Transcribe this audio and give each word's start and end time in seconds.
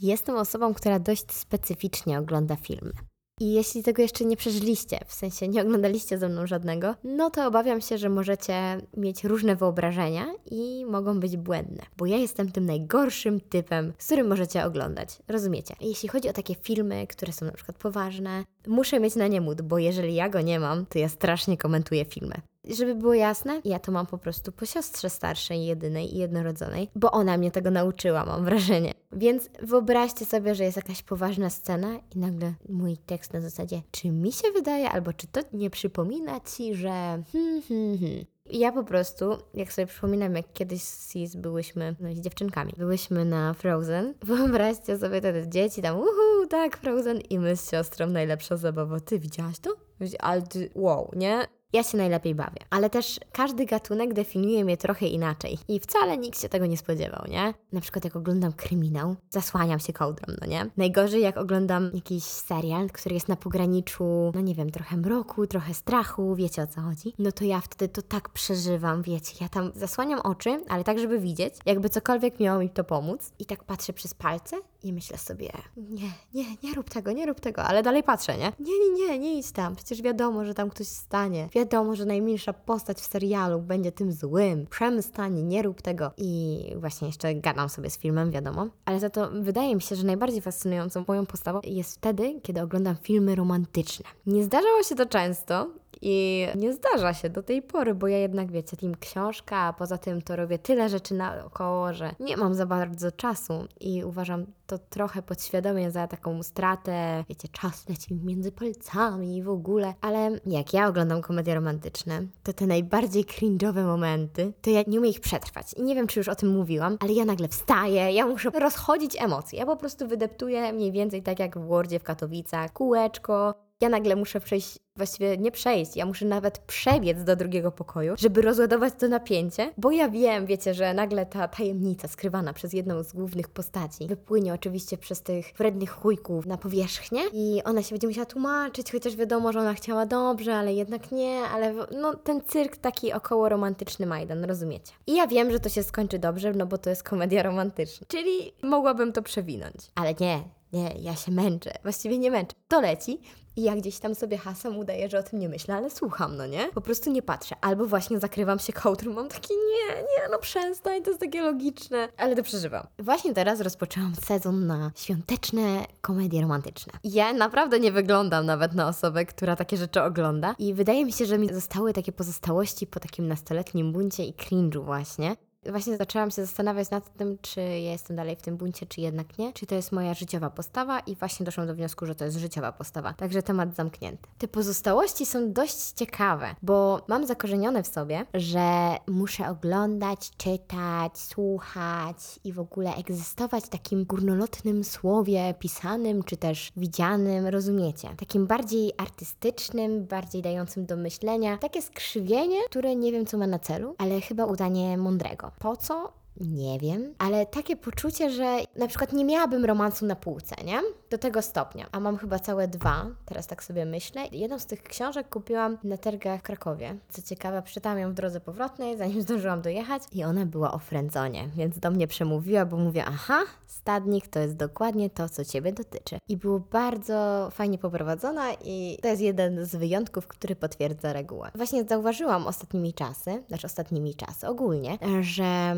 Jestem 0.00 0.36
osobą, 0.36 0.74
która 0.74 0.98
dość 0.98 1.32
specyficznie 1.32 2.18
ogląda 2.18 2.56
filmy. 2.56 2.92
I 3.40 3.52
jeśli 3.52 3.82
tego 3.82 4.02
jeszcze 4.02 4.24
nie 4.24 4.36
przeżyliście, 4.36 4.98
w 5.06 5.14
sensie 5.14 5.48
nie 5.48 5.62
oglądaliście 5.62 6.18
ze 6.18 6.28
mną 6.28 6.46
żadnego, 6.46 6.94
no 7.04 7.30
to 7.30 7.46
obawiam 7.46 7.80
się, 7.80 7.98
że 7.98 8.08
możecie 8.08 8.80
mieć 8.96 9.24
różne 9.24 9.56
wyobrażenia 9.56 10.26
i 10.50 10.84
mogą 10.86 11.20
być 11.20 11.36
błędne. 11.36 11.82
Bo 11.96 12.06
ja 12.06 12.16
jestem 12.16 12.52
tym 12.52 12.66
najgorszym 12.66 13.40
typem, 13.40 13.92
z 13.98 14.06
którym 14.06 14.28
możecie 14.28 14.64
oglądać. 14.64 15.08
Rozumiecie? 15.28 15.74
Jeśli 15.80 16.08
chodzi 16.08 16.28
o 16.28 16.32
takie 16.32 16.54
filmy, 16.54 17.06
które 17.06 17.32
są 17.32 17.46
na 17.46 17.52
przykład 17.52 17.78
poważne, 17.78 18.44
muszę 18.66 19.00
mieć 19.00 19.16
na 19.16 19.26
nie 19.26 19.40
mód, 19.40 19.62
bo 19.62 19.78
jeżeli 19.78 20.14
ja 20.14 20.28
go 20.28 20.40
nie 20.40 20.60
mam, 20.60 20.86
to 20.86 20.98
ja 20.98 21.08
strasznie 21.08 21.56
komentuję 21.56 22.04
filmy. 22.04 22.34
Żeby 22.74 22.94
było 22.94 23.14
jasne, 23.14 23.60
ja 23.64 23.78
to 23.78 23.92
mam 23.92 24.06
po 24.06 24.18
prostu 24.18 24.52
po 24.52 24.66
siostrze 24.66 25.10
starszej, 25.10 25.66
jedynej 25.66 26.14
i 26.14 26.18
jednorodzonej, 26.18 26.88
bo 26.94 27.10
ona 27.10 27.38
mnie 27.38 27.50
tego 27.50 27.70
nauczyła, 27.70 28.24
mam 28.24 28.44
wrażenie. 28.44 28.94
Więc 29.12 29.50
wyobraźcie 29.62 30.24
sobie, 30.24 30.54
że 30.54 30.64
jest 30.64 30.76
jakaś 30.76 31.02
poważna 31.02 31.50
scena 31.50 32.00
i 32.14 32.18
nagle 32.18 32.54
mój 32.68 32.96
tekst 32.96 33.32
na 33.32 33.40
zasadzie, 33.40 33.82
czy 33.90 34.10
mi 34.10 34.32
się 34.32 34.50
wydaje, 34.52 34.90
albo 34.90 35.12
czy 35.12 35.26
to 35.26 35.40
nie 35.52 35.70
przypomina 35.70 36.40
ci, 36.40 36.74
że 36.74 37.22
hmm, 37.32 37.62
hmm, 37.68 37.98
hmm. 37.98 38.24
Ja 38.50 38.72
po 38.72 38.84
prostu, 38.84 39.38
jak 39.54 39.72
sobie 39.72 39.86
przypominam, 39.86 40.34
jak 40.34 40.52
kiedyś 40.52 40.82
z 40.82 41.10
Sis 41.10 41.36
byłyśmy 41.36 41.96
no, 42.00 42.14
z 42.14 42.20
dziewczynkami, 42.20 42.72
byłyśmy 42.78 43.24
na 43.24 43.54
Frozen. 43.54 44.14
Wyobraźcie 44.22 44.98
sobie 44.98 45.20
te 45.20 45.48
dzieci 45.48 45.82
tam, 45.82 45.98
uhu, 45.98 46.46
tak, 46.50 46.76
Frozen 46.76 47.20
i 47.20 47.38
my 47.38 47.56
z 47.56 47.70
siostrą 47.70 48.06
najlepsza 48.06 48.56
zabawa. 48.56 49.00
Ty 49.00 49.18
widziałaś 49.18 49.58
to? 49.58 49.76
Ale 50.18 50.42
ty, 50.42 50.70
wow, 50.74 51.10
nie? 51.16 51.46
Ja 51.76 51.82
się 51.82 51.98
najlepiej 51.98 52.34
bawię. 52.34 52.60
Ale 52.70 52.90
też 52.90 53.20
każdy 53.32 53.66
gatunek 53.66 54.14
definiuje 54.14 54.64
mnie 54.64 54.76
trochę 54.76 55.06
inaczej. 55.06 55.58
I 55.68 55.80
wcale 55.80 56.18
nikt 56.18 56.40
się 56.40 56.48
tego 56.48 56.66
nie 56.66 56.76
spodziewał, 56.76 57.24
nie? 57.28 57.54
Na 57.72 57.80
przykład 57.80 58.04
jak 58.04 58.16
oglądam 58.16 58.52
kryminał, 58.52 59.16
zasłaniam 59.30 59.78
się 59.78 59.92
kołdrą, 59.92 60.34
no 60.40 60.46
nie? 60.46 60.70
Najgorzej 60.76 61.22
jak 61.22 61.36
oglądam 61.36 61.90
jakiś 61.94 62.24
serial, 62.24 62.88
który 62.90 63.14
jest 63.14 63.28
na 63.28 63.36
pograniczu, 63.36 64.32
no 64.34 64.40
nie 64.40 64.54
wiem, 64.54 64.70
trochę 64.70 64.96
mroku, 64.96 65.46
trochę 65.46 65.74
strachu, 65.74 66.34
wiecie 66.34 66.62
o 66.62 66.66
co 66.66 66.80
chodzi? 66.80 67.14
No 67.18 67.32
to 67.32 67.44
ja 67.44 67.60
wtedy 67.60 67.88
to 67.92 68.02
tak 68.02 68.28
przeżywam, 68.28 69.02
wiecie, 69.02 69.36
ja 69.40 69.48
tam 69.48 69.72
zasłaniam 69.74 70.20
oczy, 70.20 70.64
ale 70.68 70.84
tak, 70.84 70.98
żeby 70.98 71.18
widzieć, 71.18 71.54
jakby 71.66 71.88
cokolwiek 71.88 72.40
miało 72.40 72.60
mi 72.60 72.70
to 72.70 72.84
pomóc. 72.84 73.32
I 73.38 73.46
tak 73.46 73.64
patrzę 73.64 73.92
przez 73.92 74.14
palce 74.14 74.56
i 74.86 74.92
myślę 74.92 75.18
sobie, 75.18 75.52
nie, 75.76 76.10
nie, 76.34 76.44
nie 76.62 76.74
rób 76.74 76.90
tego, 76.90 77.12
nie 77.12 77.26
rób 77.26 77.40
tego, 77.40 77.62
ale 77.62 77.82
dalej 77.82 78.02
patrzę, 78.02 78.38
nie? 78.38 78.52
Nie, 78.60 78.72
nie, 78.78 79.06
nie, 79.08 79.18
nie 79.18 79.38
idź 79.38 79.52
tam, 79.52 79.76
przecież 79.76 80.02
wiadomo, 80.02 80.44
że 80.44 80.54
tam 80.54 80.70
ktoś 80.70 80.86
stanie. 80.86 81.48
Wiadomo, 81.52 81.96
że 81.96 82.04
najmilsza 82.04 82.52
postać 82.52 82.98
w 82.98 83.06
serialu 83.06 83.60
będzie 83.60 83.92
tym 83.92 84.12
złym. 84.12 84.66
Przemysł 84.66 85.08
stanie, 85.08 85.42
nie 85.42 85.62
rób 85.62 85.82
tego. 85.82 86.10
I 86.16 86.60
właśnie 86.76 87.06
jeszcze 87.06 87.34
gadam 87.34 87.68
sobie 87.68 87.90
z 87.90 87.98
filmem, 87.98 88.30
wiadomo. 88.30 88.68
Ale 88.84 89.00
za 89.00 89.10
to 89.10 89.30
wydaje 89.30 89.74
mi 89.74 89.82
się, 89.82 89.96
że 89.96 90.06
najbardziej 90.06 90.40
fascynującą 90.40 91.04
moją 91.08 91.26
postawą 91.26 91.60
jest 91.64 91.94
wtedy, 91.94 92.40
kiedy 92.42 92.62
oglądam 92.62 92.96
filmy 92.96 93.34
romantyczne. 93.34 94.06
Nie 94.26 94.44
zdarzało 94.44 94.82
się 94.82 94.94
to 94.94 95.06
często, 95.06 95.70
i 96.02 96.46
nie 96.54 96.72
zdarza 96.72 97.14
się 97.14 97.30
do 97.30 97.42
tej 97.42 97.62
pory, 97.62 97.94
bo 97.94 98.08
ja 98.08 98.18
jednak, 98.18 98.52
wiecie, 98.52 98.76
team 98.76 98.94
książka, 99.00 99.56
a 99.56 99.72
poza 99.72 99.98
tym 99.98 100.22
to 100.22 100.36
robię 100.36 100.58
tyle 100.58 100.88
rzeczy 100.88 101.14
naokoło, 101.14 101.92
że 101.92 102.14
nie 102.20 102.36
mam 102.36 102.54
za 102.54 102.66
bardzo 102.66 103.12
czasu 103.12 103.66
i 103.80 104.04
uważam 104.04 104.46
to 104.66 104.78
trochę 104.78 105.22
podświadomie 105.22 105.90
za 105.90 106.06
taką 106.06 106.42
stratę, 106.42 107.24
wiecie, 107.28 107.48
czas 107.48 107.88
leci 107.88 108.14
między 108.14 108.52
palcami 108.52 109.36
i 109.36 109.42
w 109.42 109.48
ogóle. 109.48 109.94
Ale 110.00 110.30
jak 110.46 110.74
ja 110.74 110.88
oglądam 110.88 111.22
komedie 111.22 111.54
romantyczne, 111.54 112.22
to 112.42 112.52
te 112.52 112.66
najbardziej 112.66 113.24
cringe'owe 113.24 113.84
momenty, 113.84 114.52
to 114.62 114.70
ja 114.70 114.82
nie 114.86 114.98
umiem 114.98 115.10
ich 115.10 115.20
przetrwać. 115.20 115.74
I 115.74 115.82
nie 115.82 115.94
wiem, 115.94 116.06
czy 116.06 116.20
już 116.20 116.28
o 116.28 116.34
tym 116.34 116.48
mówiłam, 116.48 116.96
ale 117.00 117.12
ja 117.12 117.24
nagle 117.24 117.48
wstaję, 117.48 118.12
ja 118.12 118.26
muszę 118.26 118.50
rozchodzić 118.50 119.22
emocje. 119.22 119.58
Ja 119.58 119.66
po 119.66 119.76
prostu 119.76 120.08
wydeptuję 120.08 120.72
mniej 120.72 120.92
więcej 120.92 121.22
tak 121.22 121.38
jak 121.38 121.58
w 121.58 121.66
Wordzie 121.66 121.98
w 121.98 122.02
Katowicach, 122.02 122.72
kółeczko, 122.72 123.65
ja 123.80 123.88
nagle 123.88 124.16
muszę 124.16 124.40
przejść, 124.40 124.78
właściwie 124.96 125.36
nie 125.36 125.50
przejść, 125.50 125.96
ja 125.96 126.06
muszę 126.06 126.26
nawet 126.26 126.58
przebiec 126.58 127.24
do 127.24 127.36
drugiego 127.36 127.72
pokoju, 127.72 128.14
żeby 128.18 128.42
rozładować 128.42 128.94
to 128.98 129.08
napięcie, 129.08 129.72
bo 129.78 129.90
ja 129.90 130.08
wiem, 130.08 130.46
wiecie, 130.46 130.74
że 130.74 130.94
nagle 130.94 131.26
ta 131.26 131.48
tajemnica 131.48 132.08
skrywana 132.08 132.52
przez 132.52 132.72
jedną 132.72 133.02
z 133.02 133.12
głównych 133.12 133.48
postaci 133.48 134.06
wypłynie 134.06 134.54
oczywiście 134.54 134.98
przez 134.98 135.22
tych 135.22 135.52
wrednych 135.58 135.90
chujków 135.90 136.46
na 136.46 136.58
powierzchnię 136.58 137.20
i 137.32 137.62
ona 137.64 137.82
się 137.82 137.94
będzie 137.94 138.06
musiała 138.06 138.26
tłumaczyć, 138.26 138.92
chociaż 138.92 139.16
wiadomo, 139.16 139.52
że 139.52 139.60
ona 139.60 139.74
chciała 139.74 140.06
dobrze, 140.06 140.56
ale 140.56 140.74
jednak 140.74 141.12
nie, 141.12 141.40
ale 141.40 141.74
no 142.00 142.14
ten 142.14 142.40
cyrk 142.42 142.76
taki 142.76 143.12
około 143.12 143.48
romantyczny 143.48 144.06
Majdan, 144.06 144.44
rozumiecie? 144.44 144.92
I 145.06 145.16
ja 145.16 145.26
wiem, 145.26 145.52
że 145.52 145.60
to 145.60 145.68
się 145.68 145.82
skończy 145.82 146.18
dobrze, 146.18 146.52
no 146.52 146.66
bo 146.66 146.78
to 146.78 146.90
jest 146.90 147.02
komedia 147.02 147.42
romantyczna, 147.42 148.06
czyli 148.10 148.52
mogłabym 148.62 149.12
to 149.12 149.22
przewinąć, 149.22 149.74
ale 149.94 150.14
nie, 150.14 150.42
nie, 150.76 150.94
ja 151.00 151.16
się 151.16 151.32
męczę. 151.32 151.72
Właściwie 151.82 152.18
nie 152.18 152.30
męczę. 152.30 152.54
To 152.68 152.80
leci 152.80 153.20
i 153.56 153.62
ja 153.62 153.76
gdzieś 153.76 153.98
tam 153.98 154.14
sobie 154.14 154.38
hasem 154.38 154.78
udaję, 154.78 155.08
że 155.08 155.18
o 155.18 155.22
tym 155.22 155.38
nie 155.38 155.48
myślę, 155.48 155.74
ale 155.74 155.90
słucham, 155.90 156.36
no 156.36 156.46
nie? 156.46 156.68
Po 156.74 156.80
prostu 156.80 157.10
nie 157.10 157.22
patrzę. 157.22 157.56
Albo 157.60 157.86
właśnie 157.86 158.20
zakrywam 158.20 158.58
się 158.58 158.72
kołdrą, 158.72 159.12
mam 159.12 159.28
takie 159.28 159.54
nie, 159.54 159.96
nie, 159.96 160.28
no 160.30 160.38
przestań, 160.38 161.02
to 161.02 161.10
jest 161.10 161.20
takie 161.20 161.42
logiczne. 161.42 162.08
Ale 162.16 162.36
to 162.36 162.42
przeżywam. 162.42 162.86
Właśnie 162.98 163.34
teraz 163.34 163.60
rozpoczęłam 163.60 164.14
sezon 164.14 164.66
na 164.66 164.92
świąteczne 164.96 165.84
komedie 166.00 166.40
romantyczne. 166.42 166.92
Ja 167.04 167.32
naprawdę 167.32 167.80
nie 167.80 167.92
wyglądam 167.92 168.46
nawet 168.46 168.74
na 168.74 168.88
osobę, 168.88 169.26
która 169.26 169.56
takie 169.56 169.76
rzeczy 169.76 170.02
ogląda 170.02 170.54
i 170.58 170.74
wydaje 170.74 171.04
mi 171.04 171.12
się, 171.12 171.26
że 171.26 171.38
mi 171.38 171.48
zostały 171.48 171.92
takie 171.92 172.12
pozostałości 172.12 172.86
po 172.86 173.00
takim 173.00 173.28
nastoletnim 173.28 173.92
buncie 173.92 174.24
i 174.24 174.32
cringe'u 174.32 174.84
właśnie 174.84 175.36
właśnie 175.70 175.96
zaczęłam 175.96 176.30
się 176.30 176.44
zastanawiać 176.46 176.90
nad 176.90 177.16
tym, 177.16 177.38
czy 177.42 177.60
ja 177.60 177.92
jestem 177.92 178.16
dalej 178.16 178.36
w 178.36 178.42
tym 178.42 178.56
buncie, 178.56 178.86
czy 178.86 179.00
jednak 179.00 179.38
nie, 179.38 179.52
czy 179.52 179.66
to 179.66 179.74
jest 179.74 179.92
moja 179.92 180.14
życiowa 180.14 180.50
postawa 180.50 181.00
i 181.00 181.16
właśnie 181.16 181.46
doszłam 181.46 181.66
do 181.66 181.74
wniosku, 181.74 182.06
że 182.06 182.14
to 182.14 182.24
jest 182.24 182.36
życiowa 182.36 182.72
postawa. 182.72 183.12
Także 183.12 183.42
temat 183.42 183.74
zamknięty. 183.74 184.28
Te 184.38 184.48
pozostałości 184.48 185.26
są 185.26 185.52
dość 185.52 185.90
ciekawe, 185.92 186.54
bo 186.62 187.00
mam 187.08 187.26
zakorzenione 187.26 187.82
w 187.82 187.86
sobie, 187.86 188.26
że 188.34 188.96
muszę 189.06 189.48
oglądać, 189.48 190.30
czytać, 190.36 191.18
słuchać 191.18 192.16
i 192.44 192.52
w 192.52 192.60
ogóle 192.60 192.94
egzystować 192.94 193.64
w 193.64 193.68
takim 193.68 194.04
górnolotnym 194.04 194.84
słowie 194.84 195.54
pisanym, 195.58 196.22
czy 196.22 196.36
też 196.36 196.72
widzianym, 196.76 197.46
rozumiecie? 197.46 198.08
Takim 198.16 198.46
bardziej 198.46 198.92
artystycznym, 198.96 200.06
bardziej 200.06 200.42
dającym 200.42 200.86
do 200.86 200.96
myślenia. 200.96 201.58
Takie 201.58 201.82
skrzywienie, 201.82 202.58
które 202.70 202.96
nie 202.96 203.12
wiem, 203.12 203.26
co 203.26 203.38
ma 203.38 203.46
na 203.46 203.58
celu, 203.58 203.94
ale 203.98 204.20
chyba 204.20 204.44
udanie 204.44 204.98
mądrego. 204.98 205.50
Po 205.58 205.76
co? 205.76 206.12
Nie 206.40 206.78
wiem, 206.78 207.14
ale 207.18 207.46
takie 207.46 207.76
poczucie, 207.76 208.30
że 208.30 208.58
na 208.76 208.86
przykład 208.86 209.12
nie 209.12 209.24
miałabym 209.24 209.64
romansu 209.64 210.06
na 210.06 210.16
półce, 210.16 210.56
nie? 210.64 210.80
Do 211.10 211.18
tego 211.18 211.42
stopnia. 211.42 211.86
A 211.92 212.00
mam 212.00 212.16
chyba 212.16 212.38
całe 212.38 212.68
dwa, 212.68 213.06
teraz 213.24 213.46
tak 213.46 213.64
sobie 213.64 213.86
myślę. 213.86 214.26
Jedną 214.32 214.58
z 214.58 214.66
tych 214.66 214.82
książek 214.82 215.28
kupiłam 215.28 215.78
na 215.84 215.96
targach 215.96 216.40
w 216.40 216.42
Krakowie. 216.42 216.96
Co 217.08 217.22
ciekawe, 217.22 217.62
przeczytałam 217.62 217.98
ją 217.98 218.10
w 218.10 218.14
drodze 218.14 218.40
powrotnej, 218.40 218.96
zanim 218.96 219.22
zdążyłam 219.26 219.62
dojechać 219.62 220.02
i 220.12 220.24
ona 220.24 220.46
była 220.46 220.72
o 220.72 220.78
frędzonie, 220.78 221.48
więc 221.56 221.78
do 221.78 221.90
mnie 221.90 222.06
przemówiła, 222.06 222.66
bo 222.66 222.76
mówię, 222.76 223.04
aha, 223.06 223.38
stadnik 223.66 224.28
to 224.28 224.38
jest 224.38 224.56
dokładnie 224.56 225.10
to, 225.10 225.28
co 225.28 225.44
Ciebie 225.44 225.72
dotyczy. 225.72 226.18
I 226.28 226.36
było 226.36 226.60
bardzo 226.60 227.48
fajnie 227.52 227.78
poprowadzona 227.78 228.52
i 228.64 228.98
to 229.02 229.08
jest 229.08 229.22
jeden 229.22 229.64
z 229.64 229.76
wyjątków, 229.76 230.26
który 230.26 230.56
potwierdza 230.56 231.12
regułę. 231.12 231.50
Właśnie 231.54 231.84
zauważyłam 231.84 232.46
ostatnimi 232.46 232.94
czasy, 232.94 233.42
znaczy 233.48 233.66
ostatnimi 233.66 234.14
czasy 234.14 234.48
ogólnie, 234.48 234.98
że 235.20 235.76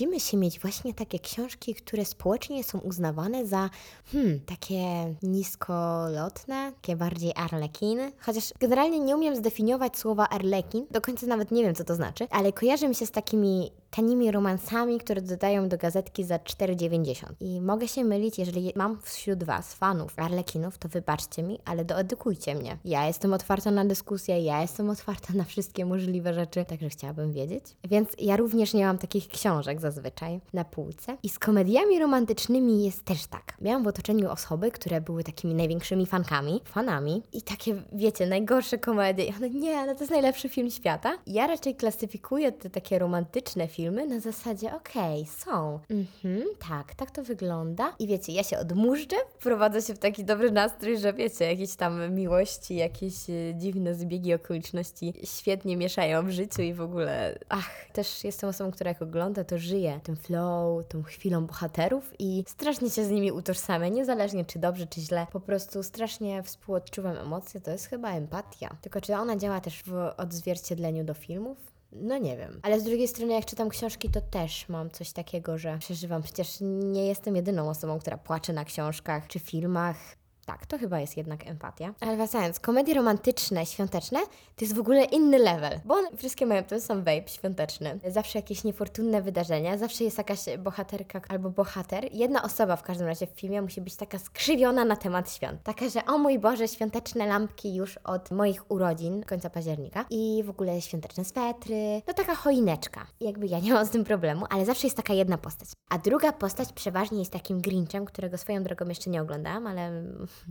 wstydzimy 0.00 0.20
się 0.20 0.36
mieć 0.36 0.60
właśnie 0.60 0.94
takie 0.94 1.18
książki, 1.18 1.74
które 1.74 2.04
społecznie 2.04 2.64
są 2.64 2.78
uznawane 2.78 3.46
za 3.46 3.70
hmm, 4.12 4.40
takie 4.40 5.14
niskolotne, 5.22 6.72
takie 6.72 6.96
bardziej 6.96 7.32
arlekiny. 7.36 8.12
Chociaż 8.20 8.52
generalnie 8.60 9.00
nie 9.00 9.16
umiem 9.16 9.36
zdefiniować 9.36 9.98
słowa 9.98 10.28
arlekin, 10.28 10.86
do 10.90 11.00
końca 11.00 11.26
nawet 11.26 11.50
nie 11.50 11.62
wiem, 11.62 11.74
co 11.74 11.84
to 11.84 11.94
znaczy, 11.94 12.26
ale 12.30 12.52
kojarzy 12.52 12.88
mi 12.88 12.94
się 12.94 13.06
z 13.06 13.10
takimi 13.10 13.70
tanimi 13.90 14.30
romansami, 14.30 14.98
które 14.98 15.22
dodają 15.22 15.68
do 15.68 15.78
gazetki 15.78 16.24
za 16.24 16.36
4,90. 16.36 17.24
I 17.40 17.60
mogę 17.60 17.88
się 17.88 18.04
mylić, 18.04 18.38
jeżeli 18.38 18.72
mam 18.76 18.98
wśród 19.02 19.44
Was 19.44 19.74
fanów 19.74 20.12
Arlekinów, 20.16 20.78
to 20.78 20.88
wybaczcie 20.88 21.42
mi, 21.42 21.58
ale 21.64 21.84
doedukujcie 21.84 22.54
mnie. 22.54 22.78
Ja 22.84 23.06
jestem 23.06 23.32
otwarta 23.32 23.70
na 23.70 23.84
dyskusję, 23.84 24.40
ja 24.40 24.62
jestem 24.62 24.90
otwarta 24.90 25.34
na 25.34 25.44
wszystkie 25.44 25.86
możliwe 25.86 26.34
rzeczy, 26.34 26.64
także 26.64 26.88
chciałabym 26.88 27.32
wiedzieć. 27.32 27.64
Więc 27.84 28.08
ja 28.18 28.36
również 28.36 28.74
nie 28.74 28.86
mam 28.86 28.98
takich 28.98 29.28
książek 29.28 29.80
zazwyczaj 29.80 30.40
na 30.52 30.64
półce. 30.64 31.16
I 31.22 31.28
z 31.28 31.38
komediami 31.38 31.98
romantycznymi 31.98 32.84
jest 32.84 33.04
też 33.04 33.26
tak. 33.26 33.56
Miałam 33.60 33.84
w 33.84 33.86
otoczeniu 33.86 34.30
osoby, 34.30 34.70
które 34.70 35.00
były 35.00 35.24
takimi 35.24 35.54
największymi 35.54 36.06
fankami, 36.06 36.60
fanami 36.64 37.22
i 37.32 37.42
takie, 37.42 37.82
wiecie, 37.92 38.26
najgorsze 38.26 38.78
komedie. 38.78 39.24
I 39.24 39.34
one, 39.34 39.50
nie, 39.50 39.76
ale 39.76 39.94
to 39.94 40.00
jest 40.00 40.10
najlepszy 40.12 40.48
film 40.48 40.70
świata. 40.70 41.18
Ja 41.26 41.46
raczej 41.46 41.74
klasyfikuję 41.74 42.52
te 42.52 42.70
takie 42.70 42.98
romantyczne 42.98 43.68
filmy 43.68 43.79
filmy 43.80 44.06
na 44.06 44.20
zasadzie, 44.20 44.74
okej, 44.74 45.26
są. 45.26 45.80
Mhm, 45.90 46.42
tak, 46.68 46.94
tak 46.94 47.10
to 47.10 47.22
wygląda. 47.22 47.94
I 47.98 48.06
wiecie, 48.06 48.32
ja 48.32 48.42
się 48.42 48.58
odmurzczę, 48.58 49.16
wprowadzę 49.38 49.82
się 49.82 49.94
w 49.94 49.98
taki 49.98 50.24
dobry 50.24 50.50
nastrój, 50.50 50.98
że 50.98 51.12
wiecie, 51.12 51.44
jakieś 51.44 51.74
tam 51.74 52.14
miłości, 52.14 52.76
jakieś 52.76 53.30
e, 53.30 53.54
dziwne 53.54 53.94
zbiegi 53.94 54.34
okoliczności 54.34 55.14
świetnie 55.24 55.76
mieszają 55.76 56.26
w 56.26 56.30
życiu 56.30 56.62
i 56.62 56.74
w 56.74 56.80
ogóle, 56.80 57.38
ach, 57.48 57.70
też 57.92 58.24
jestem 58.24 58.50
osobą, 58.50 58.70
która 58.70 58.88
jak 58.88 59.02
ogląda, 59.02 59.44
to 59.44 59.58
żyje 59.58 60.00
tym 60.02 60.16
flow, 60.16 60.88
tą 60.88 61.02
chwilą 61.02 61.46
bohaterów 61.46 62.12
i 62.18 62.44
strasznie 62.46 62.90
się 62.90 63.04
z 63.04 63.10
nimi 63.10 63.32
utożsamia, 63.32 63.88
niezależnie 63.88 64.44
czy 64.44 64.58
dobrze, 64.58 64.86
czy 64.86 65.00
źle. 65.00 65.26
Po 65.32 65.40
prostu 65.40 65.82
strasznie 65.82 66.42
współodczuwam 66.42 67.16
emocje, 67.16 67.60
to 67.60 67.70
jest 67.70 67.86
chyba 67.86 68.10
empatia. 68.10 68.76
Tylko 68.82 69.00
czy 69.00 69.14
ona 69.14 69.36
działa 69.36 69.60
też 69.60 69.82
w 69.82 70.10
odzwierciedleniu 70.16 71.04
do 71.04 71.14
filmów? 71.14 71.79
No 71.92 72.18
nie 72.18 72.36
wiem. 72.36 72.60
Ale 72.62 72.80
z 72.80 72.84
drugiej 72.84 73.08
strony, 73.08 73.32
jak 73.32 73.46
czytam 73.46 73.68
książki, 73.68 74.10
to 74.10 74.20
też 74.20 74.68
mam 74.68 74.90
coś 74.90 75.12
takiego, 75.12 75.58
że 75.58 75.78
przeżywam. 75.78 76.22
Przecież 76.22 76.56
nie 76.60 77.06
jestem 77.06 77.36
jedyną 77.36 77.68
osobą, 77.70 77.98
która 77.98 78.18
płacze 78.18 78.52
na 78.52 78.64
książkach 78.64 79.28
czy 79.28 79.38
filmach. 79.38 80.19
Tak, 80.50 80.66
to 80.66 80.78
chyba 80.78 81.00
jest 81.00 81.16
jednak 81.16 81.46
empatia. 81.46 81.94
Ale 82.00 82.16
wracając, 82.16 82.60
komedie 82.60 82.94
romantyczne, 82.94 83.66
świąteczne 83.66 84.20
to 84.56 84.64
jest 84.64 84.74
w 84.74 84.80
ogóle 84.80 85.04
inny 85.04 85.38
level, 85.38 85.80
bo 85.84 85.94
one 85.94 86.16
wszystkie 86.16 86.46
mają 86.46 86.62
ten 86.62 86.80
sam 86.80 86.98
vibe 86.98 87.28
świąteczny. 87.28 87.98
Zawsze 88.08 88.38
jakieś 88.38 88.64
niefortunne 88.64 89.22
wydarzenia, 89.22 89.78
zawsze 89.78 90.04
jest 90.04 90.18
jakaś 90.18 90.38
bohaterka 90.58 91.20
albo 91.28 91.50
bohater. 91.50 92.08
Jedna 92.12 92.42
osoba 92.42 92.76
w 92.76 92.82
każdym 92.82 93.06
razie 93.06 93.26
w 93.26 93.30
filmie 93.30 93.62
musi 93.62 93.80
być 93.80 93.96
taka 93.96 94.18
skrzywiona 94.18 94.84
na 94.84 94.96
temat 94.96 95.32
świąt. 95.32 95.62
Taka, 95.62 95.88
że 95.88 96.04
o 96.04 96.18
mój 96.18 96.38
Boże, 96.38 96.68
świąteczne 96.68 97.26
lampki 97.26 97.74
już 97.74 97.96
od 97.96 98.30
moich 98.30 98.70
urodzin, 98.70 99.22
końca 99.22 99.50
października 99.50 100.04
i 100.10 100.42
w 100.44 100.50
ogóle 100.50 100.80
świąteczne 100.80 101.24
swetry. 101.24 102.02
No 102.06 102.14
taka 102.14 102.34
choineczka. 102.34 103.06
Jakby 103.20 103.46
ja 103.46 103.58
nie 103.58 103.72
mam 103.72 103.86
z 103.86 103.90
tym 103.90 104.04
problemu, 104.04 104.46
ale 104.50 104.64
zawsze 104.64 104.86
jest 104.86 104.96
taka 104.96 105.14
jedna 105.14 105.38
postać. 105.38 105.68
A 105.90 105.98
druga 105.98 106.32
postać 106.32 106.72
przeważnie 106.72 107.18
jest 107.18 107.32
takim 107.32 107.60
Grinchem, 107.60 108.04
którego 108.04 108.38
swoją 108.38 108.62
drogą 108.62 108.88
jeszcze 108.88 109.10
nie 109.10 109.22
oglądałam, 109.22 109.66
ale 109.66 110.02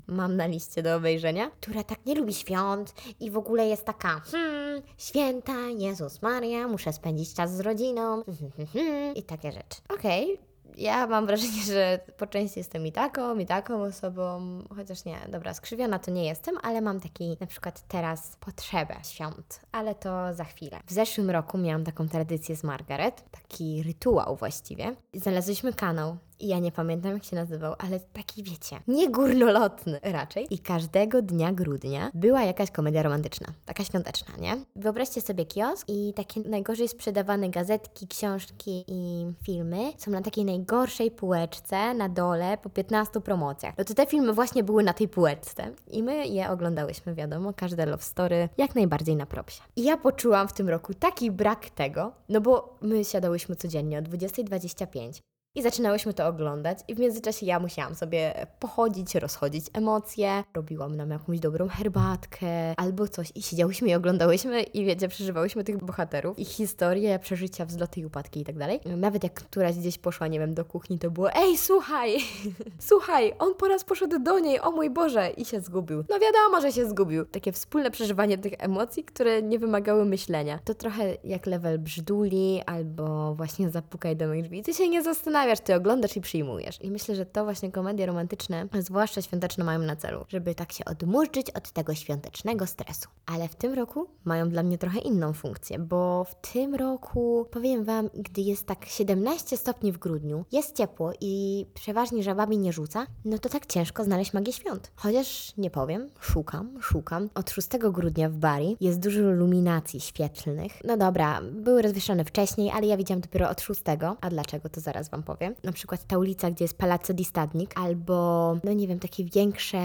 mam 0.08 0.36
na 0.36 0.46
liście 0.46 0.84
do 0.84 0.96
obejrzenia, 0.96 1.52
która 1.62 1.84
tak 1.84 2.06
nie 2.06 2.16
lubi 2.16 2.34
świąt 2.34 2.94
i 3.20 3.32
w 3.32 3.38
ogóle 3.38 3.68
jest 3.68 3.86
taka, 3.86 4.20
hmm, 4.20 4.82
święta, 4.98 5.54
Jezus 5.78 6.22
Maria, 6.22 6.68
muszę 6.68 6.94
spędzić 6.94 7.34
czas 7.34 7.56
z 7.56 7.60
rodziną 7.60 8.24
i 9.20 9.24
takie 9.24 9.52
rzeczy. 9.52 9.82
Okej, 9.90 10.40
ja 10.80 11.08
mam 11.08 11.26
wrażenie, 11.26 11.64
że 11.64 12.00
po 12.18 12.28
części 12.28 12.60
jestem 12.60 12.86
i 12.86 12.92
taką, 12.92 13.38
i 13.38 13.46
taką 13.46 13.84
osobą, 13.84 14.42
chociaż 14.76 15.06
nie, 15.06 15.20
dobra, 15.30 15.54
skrzywiona 15.54 16.00
to 16.00 16.12
nie 16.12 16.26
jestem, 16.26 16.56
ale 16.62 16.82
mam 16.82 17.00
taki 17.00 17.38
na 17.40 17.48
przykład 17.48 17.88
teraz 17.88 18.38
potrzebę 18.40 18.96
świąt, 19.04 19.62
ale 19.72 19.96
to 19.96 20.34
za 20.34 20.44
chwilę. 20.44 20.80
W 20.86 20.94
zeszłym 20.94 21.30
roku 21.30 21.58
miałam 21.58 21.84
taką 21.84 22.10
tradycję 22.10 22.56
z 22.56 22.64
Margaret, 22.64 23.24
taki 23.32 23.84
rytuał 23.84 24.36
właściwie. 24.36 24.96
Znaleźliśmy 25.14 25.74
kanał 25.74 26.18
i 26.40 26.48
ja 26.48 26.60
nie 26.60 26.72
pamiętam 26.72 27.14
jak 27.14 27.24
się 27.24 27.36
nazywał, 27.36 27.76
ale 27.78 28.00
taki 28.00 28.44
wiecie, 28.44 28.80
nie 28.88 29.10
górnolotny 29.10 30.00
raczej. 30.04 30.48
I 30.50 30.60
każdego 30.60 31.22
dnia 31.22 31.54
grudnia 31.54 32.12
była 32.14 32.44
jakaś 32.44 32.72
komedia 32.72 33.04
romantyczna, 33.04 33.48
taka 33.66 33.84
świąteczna, 33.84 34.38
nie? 34.40 34.58
Wyobraźcie 34.76 35.22
sobie 35.22 35.46
kiosk 35.46 35.88
i 35.90 36.14
takie 36.16 36.42
najgorzej 36.42 36.88
sprzedawane 36.88 37.50
gazetki, 37.50 38.08
książki 38.08 38.86
i 38.88 39.26
filmy 39.44 39.94
są 39.98 40.12
na 40.12 40.22
takiej 40.22 40.46
najgorszej 40.46 41.12
półeczce 41.12 41.94
na 41.94 42.10
dole 42.10 42.58
po 42.58 42.70
15 42.70 43.22
promocjach. 43.22 43.78
No 43.78 43.84
to 43.84 43.94
te 43.94 44.06
filmy 44.06 44.34
właśnie 44.34 44.64
były 44.64 44.84
na 44.84 44.94
tej 44.94 45.08
półeczce 45.08 45.72
i 45.92 46.04
my 46.04 46.28
je 46.28 46.50
oglądałyśmy, 46.50 47.16
wiadomo, 47.16 47.54
każde 47.54 47.86
love 47.86 48.04
story 48.04 48.50
jak 48.58 48.76
najbardziej 48.76 49.16
na 49.16 49.26
propsie. 49.26 49.62
I 49.76 49.84
ja 49.84 49.98
poczułam 49.98 50.48
w 50.48 50.54
tym 50.54 50.70
roku 50.70 50.94
taki 50.94 51.32
brak 51.32 51.70
tego, 51.70 52.12
no 52.30 52.42
bo 52.42 52.78
my 52.82 53.06
siadałyśmy 53.06 53.56
codziennie 53.56 54.00
o 54.00 54.02
20.25 54.02 55.22
i 55.56 55.62
zaczynałyśmy 55.62 56.14
to 56.14 56.28
oglądać, 56.28 56.80
i 56.88 56.96
w 56.96 57.00
międzyczasie 57.00 57.46
ja 57.46 57.60
musiałam 57.60 57.96
sobie 57.96 58.48
pochodzić, 58.60 59.16
rozchodzić 59.16 59.66
emocje. 59.74 60.44
Robiłam 60.54 60.96
nam 60.96 61.10
jakąś 61.10 61.40
dobrą 61.40 61.68
herbatkę 61.68 62.74
albo 62.78 63.08
coś, 63.08 63.32
i 63.36 63.42
siedziałyśmy 63.42 63.90
i 63.90 63.96
oglądałyśmy, 63.96 64.64
i 64.64 64.86
wiecie, 64.86 65.08
przeżywałyśmy 65.08 65.64
tych 65.64 65.78
bohaterów, 65.78 66.40
ich 66.40 66.48
historie, 66.48 67.20
przeżycia, 67.20 67.66
wzloty 67.66 68.00
i 68.00 68.06
upadki 68.06 68.42
i 68.42 68.46
tak 68.46 68.58
dalej. 68.58 68.80
Nawet 68.98 69.24
jak 69.24 69.34
któraś 69.34 69.76
gdzieś 69.76 69.98
poszła, 69.98 70.28
nie 70.28 70.40
wiem, 70.40 70.54
do 70.54 70.66
kuchni, 70.66 71.00
to 71.00 71.12
było: 71.12 71.34
Ej, 71.34 71.58
słuchaj, 71.58 72.18
słuchaj, 72.90 73.34
on 73.40 73.56
po 73.56 73.68
raz 73.68 73.84
poszedł 73.84 74.20
do 74.20 74.40
niej, 74.40 74.60
o 74.60 74.72
mój 74.72 74.90
Boże, 74.90 75.30
i 75.30 75.46
się 75.46 75.62
zgubił. 75.62 76.04
No 76.10 76.20
wiadomo, 76.20 76.62
że 76.62 76.72
się 76.72 76.90
zgubił. 76.90 77.26
Takie 77.26 77.52
wspólne 77.52 77.92
przeżywanie 77.92 78.38
tych 78.38 78.54
emocji, 78.58 79.04
które 79.04 79.42
nie 79.42 79.60
wymagały 79.60 80.06
myślenia. 80.06 80.60
To 80.66 80.74
trochę 80.74 81.18
jak 81.24 81.46
level 81.46 81.80
brzyduli 81.80 82.62
albo 82.66 83.36
właśnie 83.36 83.70
zapukaj 83.70 84.16
do 84.16 84.28
moich 84.28 84.44
drzwi. 84.44 84.64
Ty 84.64 84.74
się 84.74 84.90
nie 84.90 85.04
zastanawiasz 85.04 85.39
zastanawiasz, 85.40 85.60
ty 85.60 85.76
oglądasz 85.76 86.18
i 86.18 86.22
przyjmujesz. 86.22 86.82
I 86.82 86.92
myślę, 86.92 87.16
że 87.16 87.26
to 87.26 87.44
właśnie 87.44 87.72
komedie 87.72 88.06
romantyczne, 88.06 88.68
zwłaszcza 88.80 89.22
świąteczne, 89.22 89.64
mają 89.64 89.80
na 89.80 89.96
celu, 89.96 90.26
żeby 90.28 90.56
tak 90.56 90.72
się 90.72 90.86
odmurzyć 90.86 91.52
od 91.52 91.72
tego 91.72 91.96
świątecznego 91.96 92.68
stresu. 92.68 93.10
Ale 93.26 93.48
w 93.48 93.56
tym 93.56 93.74
roku 93.74 94.08
mają 94.26 94.50
dla 94.50 94.64
mnie 94.64 94.78
trochę 94.78 95.00
inną 95.00 95.34
funkcję, 95.34 95.80
bo 95.80 96.24
w 96.24 96.36
tym 96.54 96.76
roku, 96.76 97.46
powiem 97.52 97.84
Wam, 97.84 98.10
gdy 98.14 98.42
jest 98.42 98.66
tak 98.66 98.86
17 98.86 99.58
stopni 99.58 99.92
w 99.92 99.98
grudniu, 99.98 100.46
jest 100.52 100.78
ciepło 100.78 101.14
i 101.22 101.66
przeważnie 101.74 102.24
żabami 102.24 102.58
nie 102.58 102.74
rzuca, 102.74 103.08
no 103.26 103.38
to 103.38 103.50
tak 103.50 103.66
ciężko 103.66 104.04
znaleźć 104.04 104.34
magię 104.34 104.54
świąt. 104.54 104.92
Chociaż 104.96 105.54
nie 105.58 105.70
powiem, 105.70 106.10
szukam, 106.20 106.78
szukam. 106.82 107.30
Od 107.36 107.50
6 107.50 107.68
grudnia 107.78 108.30
w 108.30 108.34
Bari 108.34 108.78
jest 108.82 109.00
dużo 109.00 109.22
luminacji 109.22 110.00
świetlnych. 110.00 110.72
No 110.84 110.98
dobra, 110.98 111.42
były 111.42 111.82
rozwieszone 111.82 112.26
wcześniej, 112.26 112.72
ale 112.72 112.88
ja 112.88 112.98
widziałam 112.98 113.22
dopiero 113.22 113.50
od 113.50 113.62
6. 113.62 113.82
A 114.22 114.30
dlaczego, 114.30 114.70
to 114.70 114.82
zaraz 114.82 115.10
Wam 115.10 115.24
powiem 115.24 115.29
powiem. 115.36 115.56
Na 115.64 115.72
przykład 115.72 116.04
ta 116.08 116.18
ulica, 116.18 116.52
gdzie 116.52 116.64
jest 116.66 116.78
Palazzo 116.78 117.14
di 117.14 117.26
Stadnik, 117.26 117.72
albo, 117.76 118.58
no 118.64 118.74
nie 118.74 118.88
wiem, 118.88 119.00
takie 119.00 119.24
większe, 119.26 119.80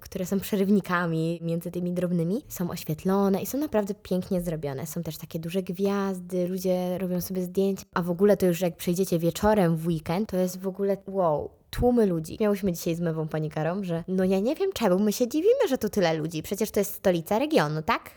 które 0.00 0.26
są 0.26 0.40
przerywnikami 0.40 1.38
między 1.42 1.70
tymi 1.70 1.92
drobnymi, 1.92 2.42
są 2.48 2.70
oświetlone 2.70 3.42
i 3.42 3.46
są 3.46 3.58
naprawdę 3.58 3.94
pięknie 3.94 4.40
zrobione. 4.40 4.86
Są 4.86 5.02
też 5.02 5.18
takie 5.18 5.38
duże 5.38 5.62
gwiazdy, 5.62 6.48
ludzie 6.48 6.98
robią 6.98 7.20
sobie 7.20 7.42
zdjęcia, 7.42 7.84
a 7.94 8.02
w 8.02 8.10
ogóle 8.10 8.36
to 8.36 8.46
już 8.46 8.60
jak 8.60 8.76
przejdziecie 8.76 9.18
wieczorem 9.18 9.76
w 9.76 9.86
weekend, 9.86 10.30
to 10.30 10.36
jest 10.36 10.60
w 10.60 10.68
ogóle 10.68 10.96
wow, 11.06 11.50
tłumy 11.70 12.06
ludzi. 12.06 12.36
Miałyśmy 12.40 12.72
dzisiaj 12.72 12.94
z 12.94 13.00
mewą 13.00 13.28
panikarą, 13.28 13.84
że 13.84 14.04
no 14.08 14.24
ja 14.24 14.40
nie 14.40 14.54
wiem 14.54 14.70
czemu 14.74 14.98
my 14.98 15.12
się 15.12 15.28
dziwimy, 15.28 15.68
że 15.68 15.78
tu 15.78 15.88
tyle 15.88 16.14
ludzi. 16.14 16.42
Przecież 16.42 16.70
to 16.70 16.80
jest 16.80 16.94
stolica 16.94 17.38
regionu, 17.38 17.82
tak? 17.82 18.10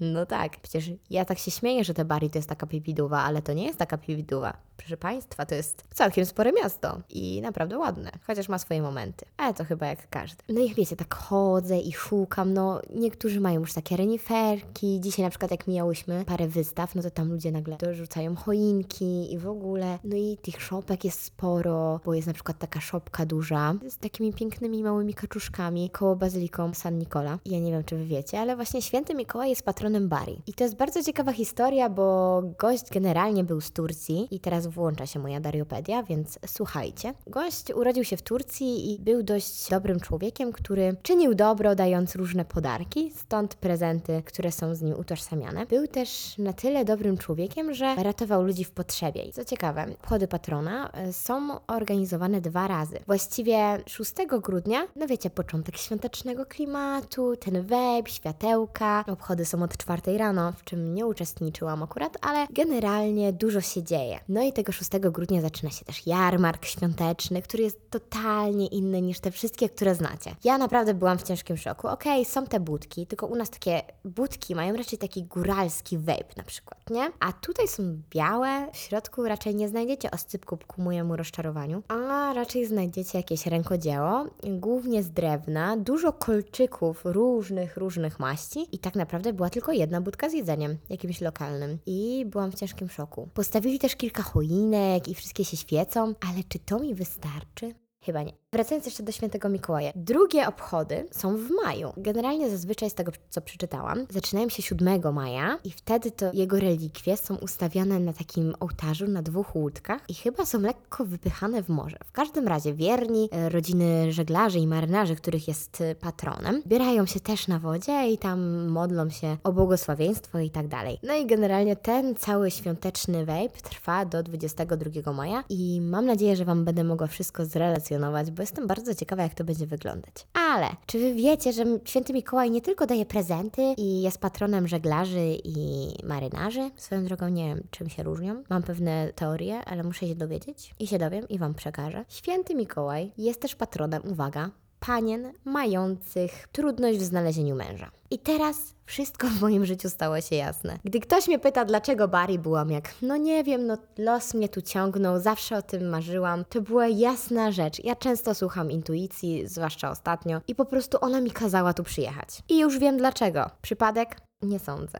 No 0.00 0.26
tak, 0.26 0.56
przecież 0.60 0.90
ja 1.10 1.24
tak 1.24 1.38
się 1.38 1.50
śmieję, 1.50 1.84
że 1.84 1.94
te 1.94 2.04
Bari 2.04 2.30
to 2.30 2.38
jest 2.38 2.48
taka 2.48 2.66
pipiduwa, 2.66 3.22
ale 3.22 3.42
to 3.42 3.52
nie 3.52 3.66
jest 3.66 3.78
taka 3.78 3.98
pipiduwa. 3.98 4.56
Proszę 4.76 4.96
Państwa, 4.96 5.46
to 5.46 5.54
jest 5.54 5.84
całkiem 5.94 6.26
spore 6.26 6.52
miasto 6.52 7.00
i 7.10 7.40
naprawdę 7.40 7.78
ładne, 7.78 8.10
chociaż 8.26 8.48
ma 8.48 8.58
swoje 8.58 8.82
momenty. 8.82 9.26
Ale 9.36 9.54
to 9.54 9.64
chyba 9.64 9.86
jak 9.86 10.10
każdy. 10.10 10.42
No 10.48 10.60
i 10.60 10.74
wiecie, 10.74 10.96
tak 10.96 11.14
chodzę 11.14 11.78
i 11.78 11.92
szukam, 11.92 12.52
no 12.52 12.80
niektórzy 12.94 13.40
mają 13.40 13.60
już 13.60 13.72
takie 13.72 13.96
reniferki. 13.96 15.00
Dzisiaj 15.00 15.24
na 15.24 15.30
przykład 15.30 15.50
jak 15.50 15.66
mijałyśmy 15.66 16.24
parę 16.24 16.48
wystaw, 16.48 16.94
no 16.94 17.02
to 17.02 17.10
tam 17.10 17.28
ludzie 17.28 17.52
nagle 17.52 17.76
dorzucają 17.76 18.36
choinki 18.36 19.32
i 19.32 19.38
w 19.38 19.48
ogóle. 19.48 19.98
No 20.04 20.16
i 20.16 20.36
tych 20.42 20.62
szopek 20.62 21.04
jest 21.04 21.22
sporo, 21.22 22.00
bo 22.04 22.14
jest 22.14 22.26
na 22.26 22.34
przykład 22.34 22.58
taka 22.58 22.80
szopka 22.80 23.26
duża 23.26 23.74
z 23.88 23.98
takimi 23.98 24.32
pięknymi 24.32 24.82
małymi 24.82 25.14
kaczuszkami 25.14 25.90
koło 25.90 26.16
bazyliką 26.16 26.74
San 26.74 26.98
Nicola. 26.98 27.38
Ja 27.44 27.58
nie 27.58 27.72
wiem, 27.72 27.84
czy 27.84 27.96
wy 27.96 28.04
wiecie, 28.04 28.40
ale 28.40 28.56
właśnie 28.56 28.82
święty 28.82 29.14
Mikołaj 29.14 29.50
jest 29.50 29.55
patronem 29.62 30.08
Bari. 30.08 30.42
I 30.46 30.54
to 30.54 30.64
jest 30.64 30.76
bardzo 30.76 31.02
ciekawa 31.02 31.32
historia, 31.32 31.88
bo 31.88 32.42
gość 32.58 32.90
generalnie 32.90 33.44
był 33.44 33.60
z 33.60 33.70
Turcji 33.70 34.28
i 34.30 34.40
teraz 34.40 34.66
włącza 34.66 35.06
się 35.06 35.18
moja 35.18 35.40
Dariopedia, 35.40 36.02
więc 36.02 36.38
słuchajcie. 36.46 37.14
Gość 37.26 37.72
urodził 37.74 38.04
się 38.04 38.16
w 38.16 38.22
Turcji 38.22 38.92
i 38.92 38.98
był 38.98 39.22
dość 39.22 39.70
dobrym 39.70 40.00
człowiekiem, 40.00 40.52
który 40.52 40.96
czynił 41.02 41.34
dobro, 41.34 41.74
dając 41.74 42.16
różne 42.16 42.44
podarki, 42.44 43.12
stąd 43.16 43.54
prezenty, 43.54 44.22
które 44.26 44.52
są 44.52 44.74
z 44.74 44.82
nim 44.82 44.98
utożsamiane. 44.98 45.66
Był 45.66 45.86
też 45.86 46.38
na 46.38 46.52
tyle 46.52 46.84
dobrym 46.84 47.18
człowiekiem, 47.18 47.74
że 47.74 47.94
ratował 47.94 48.42
ludzi 48.42 48.64
w 48.64 48.70
potrzebie. 48.70 49.22
I 49.22 49.32
co 49.32 49.44
ciekawe, 49.44 49.86
obchody 50.02 50.28
patrona 50.28 50.90
e, 50.92 51.12
są 51.12 51.66
organizowane 51.66 52.40
dwa 52.40 52.68
razy. 52.68 52.98
Właściwie 53.06 53.78
6 53.86 54.12
grudnia, 54.42 54.86
no 54.96 55.06
wiecie, 55.06 55.30
początek 55.30 55.76
świątecznego 55.76 56.46
klimatu, 56.46 57.36
ten 57.36 57.62
web, 57.62 58.08
światełka, 58.08 59.04
obchody 59.08 59.44
są 59.46 59.62
od 59.62 59.76
4 59.76 60.18
rano, 60.18 60.52
w 60.52 60.64
czym 60.64 60.94
nie 60.94 61.06
uczestniczyłam 61.06 61.82
akurat, 61.82 62.18
ale 62.20 62.46
generalnie 62.50 63.32
dużo 63.32 63.60
się 63.60 63.82
dzieje. 63.82 64.20
No 64.28 64.42
i 64.42 64.52
tego 64.52 64.72
6 64.72 64.90
grudnia 64.98 65.40
zaczyna 65.40 65.70
się 65.70 65.84
też 65.84 66.06
jarmark 66.06 66.64
świąteczny, 66.64 67.42
który 67.42 67.62
jest 67.62 67.90
totalnie 67.90 68.66
inny 68.66 69.02
niż 69.02 69.20
te 69.20 69.30
wszystkie, 69.30 69.68
które 69.68 69.94
znacie. 69.94 70.34
Ja 70.44 70.58
naprawdę 70.58 70.94
byłam 70.94 71.18
w 71.18 71.22
ciężkim 71.22 71.56
szoku. 71.56 71.88
Okej, 71.88 72.20
okay, 72.20 72.32
są 72.32 72.46
te 72.46 72.60
budki, 72.60 73.06
tylko 73.06 73.26
u 73.26 73.36
nas 73.36 73.50
takie 73.50 73.82
budki 74.04 74.54
mają 74.54 74.76
raczej 74.76 74.98
taki 74.98 75.24
góralski 75.24 75.98
vape 75.98 76.34
na 76.36 76.42
przykład, 76.42 76.90
nie? 76.90 77.10
A 77.20 77.32
tutaj 77.32 77.68
są 77.68 78.00
białe, 78.10 78.72
w 78.72 78.76
środku 78.76 79.24
raczej 79.24 79.54
nie 79.54 79.68
znajdziecie 79.68 80.10
oscypku 80.10 80.58
ku 80.66 80.82
mojemu 80.82 81.16
rozczarowaniu, 81.16 81.82
a 81.88 82.32
raczej 82.34 82.66
znajdziecie 82.66 83.18
jakieś 83.18 83.46
rękodzieło, 83.46 84.24
głównie 84.42 85.02
z 85.02 85.10
drewna, 85.10 85.76
dużo 85.76 86.12
kolczyków 86.12 87.00
różnych, 87.04 87.76
różnych 87.76 88.20
maści 88.20 88.66
i 88.72 88.78
tak 88.78 88.94
naprawdę 88.94 89.32
była 89.36 89.50
tylko 89.50 89.72
jedna 89.72 90.00
budka 90.00 90.30
z 90.30 90.32
jedzeniem, 90.32 90.78
jakimś 90.90 91.20
lokalnym. 91.20 91.78
I 91.86 92.24
byłam 92.26 92.52
w 92.52 92.54
ciężkim 92.54 92.88
szoku. 92.88 93.28
Postawili 93.34 93.78
też 93.78 93.96
kilka 93.96 94.22
choinek 94.22 95.08
i 95.08 95.14
wszystkie 95.14 95.44
się 95.44 95.56
świecą, 95.56 96.14
ale 96.30 96.44
czy 96.48 96.58
to 96.58 96.78
mi 96.78 96.94
wystarczy? 96.94 97.74
Chyba 98.00 98.22
nie. 98.22 98.32
Wracając 98.56 98.86
jeszcze 98.86 99.02
do 99.02 99.12
świętego 99.12 99.48
Mikołaja. 99.48 99.92
Drugie 99.96 100.48
obchody 100.48 101.08
są 101.10 101.36
w 101.36 101.50
maju. 101.64 101.92
Generalnie 101.96 102.50
zazwyczaj 102.50 102.90
z 102.90 102.94
tego, 102.94 103.12
co 103.30 103.40
przeczytałam, 103.40 104.06
zaczynają 104.10 104.48
się 104.48 104.62
7 104.62 105.14
maja 105.14 105.58
i 105.64 105.70
wtedy 105.70 106.10
to 106.10 106.30
jego 106.32 106.60
relikwie 106.60 107.16
są 107.16 107.36
ustawiane 107.36 108.00
na 108.00 108.12
takim 108.12 108.54
ołtarzu 108.60 109.06
na 109.06 109.22
dwóch 109.22 109.56
łódkach 109.56 110.02
i 110.08 110.14
chyba 110.14 110.46
są 110.46 110.60
lekko 110.60 111.04
wypychane 111.04 111.62
w 111.62 111.68
morze. 111.68 111.96
W 112.06 112.12
każdym 112.12 112.48
razie 112.48 112.74
wierni, 112.74 113.28
e, 113.32 113.48
rodziny 113.48 114.12
żeglarzy 114.12 114.58
i 114.58 114.66
marynarzy, 114.66 115.16
których 115.16 115.48
jest 115.48 115.80
e, 115.80 115.94
patronem, 115.94 116.62
bierają 116.66 117.06
się 117.06 117.20
też 117.20 117.48
na 117.48 117.58
wodzie 117.58 118.08
i 118.08 118.18
tam 118.18 118.68
modlą 118.68 119.10
się 119.10 119.36
o 119.44 119.52
błogosławieństwo 119.52 120.38
i 120.38 120.50
tak 120.50 120.68
dalej. 120.68 120.98
No 121.02 121.14
i 121.14 121.26
generalnie 121.26 121.76
ten 121.76 122.14
cały 122.14 122.50
świąteczny 122.50 123.24
wejp 123.24 123.62
trwa 123.62 124.04
do 124.04 124.22
22 124.22 125.12
maja 125.12 125.44
i 125.48 125.80
mam 125.80 126.06
nadzieję, 126.06 126.36
że 126.36 126.44
Wam 126.44 126.64
będę 126.64 126.84
mogła 126.84 127.06
wszystko 127.06 127.44
zrelacjonować, 127.44 128.30
bo 128.30 128.45
jestem 128.46 128.66
bardzo 128.66 128.94
ciekawa, 128.94 129.22
jak 129.22 129.34
to 129.34 129.44
będzie 129.44 129.66
wyglądać. 129.66 130.26
Ale 130.34 130.66
czy 130.86 130.98
wy 130.98 131.14
wiecie, 131.14 131.52
że 131.52 131.64
święty 131.84 132.12
Mikołaj 132.12 132.50
nie 132.50 132.60
tylko 132.60 132.86
daje 132.86 133.06
prezenty 133.06 133.62
i 133.76 134.02
jest 134.02 134.18
patronem 134.18 134.68
żeglarzy 134.68 135.38
i 135.44 135.88
marynarzy? 136.04 136.70
Swoją 136.76 137.04
drogą 137.04 137.28
nie 137.28 137.48
wiem, 137.48 137.62
czym 137.70 137.88
się 137.88 138.02
różnią. 138.02 138.42
Mam 138.50 138.62
pewne 138.62 139.12
teorie, 139.12 139.58
ale 139.64 139.82
muszę 139.82 140.06
się 140.06 140.14
dowiedzieć 140.14 140.74
i 140.80 140.86
się 140.86 140.98
dowiem 140.98 141.28
i 141.28 141.38
Wam 141.38 141.54
przekażę. 141.54 142.04
Święty 142.08 142.54
Mikołaj 142.54 143.12
jest 143.18 143.40
też 143.40 143.54
patronem, 143.54 144.02
uwaga, 144.04 144.50
panien 144.80 145.32
mających 145.44 146.48
trudność 146.52 146.98
w 146.98 147.02
znalezieniu 147.02 147.54
męża. 147.54 147.90
I 148.10 148.18
teraz 148.18 148.56
wszystko 148.84 149.26
w 149.28 149.40
moim 149.40 149.66
życiu 149.66 149.90
stało 149.90 150.20
się 150.20 150.36
jasne. 150.36 150.78
Gdy 150.84 151.00
ktoś 151.00 151.28
mnie 151.28 151.38
pyta, 151.38 151.64
dlaczego 151.64 152.08
Bari 152.08 152.38
byłam 152.38 152.70
jak, 152.70 152.94
no 153.02 153.16
nie 153.16 153.44
wiem, 153.44 153.66
no 153.66 153.78
los 153.98 154.34
mnie 154.34 154.48
tu 154.48 154.62
ciągnął, 154.62 155.20
zawsze 155.20 155.56
o 155.56 155.62
tym 155.62 155.88
marzyłam, 155.88 156.44
to 156.44 156.60
była 156.60 156.88
jasna 156.88 157.52
rzecz. 157.52 157.84
Ja 157.84 157.96
często 157.96 158.34
słucham 158.34 158.70
intuicji, 158.70 159.48
zwłaszcza 159.48 159.90
ostatnio, 159.90 160.40
i 160.48 160.54
po 160.54 160.64
prostu 160.64 160.98
ona 161.00 161.20
mi 161.20 161.30
kazała 161.30 161.74
tu 161.74 161.82
przyjechać. 161.82 162.28
I 162.48 162.58
już 162.58 162.78
wiem 162.78 162.96
dlaczego. 162.96 163.50
Przypadek? 163.62 164.16
Nie 164.42 164.58
sądzę. 164.58 164.98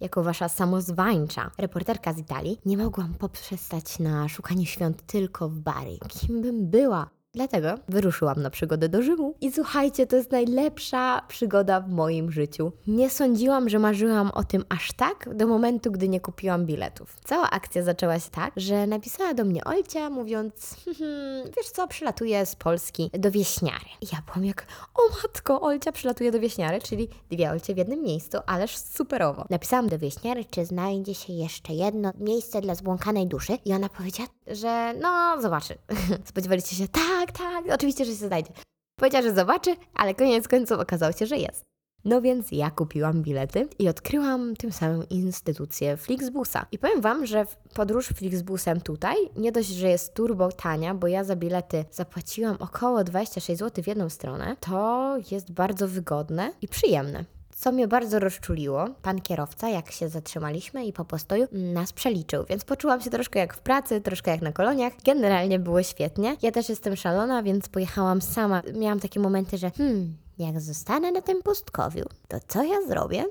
Jako 0.00 0.22
wasza 0.22 0.48
samozwańcza 0.48 1.50
reporterka 1.58 2.12
z 2.12 2.18
Italii, 2.18 2.58
nie 2.66 2.76
mogłam 2.76 3.14
poprzestać 3.14 3.98
na 3.98 4.28
szukaniu 4.28 4.64
świąt 4.64 5.06
tylko 5.06 5.48
w 5.48 5.58
Bari. 5.58 5.98
Kim 6.08 6.42
bym 6.42 6.70
była? 6.70 7.10
Dlatego 7.34 7.74
wyruszyłam 7.88 8.42
na 8.42 8.50
przygodę 8.50 8.88
do 8.88 9.02
Rzymu. 9.02 9.34
I 9.40 9.52
słuchajcie, 9.52 10.06
to 10.06 10.16
jest 10.16 10.30
najlepsza 10.30 11.22
przygoda 11.28 11.80
w 11.80 11.88
moim 11.88 12.32
życiu. 12.32 12.72
Nie 12.86 13.10
sądziłam, 13.10 13.68
że 13.68 13.78
marzyłam 13.78 14.30
o 14.30 14.44
tym 14.44 14.64
aż 14.68 14.92
tak 14.92 15.36
do 15.36 15.46
momentu, 15.46 15.92
gdy 15.92 16.08
nie 16.08 16.20
kupiłam 16.20 16.66
biletów. 16.66 17.16
Cała 17.24 17.50
akcja 17.50 17.82
zaczęła 17.82 18.18
się 18.18 18.30
tak, 18.30 18.52
że 18.56 18.86
napisała 18.86 19.34
do 19.34 19.44
mnie 19.44 19.64
Olcia, 19.64 20.10
mówiąc: 20.10 20.76
hm, 20.84 21.50
Wiesz 21.56 21.70
co, 21.70 21.88
przylatuję 21.88 22.46
z 22.46 22.56
Polski 22.56 23.10
do 23.12 23.30
Wieśniary. 23.30 23.86
I 24.00 24.06
ja 24.12 24.22
byłam 24.26 24.44
jak: 24.44 24.66
O 24.94 25.02
matko, 25.22 25.60
Olcia 25.60 25.92
przylatuje 25.92 26.32
do 26.32 26.40
Wieśniary, 26.40 26.80
czyli 26.80 27.08
dwie 27.30 27.50
Olcie 27.50 27.74
w 27.74 27.76
jednym 27.76 28.02
miejscu, 28.02 28.38
ależ 28.46 28.76
superowo. 28.76 29.44
Napisałam 29.50 29.88
do 29.88 29.98
Wieśniary, 29.98 30.44
czy 30.44 30.64
znajdzie 30.64 31.14
się 31.14 31.32
jeszcze 31.32 31.72
jedno 31.72 32.12
miejsce 32.18 32.60
dla 32.60 32.74
zbłąkanej 32.74 33.26
duszy. 33.26 33.58
I 33.64 33.74
ona 33.74 33.88
powiedziała, 33.88 34.28
że 34.46 34.94
no, 35.00 35.42
zobaczy. 35.42 35.74
Spodziewaliście 36.30 36.76
się, 36.76 36.88
tak, 36.88 37.23
tak, 37.32 37.64
oczywiście, 37.74 38.04
że 38.04 38.10
się 38.10 38.26
znajdzie. 38.26 38.52
Powiedziała, 39.00 39.22
że 39.22 39.34
zobaczy, 39.34 39.76
ale 39.94 40.14
koniec 40.14 40.48
końców 40.48 40.78
okazało 40.78 41.12
się, 41.12 41.26
że 41.26 41.36
jest. 41.36 41.64
No 42.04 42.20
więc 42.20 42.52
ja 42.52 42.70
kupiłam 42.70 43.22
bilety 43.22 43.68
i 43.78 43.88
odkryłam 43.88 44.56
tym 44.56 44.72
samym 44.72 45.08
instytucję 45.08 45.96
Flixbusa. 45.96 46.66
I 46.72 46.78
powiem 46.78 47.00
Wam, 47.00 47.26
że 47.26 47.46
podróż 47.74 48.06
Flixbusem 48.06 48.80
tutaj 48.80 49.16
nie 49.36 49.52
dość, 49.52 49.68
że 49.68 49.88
jest 49.88 50.14
turbo 50.14 50.52
tania, 50.52 50.94
bo 50.94 51.06
ja 51.06 51.24
za 51.24 51.36
bilety 51.36 51.84
zapłaciłam 51.90 52.56
około 52.60 53.04
26 53.04 53.58
zł 53.58 53.84
w 53.84 53.86
jedną 53.86 54.08
stronę, 54.08 54.56
to 54.60 55.16
jest 55.30 55.52
bardzo 55.52 55.88
wygodne 55.88 56.52
i 56.62 56.68
przyjemne. 56.68 57.24
Co 57.56 57.72
mnie 57.72 57.88
bardzo 57.88 58.18
rozczuliło, 58.18 58.88
pan 59.02 59.20
kierowca, 59.20 59.68
jak 59.68 59.90
się 59.90 60.08
zatrzymaliśmy 60.08 60.86
i 60.86 60.92
po 60.92 61.04
postoju, 61.04 61.46
nas 61.52 61.92
przeliczył, 61.92 62.44
więc 62.44 62.64
poczułam 62.64 63.00
się 63.00 63.10
troszkę 63.10 63.38
jak 63.38 63.54
w 63.54 63.58
pracy, 63.58 64.00
troszkę 64.00 64.30
jak 64.30 64.42
na 64.42 64.52
koloniach. 64.52 64.92
Generalnie 65.04 65.58
było 65.58 65.82
świetnie. 65.82 66.36
Ja 66.42 66.52
też 66.52 66.68
jestem 66.68 66.96
szalona, 66.96 67.42
więc 67.42 67.68
pojechałam 67.68 68.22
sama. 68.22 68.62
Miałam 68.74 69.00
takie 69.00 69.20
momenty, 69.20 69.58
że 69.58 69.70
hmm, 69.70 70.16
jak 70.38 70.60
zostanę 70.60 71.12
na 71.12 71.22
tym 71.22 71.42
pustkowiu, 71.42 72.04
to 72.28 72.36
co 72.48 72.62
ja 72.64 72.76
zrobię? 72.88 73.24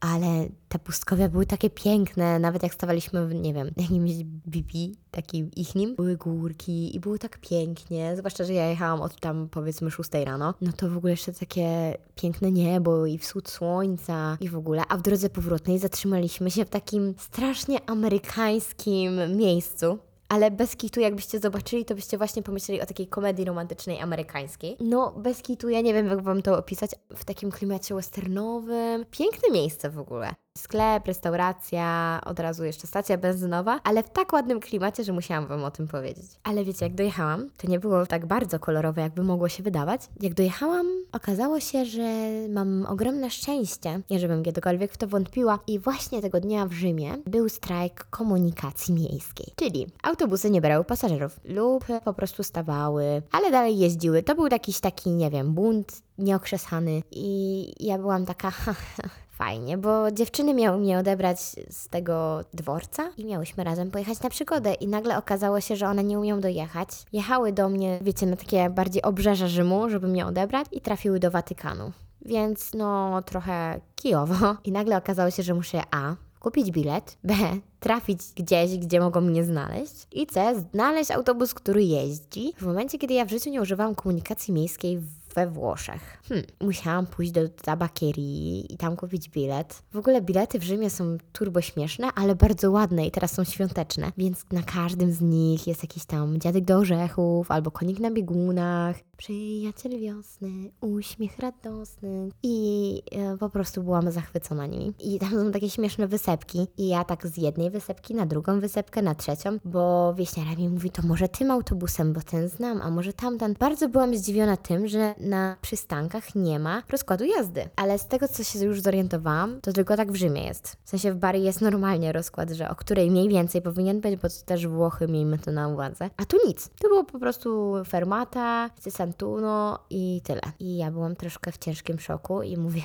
Ale 0.00 0.48
te 0.68 0.78
pustkowia 0.78 1.28
były 1.28 1.46
takie 1.46 1.70
piękne, 1.70 2.38
nawet 2.38 2.62
jak 2.62 2.74
stawaliśmy 2.74 3.26
w, 3.26 3.34
nie 3.34 3.54
wiem, 3.54 3.70
jakimś 3.76 4.12
BP, 4.24 4.78
takim 5.10 5.50
ichnim, 5.50 5.96
były 5.96 6.16
górki 6.16 6.96
i 6.96 7.00
było 7.00 7.18
tak 7.18 7.38
pięknie, 7.38 8.16
zwłaszcza, 8.16 8.44
że 8.44 8.54
ja 8.54 8.66
jechałam 8.66 9.02
od 9.02 9.20
tam 9.20 9.48
powiedzmy 9.48 9.90
6 9.90 10.10
rano, 10.24 10.54
no 10.60 10.72
to 10.72 10.90
w 10.90 10.96
ogóle 10.96 11.10
jeszcze 11.10 11.32
takie 11.32 11.96
piękne 12.14 12.52
niebo 12.52 13.06
i 13.06 13.18
wschód 13.18 13.48
słońca 13.48 14.36
i 14.40 14.48
w 14.48 14.56
ogóle, 14.56 14.82
a 14.88 14.96
w 14.96 15.02
drodze 15.02 15.30
powrotnej 15.30 15.78
zatrzymaliśmy 15.78 16.50
się 16.50 16.64
w 16.64 16.70
takim 16.70 17.14
strasznie 17.18 17.90
amerykańskim 17.90 19.36
miejscu, 19.36 19.98
ale 20.30 20.50
bez 20.50 20.76
kitu, 20.76 21.00
jakbyście 21.00 21.40
zobaczyli, 21.40 21.84
to 21.84 21.94
byście 21.94 22.18
właśnie 22.18 22.42
pomyśleli 22.42 22.80
o 22.80 22.86
takiej 22.86 23.06
komedii 23.06 23.44
romantycznej 23.44 24.00
amerykańskiej. 24.00 24.76
No, 24.80 25.12
bez 25.16 25.42
kitu, 25.42 25.68
ja 25.68 25.80
nie 25.80 25.94
wiem, 25.94 26.06
jak 26.06 26.22
Wam 26.22 26.42
to 26.42 26.58
opisać, 26.58 26.90
w 27.16 27.24
takim 27.24 27.50
klimacie 27.50 27.94
westernowym. 27.94 29.04
Piękne 29.10 29.50
miejsce 29.52 29.90
w 29.90 29.98
ogóle. 29.98 30.34
Sklep, 30.60 31.06
restauracja, 31.06 32.20
od 32.26 32.40
razu 32.40 32.64
jeszcze 32.64 32.86
stacja 32.86 33.18
benzynowa, 33.18 33.80
ale 33.84 34.02
w 34.02 34.10
tak 34.10 34.32
ładnym 34.32 34.60
klimacie, 34.60 35.04
że 35.04 35.12
musiałam 35.12 35.46
Wam 35.46 35.64
o 35.64 35.70
tym 35.70 35.88
powiedzieć. 35.88 36.26
Ale 36.44 36.64
wiecie, 36.64 36.84
jak 36.84 36.94
dojechałam, 36.94 37.50
to 37.56 37.68
nie 37.68 37.78
było 37.78 38.06
tak 38.06 38.26
bardzo 38.26 38.58
kolorowe, 38.58 39.02
jakby 39.02 39.22
mogło 39.22 39.48
się 39.48 39.62
wydawać. 39.62 40.00
Jak 40.20 40.34
dojechałam, 40.34 40.86
okazało 41.12 41.60
się, 41.60 41.84
że 41.84 42.30
mam 42.48 42.86
ogromne 42.86 43.30
szczęście, 43.30 44.00
nie 44.10 44.18
żebym 44.18 44.42
kiedykolwiek 44.42 44.92
w 44.92 44.96
to 44.96 45.06
wątpiła, 45.06 45.58
i 45.66 45.78
właśnie 45.78 46.22
tego 46.22 46.40
dnia 46.40 46.66
w 46.66 46.72
Rzymie 46.72 47.16
był 47.26 47.48
strajk 47.48 48.04
komunikacji 48.10 48.94
miejskiej. 48.94 49.52
Czyli 49.56 49.86
autobusy 50.02 50.50
nie 50.50 50.60
brały 50.60 50.84
pasażerów 50.84 51.40
lub 51.44 51.84
po 52.04 52.14
prostu 52.14 52.42
stawały, 52.42 53.22
ale 53.32 53.50
dalej 53.50 53.78
jeździły. 53.78 54.22
To 54.22 54.34
był 54.34 54.46
jakiś 54.46 54.80
taki, 54.80 55.10
nie 55.10 55.30
wiem, 55.30 55.54
bunt 55.54 56.02
nieokrzesany 56.18 57.02
i 57.10 57.86
ja 57.86 57.98
byłam 57.98 58.26
taka 58.26 58.52
fajnie, 59.40 59.78
bo 59.78 60.10
dziewczyny 60.10 60.54
miały 60.54 60.78
mnie 60.78 60.98
odebrać 60.98 61.40
z 61.70 61.88
tego 61.88 62.40
dworca 62.54 63.10
i 63.16 63.24
miałyśmy 63.24 63.64
razem 63.64 63.90
pojechać 63.90 64.20
na 64.20 64.30
przygodę 64.30 64.74
i 64.74 64.88
nagle 64.88 65.18
okazało 65.18 65.60
się, 65.60 65.76
że 65.76 65.88
one 65.88 66.04
nie 66.04 66.18
umieją 66.18 66.40
dojechać. 66.40 66.88
Jechały 67.12 67.52
do 67.52 67.68
mnie, 67.68 67.98
wiecie, 68.02 68.26
na 68.26 68.36
takie 68.36 68.70
bardziej 68.70 69.02
obrzeża 69.02 69.48
Rzymu, 69.48 69.90
żeby 69.90 70.08
mnie 70.08 70.26
odebrać 70.26 70.66
i 70.72 70.80
trafiły 70.80 71.20
do 71.20 71.30
Watykanu. 71.30 71.92
Więc 72.24 72.74
no 72.74 73.22
trochę 73.22 73.80
kijowo. 73.96 74.56
I 74.64 74.72
nagle 74.72 74.96
okazało 74.96 75.30
się, 75.30 75.42
że 75.42 75.54
muszę 75.54 75.82
A 75.90 76.14
kupić 76.40 76.70
bilet, 76.70 77.18
B 77.24 77.34
trafić 77.80 78.20
gdzieś, 78.36 78.78
gdzie 78.78 79.00
mogą 79.00 79.20
mnie 79.20 79.44
znaleźć 79.44 80.06
i 80.12 80.26
C 80.26 80.64
znaleźć 80.72 81.10
autobus, 81.10 81.54
który 81.54 81.84
jeździ. 81.84 82.52
W 82.58 82.66
momencie, 82.66 82.98
kiedy 82.98 83.14
ja 83.14 83.24
w 83.24 83.30
życiu 83.30 83.50
nie 83.50 83.62
używałam 83.62 83.94
komunikacji 83.94 84.54
miejskiej 84.54 85.00
we 85.34 85.46
Włoszech. 85.46 86.22
Hmm, 86.28 86.46
musiałam 86.60 87.06
pójść 87.06 87.32
do 87.32 87.48
tabakierii 87.48 88.74
i 88.74 88.76
tam 88.76 88.96
kupić 88.96 89.28
bilet. 89.28 89.82
W 89.92 89.96
ogóle 89.96 90.22
bilety 90.22 90.58
w 90.58 90.62
Rzymie 90.62 90.90
są 90.90 91.16
turbo 91.32 91.60
śmieszne, 91.60 92.08
ale 92.14 92.34
bardzo 92.34 92.70
ładne 92.70 93.06
i 93.06 93.10
teraz 93.10 93.32
są 93.32 93.44
świąteczne, 93.44 94.12
więc 94.18 94.44
na 94.52 94.62
każdym 94.62 95.12
z 95.12 95.20
nich 95.20 95.66
jest 95.66 95.82
jakiś 95.82 96.04
tam 96.04 96.40
dziadek 96.40 96.64
do 96.64 96.76
orzechów 96.76 97.50
albo 97.50 97.70
konik 97.70 97.98
na 97.98 98.10
biegunach, 98.10 98.96
przyjaciel 99.20 100.00
wiosny, 100.00 100.70
uśmiech 100.80 101.38
radosny 101.38 102.28
i 102.42 103.02
e, 103.12 103.36
po 103.38 103.50
prostu 103.50 103.82
byłam 103.82 104.10
zachwycona 104.10 104.66
nimi. 104.66 104.92
I 105.00 105.18
tam 105.18 105.30
są 105.30 105.52
takie 105.52 105.70
śmieszne 105.70 106.08
wysepki 106.08 106.66
i 106.78 106.88
ja 106.88 107.04
tak 107.04 107.26
z 107.26 107.36
jednej 107.36 107.70
wysepki 107.70 108.14
na 108.14 108.26
drugą 108.26 108.60
wysepkę, 108.60 109.02
na 109.02 109.14
trzecią, 109.14 109.58
bo 109.64 110.14
wieśniara 110.14 110.56
mi 110.56 110.68
mówi, 110.68 110.90
to 110.90 111.02
może 111.02 111.28
tym 111.28 111.50
autobusem, 111.50 112.12
bo 112.12 112.20
ten 112.20 112.48
znam, 112.48 112.82
a 112.82 112.90
może 112.90 113.12
tamten. 113.12 113.54
Bardzo 113.58 113.88
byłam 113.88 114.16
zdziwiona 114.16 114.56
tym, 114.56 114.88
że 114.88 115.14
na 115.20 115.56
przystankach 115.60 116.34
nie 116.34 116.58
ma 116.58 116.82
rozkładu 116.88 117.24
jazdy. 117.24 117.68
Ale 117.76 117.98
z 117.98 118.06
tego, 118.06 118.28
co 118.28 118.44
się 118.44 118.64
już 118.64 118.80
zorientowałam, 118.80 119.60
to 119.60 119.72
tylko 119.72 119.96
tak 119.96 120.12
w 120.12 120.16
Rzymie 120.16 120.44
jest. 120.44 120.76
W 120.84 120.90
sensie 120.90 121.12
w 121.12 121.16
Bari 121.16 121.42
jest 121.42 121.60
normalnie 121.60 122.12
rozkład, 122.12 122.50
że 122.50 122.70
o 122.70 122.74
której 122.74 123.10
mniej 123.10 123.28
więcej 123.28 123.62
powinien 123.62 124.00
być, 124.00 124.16
bo 124.16 124.28
to 124.28 124.34
też 124.46 124.66
Włochy, 124.66 125.08
miejmy 125.08 125.38
to 125.38 125.52
na 125.52 125.68
uwadze. 125.68 126.10
A 126.16 126.24
tu 126.24 126.36
nic. 126.46 126.70
To 126.80 126.88
było 126.88 127.04
po 127.04 127.18
prostu 127.18 127.74
fermata, 127.86 128.70
Santuno 128.90 129.78
i 129.90 130.20
tyle. 130.24 130.40
I 130.58 130.76
ja 130.76 130.90
byłam 130.90 131.16
troszkę 131.16 131.52
w 131.52 131.58
ciężkim 131.58 131.98
szoku 131.98 132.42
i 132.42 132.56
mówię, 132.56 132.82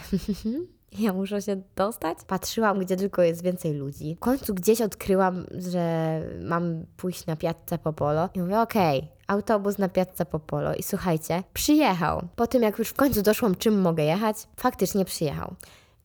ja 0.99 1.13
muszę 1.13 1.41
się 1.41 1.61
dostać. 1.75 2.17
Patrzyłam, 2.27 2.79
gdzie 2.79 2.95
tylko 2.95 3.21
jest 3.21 3.43
więcej 3.43 3.73
ludzi. 3.73 4.15
W 4.15 4.19
końcu 4.19 4.53
gdzieś 4.53 4.81
odkryłam, 4.81 5.45
że 5.51 6.21
mam 6.41 6.85
pójść 6.97 7.25
na 7.25 7.35
Piazza 7.35 7.77
Popolo. 7.83 8.29
I 8.33 8.39
mówię, 8.39 8.59
okej, 8.59 8.99
okay, 8.99 9.09
autobus 9.27 9.77
na 9.77 9.89
Piazza 9.89 10.25
Popolo. 10.25 10.75
I 10.75 10.83
słuchajcie, 10.83 11.43
przyjechał. 11.53 12.21
Po 12.35 12.47
tym, 12.47 12.63
jak 12.63 12.79
już 12.79 12.89
w 12.89 12.93
końcu 12.93 13.21
doszłam, 13.21 13.55
czym 13.55 13.81
mogę 13.81 14.03
jechać, 14.03 14.37
faktycznie 14.57 15.05
przyjechał. 15.05 15.55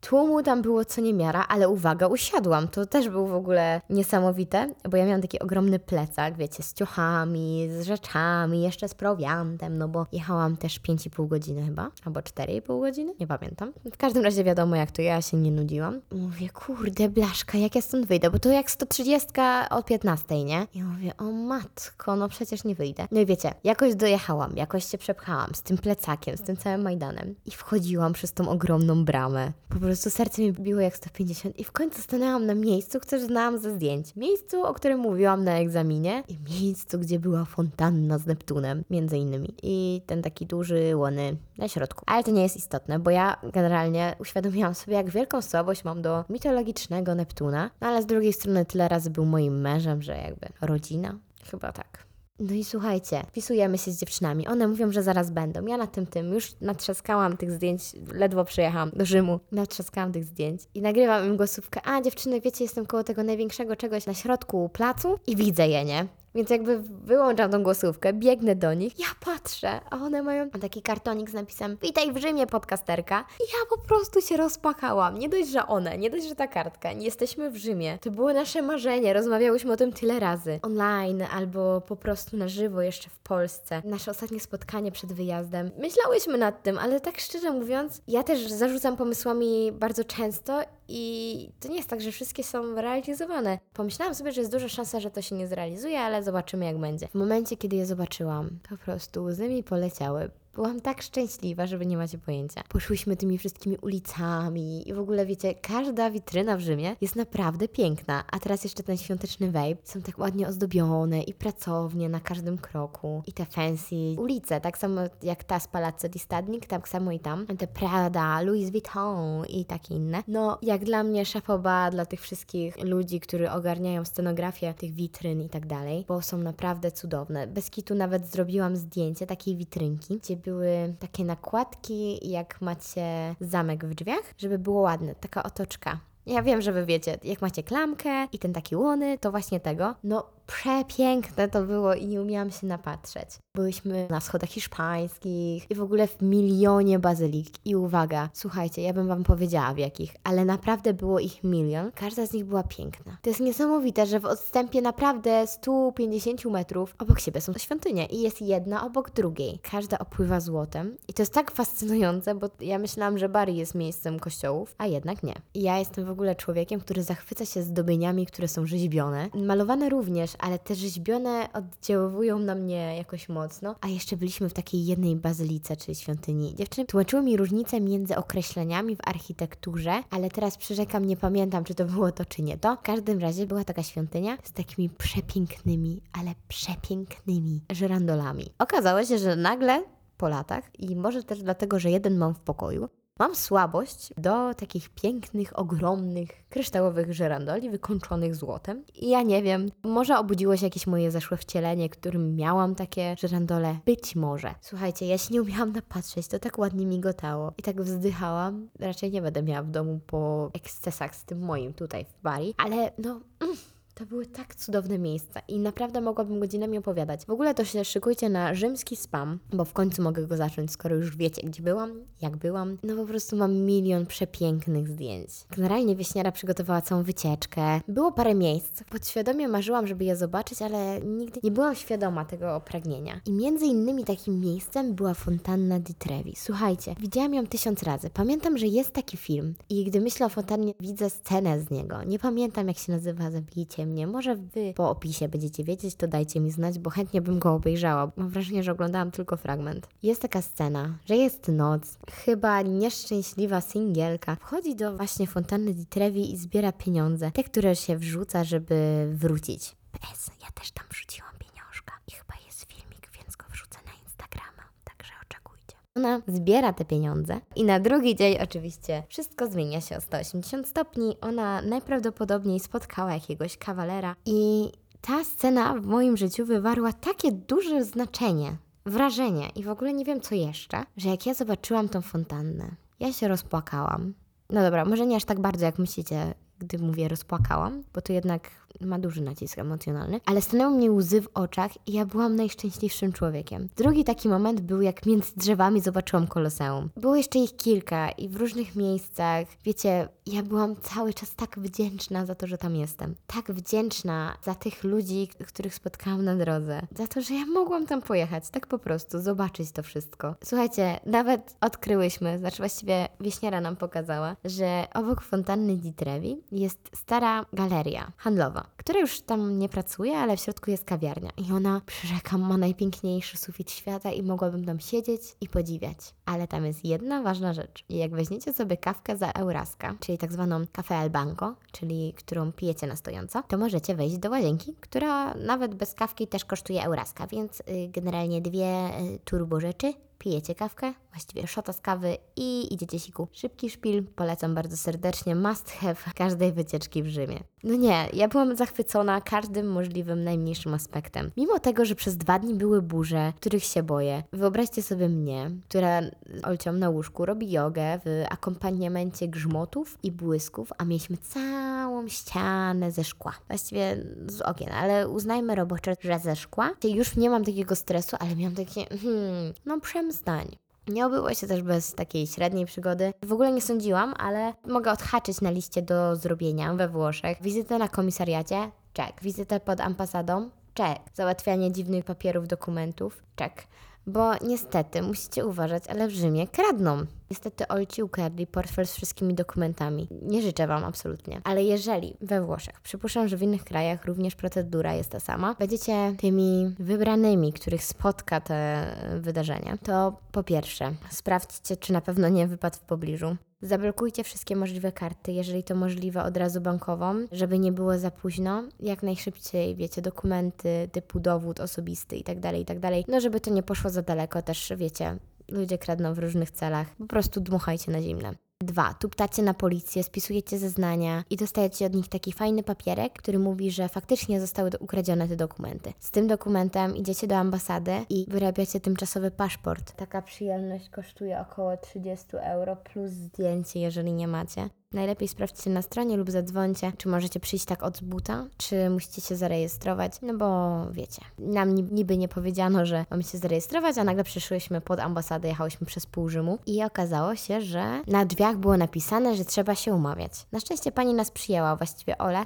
Tłumu 0.00 0.42
tam 0.42 0.62
było 0.62 0.84
co 0.84 1.00
niemiara, 1.00 1.44
ale 1.48 1.68
uwaga, 1.68 2.06
usiadłam. 2.06 2.68
To 2.68 2.86
też 2.86 3.08
było 3.08 3.26
w 3.26 3.34
ogóle 3.34 3.80
niesamowite, 3.90 4.74
bo 4.90 4.96
ja 4.96 5.06
miałam 5.06 5.22
taki 5.22 5.38
ogromny 5.38 5.78
plecak, 5.78 6.36
wiecie, 6.36 6.62
z 6.62 6.74
ciuchami, 6.74 7.68
z 7.70 7.86
rzeczami, 7.86 8.62
jeszcze 8.62 8.88
z 8.88 8.94
prowiantem, 8.94 9.78
no 9.78 9.88
bo 9.88 10.06
jechałam 10.12 10.56
też 10.56 10.80
5,5 10.80 11.28
godziny 11.28 11.62
chyba, 11.64 11.90
albo 12.04 12.20
4,5 12.20 12.80
godziny, 12.80 13.14
nie 13.20 13.26
pamiętam. 13.26 13.72
W 13.92 13.96
każdym 13.96 14.24
razie 14.24 14.44
wiadomo 14.44 14.76
jak 14.76 14.90
to, 14.90 15.02
ja 15.02 15.22
się 15.22 15.36
nie 15.36 15.52
nudziłam. 15.52 16.00
Mówię, 16.12 16.48
kurde, 16.48 17.08
blaszka, 17.08 17.58
jak 17.58 17.74
ja 17.74 17.82
stąd 17.82 18.06
wyjdę, 18.06 18.30
bo 18.30 18.38
to 18.38 18.48
jak 18.48 18.70
130 18.70 19.28
o 19.70 19.82
15, 19.82 20.44
nie? 20.44 20.66
I 20.74 20.82
mówię, 20.82 21.16
o 21.16 21.24
matko, 21.24 22.16
no 22.16 22.28
przecież 22.28 22.64
nie 22.64 22.74
wyjdę. 22.74 23.06
No 23.10 23.20
i 23.20 23.26
wiecie, 23.26 23.54
jakoś 23.64 23.94
dojechałam, 23.94 24.56
jakoś 24.56 24.84
się 24.84 24.98
przepchałam 24.98 25.54
z 25.54 25.62
tym 25.62 25.78
plecakiem, 25.78 26.36
z 26.36 26.42
tym 26.42 26.56
całym 26.56 26.82
Majdanem 26.82 27.34
i 27.46 27.50
wchodziłam 27.50 28.12
przez 28.12 28.32
tą 28.32 28.48
ogromną 28.48 29.04
bramę. 29.04 29.52
Po 29.68 29.76
prostu 29.76 29.89
serce 29.96 30.42
mi 30.42 30.52
biło 30.52 30.80
jak 30.80 30.96
150 30.96 31.58
i 31.58 31.64
w 31.64 31.72
końcu 31.72 32.02
stanęłam 32.02 32.46
na 32.46 32.54
miejscu, 32.54 33.00
które 33.00 33.20
znałam 33.20 33.58
ze 33.58 33.74
zdjęć. 33.74 34.16
Miejscu, 34.16 34.62
o 34.62 34.74
którym 34.74 35.00
mówiłam 35.00 35.44
na 35.44 35.52
egzaminie 35.52 36.22
i 36.28 36.38
miejscu, 36.60 36.98
gdzie 36.98 37.18
była 37.18 37.44
fontanna 37.44 38.18
z 38.18 38.26
Neptunem, 38.26 38.84
między 38.90 39.18
innymi. 39.18 39.54
I 39.62 40.02
ten 40.06 40.22
taki 40.22 40.46
duży, 40.46 40.96
łony 40.96 41.36
na 41.58 41.68
środku. 41.68 42.04
Ale 42.06 42.24
to 42.24 42.30
nie 42.30 42.42
jest 42.42 42.56
istotne, 42.56 42.98
bo 42.98 43.10
ja 43.10 43.36
generalnie 43.52 44.16
uświadomiłam 44.18 44.74
sobie, 44.74 44.96
jak 44.96 45.10
wielką 45.10 45.42
słabość 45.42 45.84
mam 45.84 46.02
do 46.02 46.24
mitologicznego 46.30 47.14
Neptuna, 47.14 47.70
no 47.80 47.86
ale 47.86 48.02
z 48.02 48.06
drugiej 48.06 48.32
strony 48.32 48.64
tyle 48.64 48.88
razy 48.88 49.10
był 49.10 49.24
moim 49.24 49.60
mężem, 49.60 50.02
że 50.02 50.16
jakby 50.16 50.46
rodzina. 50.60 51.18
Chyba 51.50 51.72
tak. 51.72 52.09
No 52.40 52.54
i 52.54 52.64
słuchajcie, 52.64 53.22
wpisujemy 53.28 53.78
się 53.78 53.90
z 53.90 54.00
dziewczynami. 54.00 54.48
One 54.48 54.68
mówią, 54.68 54.92
że 54.92 55.02
zaraz 55.02 55.30
będą. 55.30 55.66
Ja 55.66 55.76
na 55.76 55.86
tym 55.86 56.06
tym 56.06 56.32
już 56.34 56.52
natrzaskałam 56.60 57.36
tych 57.36 57.50
zdjęć, 57.50 57.82
ledwo 58.14 58.44
przyjechałam 58.44 58.90
do 58.90 59.06
Rzymu, 59.06 59.40
natrzaskałam 59.52 60.12
tych 60.12 60.24
zdjęć 60.24 60.62
i 60.74 60.82
nagrywam 60.82 61.26
im 61.26 61.36
głosówkę. 61.36 61.80
A 61.84 62.02
dziewczyny, 62.02 62.40
wiecie, 62.40 62.64
jestem 62.64 62.86
koło 62.86 63.04
tego 63.04 63.22
największego 63.22 63.76
czegoś 63.76 64.06
na 64.06 64.14
środku 64.14 64.68
placu 64.68 65.18
i 65.26 65.36
widzę 65.36 65.68
je, 65.68 65.84
nie? 65.84 66.06
Więc 66.34 66.50
jakby 66.50 66.78
wyłączam 66.82 67.50
tą 67.50 67.62
głosówkę, 67.62 68.12
biegnę 68.12 68.56
do 68.56 68.74
nich, 68.74 68.98
ja 68.98 69.06
patrzę, 69.24 69.80
a 69.90 69.96
one 69.96 70.22
mają 70.22 70.50
taki 70.50 70.82
kartonik 70.82 71.30
z 71.30 71.34
napisem 71.34 71.76
Witaj 71.82 72.12
w 72.12 72.16
Rzymie, 72.16 72.46
podcasterka. 72.46 73.24
I 73.40 73.42
ja 73.42 73.76
po 73.76 73.78
prostu 73.78 74.20
się 74.20 74.36
rozpakałam. 74.36 75.18
Nie 75.18 75.28
dość, 75.28 75.48
że 75.48 75.66
one, 75.66 75.98
nie 75.98 76.10
dość, 76.10 76.28
że 76.28 76.34
ta 76.34 76.48
kartka. 76.48 76.92
Nie 76.92 77.04
jesteśmy 77.04 77.50
w 77.50 77.56
Rzymie. 77.56 77.98
To 78.00 78.10
było 78.10 78.32
nasze 78.32 78.62
marzenie. 78.62 79.12
Rozmawiałyśmy 79.12 79.72
o 79.72 79.76
tym 79.76 79.92
tyle 79.92 80.20
razy. 80.20 80.60
Online 80.62 81.22
albo 81.34 81.80
po 81.80 81.96
prostu 81.96 82.36
na 82.36 82.48
żywo 82.48 82.82
jeszcze 82.82 83.10
w 83.10 83.18
Polsce. 83.18 83.82
Nasze 83.84 84.10
ostatnie 84.10 84.40
spotkanie 84.40 84.92
przed 84.92 85.12
wyjazdem. 85.12 85.70
Myślałyśmy 85.78 86.38
nad 86.38 86.62
tym, 86.62 86.78
ale 86.78 87.00
tak 87.00 87.20
szczerze 87.20 87.50
mówiąc, 87.50 88.02
ja 88.08 88.22
też 88.22 88.46
zarzucam 88.50 88.96
pomysłami 88.96 89.72
bardzo 89.72 90.04
często 90.04 90.60
i 90.90 91.52
to 91.60 91.68
nie 91.68 91.76
jest 91.76 91.88
tak, 91.88 92.00
że 92.00 92.12
wszystkie 92.12 92.44
są 92.44 92.74
realizowane. 92.74 93.58
Pomyślałam 93.74 94.14
sobie, 94.14 94.32
że 94.32 94.40
jest 94.40 94.52
duża 94.52 94.68
szansa, 94.68 95.00
że 95.00 95.10
to 95.10 95.22
się 95.22 95.34
nie 95.34 95.46
zrealizuje, 95.48 96.00
ale 96.00 96.22
zobaczymy 96.22 96.64
jak 96.64 96.78
będzie. 96.78 97.08
W 97.08 97.14
momencie, 97.14 97.56
kiedy 97.56 97.76
je 97.76 97.86
zobaczyłam, 97.86 98.58
po 98.68 98.76
prostu 98.76 99.22
łzy 99.24 99.48
mi 99.48 99.62
poleciały. 99.62 100.30
Byłam 100.54 100.80
tak 100.80 101.02
szczęśliwa, 101.02 101.66
żeby 101.66 101.86
nie 101.86 101.96
macie 101.96 102.18
pojęcia. 102.18 102.62
Poszłyśmy 102.68 103.16
tymi 103.16 103.38
wszystkimi 103.38 103.76
ulicami 103.76 104.88
i 104.88 104.94
w 104.94 104.98
ogóle 104.98 105.26
wiecie, 105.26 105.54
każda 105.54 106.10
witryna 106.10 106.56
w 106.56 106.60
Rzymie 106.60 106.96
jest 107.00 107.16
naprawdę 107.16 107.68
piękna. 107.68 108.24
A 108.32 108.38
teraz 108.38 108.64
jeszcze 108.64 108.82
ten 108.82 108.96
świąteczny 108.96 109.50
vape. 109.50 109.76
Są 109.84 110.02
tak 110.02 110.18
ładnie 110.18 110.48
ozdobione 110.48 111.22
i 111.22 111.34
pracownie 111.34 112.08
na 112.08 112.20
każdym 112.20 112.58
kroku. 112.58 113.22
I 113.26 113.32
te 113.32 113.46
fancy 113.46 113.94
ulice, 114.18 114.60
tak 114.60 114.78
samo 114.78 115.00
jak 115.22 115.44
ta 115.44 115.60
z 115.60 115.68
Palazzo 115.68 116.08
di 116.08 116.18
Stadnik, 116.18 116.66
tak 116.66 116.88
samo 116.88 117.12
i 117.12 117.18
tam. 117.18 117.46
Te 117.46 117.66
Prada, 117.66 118.40
Louis 118.40 118.70
Vuitton 118.70 119.46
i 119.48 119.64
takie 119.64 119.94
inne. 119.94 120.22
No, 120.28 120.58
jak 120.62 120.84
dla 120.84 121.02
mnie 121.02 121.24
szafoba 121.24 121.90
dla 121.90 122.06
tych 122.06 122.20
wszystkich 122.20 122.84
ludzi, 122.84 123.20
którzy 123.20 123.50
ogarniają 123.50 124.04
scenografię 124.04 124.74
tych 124.74 124.94
witryn 124.94 125.40
i 125.40 125.48
tak 125.48 125.66
dalej, 125.66 126.04
bo 126.08 126.22
są 126.22 126.38
naprawdę 126.38 126.92
cudowne. 126.92 127.46
Bez 127.46 127.70
kitu 127.70 127.94
nawet 127.94 128.26
zrobiłam 128.26 128.76
zdjęcie 128.76 129.26
takiej 129.26 129.56
witrynki, 129.56 130.16
gdzie 130.16 130.39
były 130.44 130.94
takie 130.98 131.24
nakładki, 131.24 132.30
jak 132.30 132.60
macie 132.60 133.34
zamek 133.40 133.84
w 133.84 133.94
drzwiach, 133.94 134.34
żeby 134.38 134.58
było 134.58 134.80
ładne, 134.80 135.14
taka 135.14 135.42
otoczka. 135.42 136.00
Ja 136.26 136.42
wiem, 136.42 136.62
że 136.62 136.72
wy 136.72 136.86
wiecie, 136.86 137.18
jak 137.24 137.42
macie 137.42 137.62
klamkę 137.62 138.28
i 138.32 138.38
ten 138.38 138.52
taki 138.52 138.76
łony, 138.76 139.18
to 139.18 139.30
właśnie 139.30 139.60
tego. 139.60 139.94
No, 140.04 140.26
przepiękne 140.50 141.48
to 141.48 141.62
było 141.62 141.94
i 141.94 142.06
nie 142.06 142.22
umiałam 142.22 142.50
się 142.50 142.66
napatrzeć. 142.66 143.28
Byliśmy 143.54 144.06
na 144.10 144.20
schodach 144.20 144.50
hiszpańskich 144.50 145.70
i 145.70 145.74
w 145.74 145.82
ogóle 145.82 146.06
w 146.06 146.22
milionie 146.22 146.98
bazylik. 146.98 147.48
I 147.64 147.76
uwaga, 147.76 148.28
słuchajcie, 148.32 148.82
ja 148.82 148.92
bym 148.92 149.08
wam 149.08 149.24
powiedziała 149.24 149.74
w 149.74 149.78
jakich, 149.78 150.16
ale 150.24 150.44
naprawdę 150.44 150.94
było 150.94 151.18
ich 151.18 151.44
milion. 151.44 151.90
Każda 151.94 152.26
z 152.26 152.32
nich 152.32 152.44
była 152.44 152.62
piękna. 152.62 153.18
To 153.22 153.30
jest 153.30 153.40
niesamowite, 153.40 154.06
że 154.06 154.20
w 154.20 154.24
odstępie 154.24 154.82
naprawdę 154.82 155.46
150 155.46 156.44
metrów 156.44 156.94
obok 156.98 157.20
siebie 157.20 157.40
są 157.40 157.52
świątynie 157.52 158.06
i 158.06 158.22
jest 158.22 158.42
jedna 158.42 158.86
obok 158.86 159.10
drugiej. 159.10 159.58
Każda 159.70 159.98
opływa 159.98 160.40
złotem 160.40 160.96
i 161.08 161.14
to 161.14 161.22
jest 161.22 161.34
tak 161.34 161.50
fascynujące, 161.50 162.34
bo 162.34 162.50
ja 162.60 162.78
myślałam, 162.78 163.18
że 163.18 163.28
Bari 163.28 163.56
jest 163.56 163.74
miejscem 163.74 164.20
kościołów, 164.20 164.74
a 164.78 164.86
jednak 164.86 165.22
nie. 165.22 165.34
I 165.54 165.62
ja 165.62 165.78
jestem 165.78 166.04
w 166.04 166.10
ogóle 166.10 166.36
człowiekiem, 166.36 166.80
który 166.80 167.02
zachwyca 167.02 167.44
się 167.44 167.62
zdobieniami, 167.62 168.26
które 168.26 168.48
są 168.48 168.66
rzeźbione. 168.66 169.28
Malowane 169.34 169.88
również, 169.88 170.36
ale 170.40 170.58
te 170.58 170.74
rzeźbione 170.74 171.48
oddziaływują 171.52 172.38
na 172.38 172.54
mnie 172.54 172.96
jakoś 172.96 173.28
mocno. 173.28 173.74
A 173.80 173.88
jeszcze 173.88 174.16
byliśmy 174.16 174.48
w 174.48 174.52
takiej 174.52 174.86
jednej 174.86 175.16
bazylice, 175.16 175.76
czyli 175.76 175.94
świątyni. 175.94 176.54
Dziewczyny 176.54 176.86
tłumaczyły 176.86 177.22
mi 177.22 177.36
różnicę 177.36 177.80
między 177.80 178.16
określeniami 178.16 178.96
w 178.96 179.00
architekturze, 179.08 180.02
ale 180.10 180.30
teraz 180.30 180.56
przyrzekam, 180.56 181.04
nie 181.04 181.16
pamiętam, 181.16 181.64
czy 181.64 181.74
to 181.74 181.84
było 181.84 182.12
to, 182.12 182.24
czy 182.24 182.42
nie 182.42 182.58
to. 182.58 182.76
W 182.76 182.82
każdym 182.82 183.18
razie 183.18 183.46
była 183.46 183.64
taka 183.64 183.82
świątynia 183.82 184.38
z 184.44 184.52
takimi 184.52 184.90
przepięknymi, 184.90 186.02
ale 186.12 186.34
przepięknymi 186.48 187.60
żyrandolami. 187.70 188.52
Okazało 188.58 189.04
się, 189.04 189.18
że 189.18 189.36
nagle 189.36 189.84
po 190.16 190.28
latach 190.28 190.64
i 190.78 190.96
może 190.96 191.22
też 191.22 191.42
dlatego, 191.42 191.78
że 191.78 191.90
jeden 191.90 192.18
mam 192.18 192.34
w 192.34 192.40
pokoju, 192.40 192.88
Mam 193.20 193.36
słabość 193.36 194.12
do 194.16 194.54
takich 194.54 194.88
pięknych, 194.88 195.58
ogromnych, 195.58 196.28
kryształowych 196.48 197.12
żerandoli 197.12 197.70
wykończonych 197.70 198.34
złotem. 198.34 198.84
I 198.94 199.08
ja 199.08 199.22
nie 199.22 199.42
wiem, 199.42 199.68
może 199.82 200.18
obudziło 200.18 200.56
się 200.56 200.66
jakieś 200.66 200.86
moje 200.86 201.10
zeszłe 201.10 201.36
wcielenie, 201.36 201.88
którym 201.88 202.36
miałam 202.36 202.74
takie 202.74 203.16
żerandole? 203.18 203.76
Być 203.86 204.16
może. 204.16 204.54
Słuchajcie, 204.60 205.06
ja 205.06 205.18
się 205.18 205.34
nie 205.34 205.42
umiałam 205.42 205.72
napatrzeć, 205.72 206.28
to 206.28 206.38
tak 206.38 206.58
ładnie 206.58 206.86
migotało. 206.86 207.52
I 207.58 207.62
tak 207.62 207.82
wzdychałam. 207.82 208.68
Raczej 208.78 209.10
nie 209.10 209.22
będę 209.22 209.42
miała 209.42 209.62
w 209.62 209.70
domu 209.70 210.00
po 210.06 210.50
ekscesach 210.54 211.16
z 211.16 211.24
tym 211.24 211.40
moim 211.40 211.72
tutaj 211.74 212.04
w 212.04 212.22
Bari, 212.22 212.54
ale 212.58 212.92
no... 212.98 213.20
Mm 213.40 213.56
to 213.94 214.06
były 214.06 214.26
tak 214.26 214.54
cudowne 214.54 214.98
miejsca 214.98 215.40
i 215.48 215.58
naprawdę 215.58 216.00
mogłabym 216.00 216.40
godzinami 216.40 216.78
opowiadać. 216.78 217.24
W 217.26 217.30
ogóle 217.30 217.54
to 217.54 217.64
się 217.64 217.84
szykujcie 217.84 218.28
na 218.28 218.54
rzymski 218.54 218.96
spam, 218.96 219.38
bo 219.52 219.64
w 219.64 219.72
końcu 219.72 220.02
mogę 220.02 220.26
go 220.26 220.36
zacząć, 220.36 220.70
skoro 220.70 220.96
już 220.96 221.16
wiecie, 221.16 221.42
gdzie 221.42 221.62
byłam, 221.62 221.92
jak 222.22 222.36
byłam. 222.36 222.78
No 222.82 222.96
po 222.96 223.06
prostu 223.06 223.36
mam 223.36 223.54
milion 223.54 224.06
przepięknych 224.06 224.88
zdjęć. 224.88 225.30
Generalnie 225.56 225.96
Wieśniara 225.96 226.32
przygotowała 226.32 226.82
całą 226.82 227.02
wycieczkę. 227.02 227.80
Było 227.88 228.12
parę 228.12 228.34
miejsc. 228.34 228.82
Podświadomie 228.90 229.48
marzyłam, 229.48 229.86
żeby 229.86 230.04
je 230.04 230.16
zobaczyć, 230.16 230.62
ale 230.62 231.00
nigdy 231.00 231.40
nie 231.42 231.50
byłam 231.50 231.74
świadoma 231.74 232.24
tego 232.24 232.60
pragnienia. 232.60 233.20
I 233.26 233.32
między 233.32 233.66
innymi 233.66 234.04
takim 234.04 234.40
miejscem 234.40 234.94
była 234.94 235.14
fontanna 235.14 235.80
di 235.80 235.94
Trevi. 235.94 236.36
Słuchajcie, 236.36 236.94
widziałam 237.00 237.34
ją 237.34 237.46
tysiąc 237.46 237.82
razy. 237.82 238.10
Pamiętam, 238.10 238.58
że 238.58 238.66
jest 238.66 238.92
taki 238.92 239.16
film 239.16 239.54
i 239.68 239.84
gdy 239.84 240.00
myślę 240.00 240.26
o 240.26 240.28
fontannie, 240.28 240.74
widzę 240.80 241.10
scenę 241.10 241.60
z 241.60 241.70
niego. 241.70 242.04
Nie 242.04 242.18
pamiętam, 242.18 242.68
jak 242.68 242.78
się 242.78 242.92
nazywa, 242.92 243.30
zabijcie 243.30 243.79
Może 244.06 244.36
wy 244.36 244.72
po 244.76 244.90
opisie 244.90 245.28
będziecie 245.28 245.64
wiedzieć, 245.64 245.94
to 245.94 246.08
dajcie 246.08 246.40
mi 246.40 246.50
znać, 246.50 246.78
bo 246.78 246.90
chętnie 246.90 247.20
bym 247.20 247.38
go 247.38 247.54
obejrzała. 247.54 248.12
Mam 248.16 248.28
wrażenie, 248.28 248.62
że 248.62 248.72
oglądałam 248.72 249.10
tylko 249.10 249.36
fragment. 249.36 249.88
Jest 250.02 250.22
taka 250.22 250.42
scena, 250.42 250.98
że 251.06 251.16
jest 251.16 251.48
noc. 251.48 251.98
Chyba 252.24 252.62
nieszczęśliwa 252.62 253.60
singielka 253.60 254.36
wchodzi 254.36 254.76
do 254.76 254.96
właśnie 254.96 255.26
fontanny 255.26 255.74
di 255.74 255.86
Trevi 255.86 256.32
i 256.32 256.36
zbiera 256.36 256.72
pieniądze. 256.72 257.30
Te, 257.30 257.44
które 257.44 257.76
się 257.76 257.96
wrzuca, 257.96 258.44
żeby 258.44 259.08
wrócić. 259.14 259.76
PS, 259.92 260.30
ja 260.42 260.48
też 260.54 260.70
tam 260.70 260.84
wrzuciłam 260.90 261.32
pieniążka. 261.38 261.92
I 262.08 262.10
chyba 262.10 262.34
jest 262.46 262.64
filmik, 262.64 263.10
więc 263.14 263.36
go 263.36 263.44
wrzucę 263.52 263.78
na 263.86 263.92
Instagrama. 264.04 264.62
Także 264.84 265.12
oczekujcie. 265.26 265.76
Ona 265.96 266.22
zbiera 266.28 266.72
te 266.72 266.84
pieniądze 266.84 267.40
i 267.56 267.64
na 267.64 267.80
drugi 267.80 268.16
dzień 268.16 268.38
oczywiście 268.42 269.02
wszystko 269.08 269.46
zmienia 269.46 269.80
się 269.80 269.96
o 269.96 270.00
180 270.00 270.68
stopni. 270.68 271.16
Ona 271.20 271.62
najprawdopodobniej 271.62 272.60
spotkała 272.60 273.12
jakiegoś 273.12 273.56
kawalera 273.56 274.16
i 274.26 274.70
ta 275.00 275.24
scena 275.24 275.74
w 275.74 275.86
moim 275.86 276.16
życiu 276.16 276.46
wywarła 276.46 276.92
takie 276.92 277.32
duże 277.32 277.84
znaczenie, 277.84 278.56
wrażenie 278.86 279.48
i 279.56 279.62
w 279.62 279.68
ogóle 279.68 279.92
nie 279.92 280.04
wiem 280.04 280.20
co 280.20 280.34
jeszcze, 280.34 280.82
że 280.96 281.08
jak 281.08 281.26
ja 281.26 281.34
zobaczyłam 281.34 281.88
tą 281.88 282.00
fontannę, 282.02 282.70
ja 283.00 283.12
się 283.12 283.28
rozpłakałam. 283.28 284.14
No 284.50 284.62
dobra, 284.62 284.84
może 284.84 285.06
nie 285.06 285.16
aż 285.16 285.24
tak 285.24 285.40
bardzo 285.40 285.64
jak 285.64 285.78
myślicie, 285.78 286.34
gdy 286.58 286.78
mówię 286.78 287.08
rozpłakałam, 287.08 287.82
bo 287.94 288.00
to 288.00 288.12
jednak 288.12 288.50
ma 288.80 288.98
duży 288.98 289.22
nacisk 289.22 289.58
emocjonalny, 289.58 290.20
ale 290.26 290.42
stanęły 290.42 290.76
mnie 290.76 290.92
łzy 290.92 291.22
w 291.22 291.28
oczach 291.34 291.88
i 291.88 291.92
ja 291.92 292.06
byłam 292.06 292.36
najszczęśliwszym 292.36 293.12
człowiekiem. 293.12 293.68
Drugi 293.76 294.04
taki 294.04 294.28
moment 294.28 294.60
był, 294.60 294.82
jak 294.82 295.06
między 295.06 295.32
drzewami 295.36 295.80
zobaczyłam 295.80 296.26
koloseum. 296.26 296.90
Było 296.96 297.16
jeszcze 297.16 297.38
ich 297.38 297.56
kilka 297.56 298.10
i 298.10 298.28
w 298.28 298.36
różnych 298.36 298.76
miejscach. 298.76 299.46
Wiecie, 299.64 300.08
ja 300.26 300.42
byłam 300.42 300.76
cały 300.76 301.14
czas 301.14 301.34
tak 301.34 301.58
wdzięczna 301.58 302.26
za 302.26 302.34
to, 302.34 302.46
że 302.46 302.58
tam 302.58 302.76
jestem. 302.76 303.14
Tak 303.26 303.52
wdzięczna 303.52 304.36
za 304.42 304.54
tych 304.54 304.84
ludzi, 304.84 305.28
których 305.46 305.74
spotkałam 305.74 306.24
na 306.24 306.36
drodze. 306.36 306.86
Za 306.96 307.06
to, 307.06 307.20
że 307.20 307.34
ja 307.34 307.46
mogłam 307.46 307.86
tam 307.86 308.02
pojechać, 308.02 308.50
tak 308.50 308.66
po 308.66 308.78
prostu, 308.78 309.20
zobaczyć 309.20 309.72
to 309.72 309.82
wszystko. 309.82 310.34
Słuchajcie, 310.44 311.00
nawet 311.06 311.56
odkryłyśmy, 311.60 312.38
znaczy 312.38 312.56
właściwie 312.56 313.08
wieśniara 313.20 313.60
nam 313.60 313.76
pokazała, 313.76 314.36
że 314.44 314.86
obok 314.94 315.20
fontanny 315.20 315.76
Di 315.76 315.92
Trevi 315.92 316.36
jest 316.52 316.90
stara 316.94 317.46
galeria 317.52 318.12
handlowa, 318.16 318.59
która 318.76 319.00
już 319.00 319.20
tam 319.20 319.58
nie 319.58 319.68
pracuje, 319.68 320.18
ale 320.18 320.36
w 320.36 320.40
środku 320.40 320.70
jest 320.70 320.84
kawiarnia. 320.84 321.30
I 321.36 321.52
ona, 321.52 321.80
przyrzekam, 321.86 322.40
ma 322.40 322.56
najpiękniejszy 322.56 323.38
sufit 323.38 323.70
świata 323.70 324.12
i 324.12 324.22
mogłabym 324.22 324.64
tam 324.64 324.80
siedzieć 324.80 325.22
i 325.40 325.48
podziwiać. 325.48 325.96
Ale 326.26 326.48
tam 326.48 326.66
jest 326.66 326.84
jedna 326.84 327.22
ważna 327.22 327.52
rzecz. 327.52 327.84
Jak 327.88 328.10
weźmiecie 328.10 328.52
sobie 328.52 328.76
kawkę 328.76 329.16
za 329.16 329.32
Euraska, 329.32 329.94
czyli 330.00 330.18
tak 330.18 330.32
zwaną 330.32 330.66
kafę 330.72 330.96
al 330.96 331.10
banco, 331.10 331.54
czyli 331.72 332.14
którą 332.16 332.52
pijecie 332.52 332.86
na 332.86 332.96
stojąco, 332.96 333.42
to 333.42 333.58
możecie 333.58 333.94
wejść 333.94 334.18
do 334.18 334.30
łazienki, 334.30 334.74
która 334.80 335.34
nawet 335.34 335.74
bez 335.74 335.94
kawki 335.94 336.26
też 336.26 336.44
kosztuje 336.44 336.84
Euraska, 336.84 337.26
więc 337.26 337.60
y, 337.60 337.64
generalnie 337.88 338.40
dwie 338.40 339.00
y, 339.14 339.18
turbo 339.24 339.60
rzeczy 339.60 339.92
pijecie 340.20 340.54
kawkę, 340.54 340.92
właściwie 341.12 341.46
szota 341.46 341.72
z 341.72 341.80
kawy 341.80 342.16
i 342.36 342.74
idziecie 342.74 342.98
siku. 342.98 343.28
Szybki 343.32 343.70
szpil, 343.70 344.04
polecam 344.04 344.54
bardzo 344.54 344.76
serdecznie, 344.76 345.36
must 345.36 345.70
have 345.70 345.96
każdej 346.14 346.52
wycieczki 346.52 347.02
w 347.02 347.06
Rzymie. 347.06 347.40
No 347.64 347.74
nie, 347.74 348.08
ja 348.12 348.28
byłam 348.28 348.56
zachwycona 348.56 349.20
każdym 349.20 349.72
możliwym 349.72 350.24
najmniejszym 350.24 350.74
aspektem. 350.74 351.30
Mimo 351.36 351.58
tego, 351.58 351.84
że 351.84 351.94
przez 351.94 352.16
dwa 352.16 352.38
dni 352.38 352.54
były 352.54 352.82
burze, 352.82 353.32
których 353.36 353.64
się 353.64 353.82
boję. 353.82 354.22
Wyobraźcie 354.32 354.82
sobie 354.82 355.08
mnie, 355.08 355.50
która 355.68 356.02
z 356.02 356.44
Olcią 356.44 356.72
na 356.72 356.90
łóżku 356.90 357.26
robi 357.26 357.50
jogę 357.50 358.00
w 358.04 358.24
akompaniamencie 358.30 359.28
grzmotów 359.28 359.98
i 360.02 360.12
błysków, 360.12 360.72
a 360.78 360.84
mieliśmy 360.84 361.16
całą 361.16 362.08
ścianę 362.08 362.90
ze 362.90 363.04
szkła. 363.04 363.34
Właściwie 363.48 364.04
z 364.26 364.40
okien, 364.40 364.72
ale 364.72 365.08
uznajmy 365.08 365.54
robocze, 365.54 365.94
że 366.00 366.18
ze 366.18 366.36
szkła. 366.36 366.70
Już 366.84 367.16
nie 367.16 367.30
mam 367.30 367.44
takiego 367.44 367.76
stresu, 367.76 368.16
ale 368.20 368.36
miałam 368.36 368.54
takie, 368.54 368.84
hmm, 368.84 369.54
no 369.66 369.80
przemstań. 370.10 370.56
Nie 370.88 371.06
obyło 371.06 371.34
się 371.34 371.46
też 371.46 371.62
bez 371.62 371.94
takiej 371.94 372.26
średniej 372.26 372.66
przygody. 372.66 373.12
W 373.22 373.32
ogóle 373.32 373.52
nie 373.52 373.60
sądziłam, 373.60 374.14
ale 374.18 374.54
mogę 374.66 374.92
odhaczyć 374.92 375.40
na 375.40 375.50
liście 375.50 375.82
do 375.82 376.16
zrobienia 376.16 376.74
we 376.74 376.88
Włoszech. 376.88 377.42
Wizytę 377.42 377.78
na 377.78 377.88
komisariacie? 377.88 378.70
Czek. 378.92 379.12
Wizytę 379.22 379.60
pod 379.60 379.80
ambasadą? 379.80 380.50
Czek. 380.74 380.98
Załatwianie 381.14 381.72
dziwnych 381.72 382.04
papierów, 382.04 382.48
dokumentów? 382.48 383.22
Czek. 383.36 383.66
Bo 384.12 384.32
niestety, 384.42 385.02
musicie 385.02 385.46
uważać, 385.46 385.82
ale 385.88 386.08
w 386.08 386.10
Rzymie 386.10 386.48
kradną. 386.48 387.06
Niestety 387.30 387.68
Olci 387.68 388.02
ukradli 388.02 388.46
portfel 388.46 388.86
z 388.86 388.94
wszystkimi 388.94 389.34
dokumentami. 389.34 390.08
Nie 390.22 390.42
życzę 390.42 390.66
Wam 390.66 390.84
absolutnie. 390.84 391.40
Ale 391.44 391.64
jeżeli 391.64 392.16
we 392.20 392.42
Włoszech, 392.42 392.80
przypuszczam, 392.80 393.28
że 393.28 393.36
w 393.36 393.42
innych 393.42 393.64
krajach 393.64 394.04
również 394.04 394.34
procedura 394.34 394.94
jest 394.94 395.10
ta 395.10 395.20
sama, 395.20 395.54
będziecie 395.58 396.14
tymi 396.18 396.74
wybranymi, 396.78 397.52
których 397.52 397.84
spotka 397.84 398.40
te 398.40 398.86
wydarzenie, 399.20 399.78
to 399.82 400.16
po 400.32 400.42
pierwsze, 400.42 400.92
sprawdźcie, 401.10 401.76
czy 401.76 401.92
na 401.92 402.00
pewno 402.00 402.28
nie 402.28 402.46
wypadł 402.46 402.76
w 402.76 402.80
pobliżu. 402.80 403.36
Zablokujcie 403.62 404.24
wszystkie 404.24 404.56
możliwe 404.56 404.92
karty, 404.92 405.32
jeżeli 405.32 405.62
to 405.64 405.74
możliwe 405.74 406.22
od 406.22 406.36
razu 406.36 406.60
bankową, 406.60 407.26
żeby 407.32 407.58
nie 407.58 407.72
było 407.72 407.98
za 407.98 408.10
późno. 408.10 408.62
Jak 408.80 409.02
najszybciej, 409.02 409.76
wiecie, 409.76 410.02
dokumenty 410.02 410.88
typu 410.92 411.20
dowód 411.20 411.60
osobisty 411.60 412.16
i 412.16 412.24
tak 412.24 412.40
dalej, 412.40 412.62
i 412.62 412.64
tak. 412.64 412.78
No, 413.08 413.20
żeby 413.20 413.40
to 413.40 413.50
nie 413.50 413.62
poszło 413.62 413.90
za 413.90 414.02
daleko 414.02 414.42
też, 414.42 414.72
wiecie, 414.76 415.16
ludzie 415.48 415.78
kradną 415.78 416.14
w 416.14 416.18
różnych 416.18 416.50
celach. 416.50 416.96
Po 416.96 417.06
prostu 417.06 417.40
dmuchajcie 417.40 417.92
na 417.92 418.02
zimne. 418.02 418.34
Dwa, 418.62 418.94
tuptacie 418.94 419.42
na 419.42 419.54
policję, 419.54 420.02
spisujecie 420.02 420.58
zeznania 420.58 421.24
i 421.30 421.36
dostajecie 421.36 421.86
od 421.86 421.94
nich 421.94 422.08
taki 422.08 422.32
fajny 422.32 422.62
papierek, 422.62 423.12
który 423.12 423.38
mówi, 423.38 423.70
że 423.70 423.88
faktycznie 423.88 424.40
zostały 424.40 424.70
ukradzione 424.80 425.28
te 425.28 425.36
dokumenty. 425.36 425.92
Z 425.98 426.10
tym 426.10 426.26
dokumentem 426.26 426.96
idziecie 426.96 427.26
do 427.26 427.36
ambasady 427.36 427.92
i 428.08 428.26
wyrabiacie 428.28 428.80
tymczasowy 428.80 429.30
paszport. 429.30 429.96
Taka 429.96 430.22
przyjemność 430.22 430.88
kosztuje 430.88 431.40
około 431.40 431.76
30 431.76 432.26
euro 432.36 432.76
plus 432.76 433.10
zdjęcie, 433.10 433.80
jeżeli 433.80 434.12
nie 434.12 434.28
macie. 434.28 434.70
Najlepiej 434.94 435.28
sprawdźcie 435.28 435.70
na 435.70 435.82
stronie 435.82 436.16
lub 436.16 436.30
zadzwońcie, 436.30 436.92
czy 436.98 437.08
możecie 437.08 437.40
przyjść 437.40 437.64
tak 437.64 437.82
od 437.82 438.02
buta, 438.02 438.46
czy 438.56 438.90
musicie 438.90 439.22
się 439.22 439.36
zarejestrować, 439.36 440.12
no 440.22 440.34
bo 440.34 440.86
wiecie, 440.92 441.22
nam 441.38 441.74
niby 441.74 442.18
nie 442.18 442.28
powiedziano, 442.28 442.86
że 442.86 443.04
mamy 443.10 443.22
się 443.22 443.38
zarejestrować, 443.38 443.98
a 443.98 444.04
nagle 444.04 444.24
przyszłyśmy 444.24 444.80
pod 444.80 445.00
ambasadę, 445.00 445.48
jechałyśmy 445.48 445.86
przez 445.86 446.06
pół 446.06 446.28
Rzymu 446.28 446.58
i 446.66 446.84
okazało 446.84 447.36
się, 447.36 447.60
że 447.60 448.02
na 448.06 448.24
drzwiach 448.24 448.56
było 448.56 448.76
napisane, 448.76 449.36
że 449.36 449.44
trzeba 449.44 449.74
się 449.74 449.94
umawiać. 449.94 450.32
Na 450.52 450.60
szczęście 450.60 450.92
pani 450.92 451.14
nas 451.14 451.30
przyjęła, 451.30 451.76
właściwie 451.76 452.18
Ole, 452.18 452.42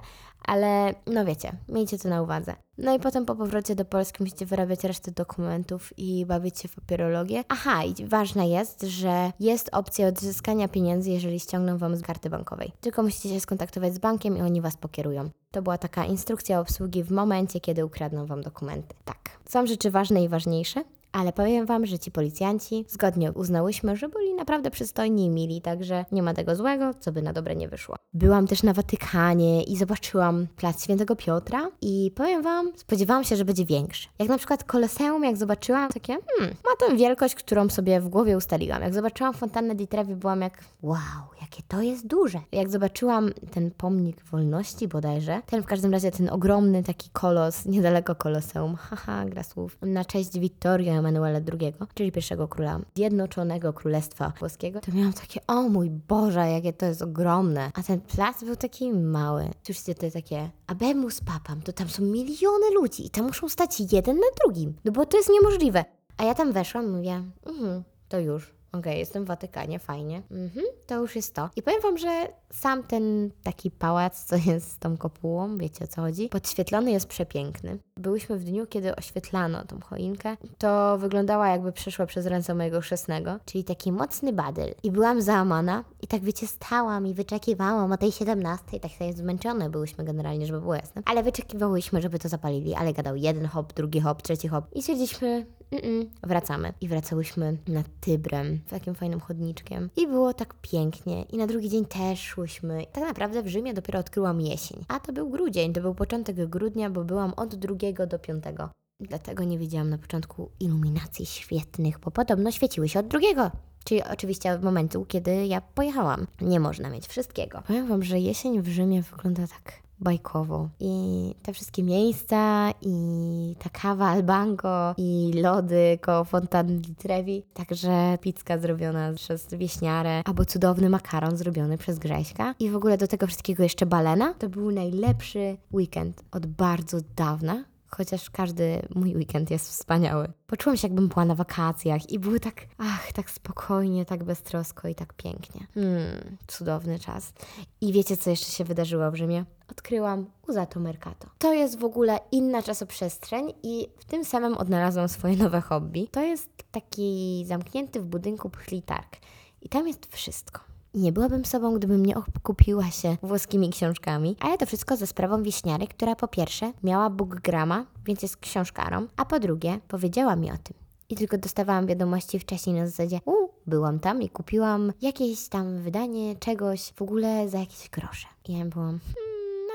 ale 0.47 0.95
no 1.07 1.25
wiecie, 1.25 1.53
miejcie 1.69 1.99
to 1.99 2.09
na 2.09 2.23
uwadze. 2.23 2.55
No 2.79 2.95
i 2.95 3.01
potem 3.01 3.27
po 3.27 3.35
powrocie 3.37 3.75
do 3.75 3.85
Polski 3.85 4.23
musicie 4.23 4.47
wyrabiać 4.47 4.85
resztę 4.85 5.11
dokumentów 5.11 5.99
i 5.99 6.27
bawić 6.27 6.59
się 6.59 6.69
w 6.69 6.75
papierologię. 6.75 7.45
Aha, 7.49 7.85
i 7.85 8.07
ważne 8.07 8.49
jest, 8.49 8.83
że 8.83 9.33
jest 9.41 9.71
opcja 9.73 10.07
odzyskania 10.07 10.69
pieniędzy, 10.69 11.11
jeżeli 11.11 11.41
ściągną 11.41 11.79
Wam 11.79 11.97
z 11.97 12.03
karty 12.03 12.31
bankowej. 12.31 12.73
Tylko 12.81 13.03
musicie 13.03 13.29
się 13.29 13.41
skontaktować 13.41 13.95
z 13.95 13.99
bankiem 13.99 14.37
i 14.37 14.41
oni 14.41 14.61
Was 14.61 14.77
pokierują. 14.77 15.31
To 15.51 15.63
była 15.63 15.79
taka 15.79 16.05
instrukcja 16.05 16.61
obsługi 16.61 17.03
w 17.03 17.11
momencie, 17.11 17.61
kiedy 17.61 17.85
ukradną 17.85 18.27
Wam 18.27 18.43
dokumenty. 18.43 18.95
Tak. 19.05 19.19
Są 19.49 19.67
rzeczy 19.67 19.91
ważne 19.91 20.25
i 20.25 20.29
ważniejsze, 20.29 20.85
ale 21.15 21.33
powiem 21.33 21.67
Wam, 21.67 21.87
że 21.87 21.99
ci 21.99 22.11
policjanci 22.11 22.85
zgodnie 22.89 23.33
uznałyśmy, 23.33 23.97
że 23.97 24.09
byli 24.09 24.35
naprawdę 24.35 24.71
przystojni 24.71 25.25
i 25.25 25.31
mili, 25.31 25.61
także 25.61 26.05
nie 26.13 26.23
ma 26.23 26.35
tego 26.35 26.57
złego, 26.57 26.95
co 27.01 27.13
by 27.13 27.23
na 27.23 27.33
dobre 27.33 27.57
nie 27.57 27.69
wyszło. 27.69 27.97
Byłam 28.13 28.47
też 28.47 28.63
na 28.63 28.73
Watykanie 28.73 29.63
i 29.63 29.77
zobaczyłam 29.77 30.47
plac 30.57 30.85
Świętego 30.85 31.17
Piotra 31.17 31.71
i 31.81 32.13
powiem 32.15 32.43
Wam, 32.43 32.73
spodziewałam 32.77 33.25
się, 33.25 33.37
że 33.37 33.45
będzie 33.45 33.65
większy. 33.65 34.09
Jak 34.19 34.29
na 34.29 34.39
przykład 34.39 34.65
Koloseum, 34.65 35.25
jak 35.25 35.37
zobaczyłam, 35.37 35.89
takie, 35.91 36.17
hmm, 36.39 36.57
ma 36.65 36.87
tą 36.87 36.97
wielkość, 36.97 37.35
którą 37.35 37.69
sobie 37.69 38.01
w 38.01 38.09
głowie 38.09 38.37
ustaliłam. 38.37 38.83
Jak 38.83 38.95
zobaczyłam 38.95 39.35
fontannę 39.35 39.75
di 39.75 39.87
Trevi, 39.87 40.15
byłam 40.15 40.41
jak, 40.41 40.59
wow, 40.83 40.99
jakie 41.41 41.63
to 41.69 41.83
jest 41.83 42.07
duże. 42.07 42.41
Jak 42.53 42.71
zobaczyłam 42.71 43.31
ten 43.51 43.71
pomnik 43.71 44.25
wolności 44.25 44.89
bodajże, 44.89 45.41
ten 45.47 45.63
w 45.63 45.67
każdym 45.67 45.93
razie 45.93 46.11
ten 46.11 46.29
ogromny 46.29 46.83
taki 46.83 47.11
kolos, 47.11 47.67
niedaleko 47.67 48.15
Koloseum, 48.15 48.77
haha, 48.77 49.25
gra 49.25 49.43
słów, 49.43 49.79
na 49.83 50.05
cześć 50.05 50.39
Vittorio 50.39 51.04
Emanuela 51.05 51.41
II, 51.61 51.73
czyli 51.95 52.13
pierwszego 52.13 52.49
króla 52.49 52.81
Zjednoczonego 52.95 53.73
Królestwa 53.73 54.33
Włoskiego, 54.39 54.81
to 54.81 54.93
miałam 54.93 55.13
takie, 55.13 55.41
o 55.47 55.63
mój 55.69 55.91
Boże, 55.91 56.51
jakie 56.51 56.73
to 56.73 56.87
jest 56.87 57.03
ogromne. 57.03 57.71
A 57.75 57.83
ten 57.83 58.01
plac 58.01 58.45
był 58.45 58.57
taki 58.57 58.93
mały. 58.93 59.49
Słyszycie, 59.63 59.95
jest 60.03 60.17
takie, 60.17 60.51
abemus 60.67 61.21
papam, 61.21 61.63
to 61.63 61.73
tam 61.73 61.89
są 61.89 62.03
miliony 62.03 62.71
ludzi 62.75 63.07
i 63.07 63.11
tam 63.11 63.27
muszą 63.27 63.49
stać 63.49 63.93
jeden 63.93 64.17
na 64.17 64.27
drugim, 64.41 64.75
no 64.85 64.93
bo 64.93 65.07
to 65.07 65.17
jest 65.17 65.31
niemożliwe. 65.31 65.85
A 66.17 66.25
ja 66.25 66.35
tam 66.35 66.53
weszłam 66.53 66.91
mówię, 66.91 67.23
mhm, 67.47 67.83
to 68.09 68.21
już. 68.21 68.54
Okej, 68.75 68.81
okay, 68.81 68.99
jestem 68.99 69.25
w 69.25 69.29
Watykanie, 69.29 69.79
fajnie. 69.79 70.23
Mhm, 70.31 70.67
to 70.87 70.95
już 71.01 71.17
jest 71.17 71.35
to. 71.35 71.51
I 71.57 71.63
powiem 71.63 71.83
Wam, 71.83 71.99
że 71.99 72.29
sam 72.51 72.83
ten 72.83 73.31
taki 73.43 73.71
pałac, 73.71 74.25
co 74.25 74.37
jest 74.37 74.73
z 74.73 74.79
tą 74.79 74.97
kopułą, 74.97 75.59
wiecie 75.59 75.85
o 75.85 75.89
co 75.89 76.01
chodzi, 76.01 76.29
podświetlony 76.29 76.91
jest 76.91 77.07
przepiękny. 77.07 77.79
Byłyśmy 77.97 78.39
w 78.39 78.45
dniu, 78.45 78.67
kiedy 78.67 78.97
oświetlano 78.97 79.65
tą 79.65 79.81
choinkę. 79.81 80.37
To 80.59 80.99
wyglądała 80.99 81.49
jakby 81.49 81.73
przeszła 81.73 82.07
przez 82.07 82.27
ręce 82.27 82.55
mojego 82.55 82.81
chrzestnego, 82.81 83.39
czyli 83.45 83.65
taki 83.65 83.93
mocny 83.93 84.33
badyl. 84.33 84.75
I 84.83 84.91
byłam 84.91 85.23
załamana 85.23 85.85
i 86.03 86.07
tak 86.07 86.23
wiecie, 86.23 86.47
stałam 86.47 87.07
i 87.07 87.15
wyczekiwałam 87.15 87.93
o 87.93 87.97
tej 87.97 88.13
17, 88.13 88.81
tak 88.81 88.93
sobie 88.93 89.13
zmęczone 89.13 89.71
byłyśmy 89.71 90.05
generalnie, 90.05 90.47
żeby 90.47 90.61
było 90.61 90.75
jasne. 90.75 91.03
Ale 91.05 91.23
wyczekiwałyśmy, 91.23 92.03
żeby 92.03 92.19
to 92.19 92.29
zapalili, 92.29 92.75
ale 92.75 92.93
gadał 92.93 93.17
jeden 93.17 93.47
hop, 93.47 93.73
drugi 93.73 94.01
hop, 94.01 94.23
trzeci 94.23 94.49
hop. 94.49 94.65
I 94.73 94.83
stwierdziliśmy, 94.83 95.47
Mm-mm. 95.75 96.07
wracamy. 96.23 96.73
I 96.81 96.89
wracałyśmy 96.89 97.57
nad 97.69 97.87
Tybrem, 98.01 98.61
takim 98.69 98.95
fajnym 98.95 99.21
chodniczkiem. 99.21 99.91
I 99.97 100.07
było 100.07 100.35
tak 100.35 100.55
pięknie. 100.63 101.23
I 101.23 101.37
na 101.37 101.47
drugi 101.47 101.69
dzień 101.69 101.85
też 101.85 102.21
szłyśmy. 102.21 102.87
Tak 102.93 103.05
naprawdę 103.05 103.43
w 103.43 103.49
Rzymie 103.49 103.75
dopiero 103.75 103.99
odkryłam 103.99 104.41
jesień. 104.41 104.85
A 104.89 105.01
to 105.01 105.13
był 105.13 105.31
grudzień, 105.31 105.73
to 105.73 105.81
był 105.81 105.95
początek 105.95 106.47
grudnia, 106.47 106.91
bo 106.91 107.05
byłam 107.05 107.35
od 107.37 107.55
drugiego 107.55 108.07
do 108.07 108.19
piątego. 108.19 108.69
Dlatego 109.01 109.45
nie 109.45 109.59
widziałam 109.59 109.91
na 109.91 109.99
początku 109.99 110.51
iluminacji 110.61 111.27
świetnych, 111.27 111.99
bo 111.99 112.11
podobno 112.11 112.51
świeciły 112.51 112.89
się 112.89 113.01
od 113.01 113.09
drugiego. 113.09 113.51
Czyli 113.85 114.03
oczywiście 114.13 114.53
od 114.53 114.63
momentu, 114.63 115.05
kiedy 115.09 115.47
ja 115.47 115.61
pojechałam. 115.61 116.27
Nie 116.41 116.61
można 116.61 116.91
mieć 116.91 117.07
wszystkiego. 117.07 117.63
Powiem 117.67 117.89
Wam, 117.89 118.03
że 118.03 118.19
jesień 118.19 118.63
w 118.63 118.69
Rzymie 118.69 119.03
wygląda 119.03 119.47
tak 119.47 119.84
bajkowo. 120.01 120.69
I 120.81 121.35
te 121.43 121.53
wszystkie 121.53 121.83
miejsca, 121.83 122.71
i 122.83 123.57
ta 123.59 123.71
kawa 123.71 124.07
albango, 124.07 124.95
i 124.97 125.33
lody 125.43 125.99
koło 126.03 126.25
fontanny 126.25 126.81
Trevi, 126.99 127.43
także 127.55 128.19
pizza 128.21 128.59
zrobiona 128.59 129.13
przez 129.13 129.55
wieśniarę, 129.55 130.23
albo 130.25 130.45
cudowny 130.45 130.91
makaron 130.91 131.37
zrobiony 131.37 131.79
przez 131.79 131.99
Grześka. 131.99 132.55
I 132.59 132.71
w 132.71 132.77
ogóle 132.77 132.97
do 132.97 133.09
tego 133.09 133.27
wszystkiego 133.27 133.63
jeszcze 133.63 133.87
balena. 133.87 134.35
To 134.35 134.49
był 134.49 134.71
najlepszy 134.71 135.57
weekend 135.73 136.23
od 136.33 136.47
bardzo 136.47 136.99
dawna 137.17 137.65
chociaż 137.97 138.31
każdy 138.31 138.89
mój 138.95 139.17
weekend 139.17 139.51
jest 139.51 139.69
wspaniały. 139.69 140.33
Poczułam 140.47 140.77
się, 140.77 140.89
jakbym 140.89 141.09
była 141.09 141.25
na 141.25 141.35
wakacjach 141.35 142.11
i 142.11 142.19
było 142.19 142.39
tak, 142.39 142.67
ach, 142.79 143.13
tak 143.13 143.31
spokojnie, 143.31 144.05
tak 144.05 144.25
beztrosko 144.25 144.89
i 144.89 144.95
tak 144.95 145.13
pięknie. 145.13 145.67
Hmm, 145.75 146.37
cudowny 146.47 146.99
czas. 146.99 147.33
I 147.81 147.93
wiecie, 147.93 148.17
co 148.17 148.31
jeszcze 148.31 148.53
się 148.53 148.65
wydarzyło 148.65 149.11
w 149.11 149.15
Rzymie? 149.15 149.45
Odkryłam 149.71 150.27
Usato 150.49 150.81
Mercato. 150.81 151.29
To 151.39 151.53
jest 151.53 151.79
w 151.79 151.85
ogóle 151.85 152.19
inna 152.33 152.63
czasoprzestrzeń 152.63 153.53
i 153.63 153.89
w 153.99 154.05
tym 154.05 154.25
samym 154.25 154.55
odnalazłam 154.55 155.09
swoje 155.09 155.37
nowe 155.37 155.61
hobby. 155.61 156.09
To 156.11 156.23
jest 156.23 156.51
taki 156.71 157.45
zamknięty 157.47 158.01
w 158.01 158.07
budynku 158.07 158.51
pchli 158.51 158.83
targ. 158.83 159.17
I 159.63 159.69
tam 159.69 159.89
jest 159.89 160.07
wszystko. 160.07 160.74
Nie 160.95 161.13
byłabym 161.13 161.45
sobą, 161.45 161.75
gdybym 161.75 162.07
nie 162.07 162.15
okupiła 162.17 162.91
się 162.91 163.17
włoskimi 163.23 163.71
książkami, 163.71 164.37
ale 164.41 164.59
to 164.59 164.67
wszystko 164.67 164.97
za 164.97 165.07
sprawą 165.07 165.43
wieśniary, 165.43 165.87
która 165.87 166.17
po 166.17 166.29
pierwsze 166.29 166.73
miała 166.83 167.11
bookgrama, 167.11 167.87
więc 168.07 168.23
jest 168.23 168.37
książkarą, 168.37 169.07
a 169.17 169.25
po 169.25 169.41
drugie 169.41 169.79
powiedziała 169.89 170.37
mi 170.37 170.51
o 170.53 170.57
tym. 170.57 170.77
I 171.09 171.15
tylko 171.15 171.39
dostawałam 171.39 171.87
wiadomości 171.87 172.39
wcześniej 172.39 172.77
na 172.77 172.87
zasadzie, 172.87 173.21
u, 173.25 173.33
byłam 173.67 174.01
tam 174.01 174.23
i 174.23 174.29
kupiłam 174.29 174.93
jakieś 175.03 175.49
tam 175.49 175.83
wydanie 175.83 176.37
czegoś 176.37 176.93
w 176.93 177.03
ogóle 177.03 177.49
za 177.49 177.59
jakieś 177.59 177.89
grosze. 177.89 178.27
I 178.49 178.59
ja 178.59 178.65
byłam, 178.65 179.01
hmm, 179.01 179.34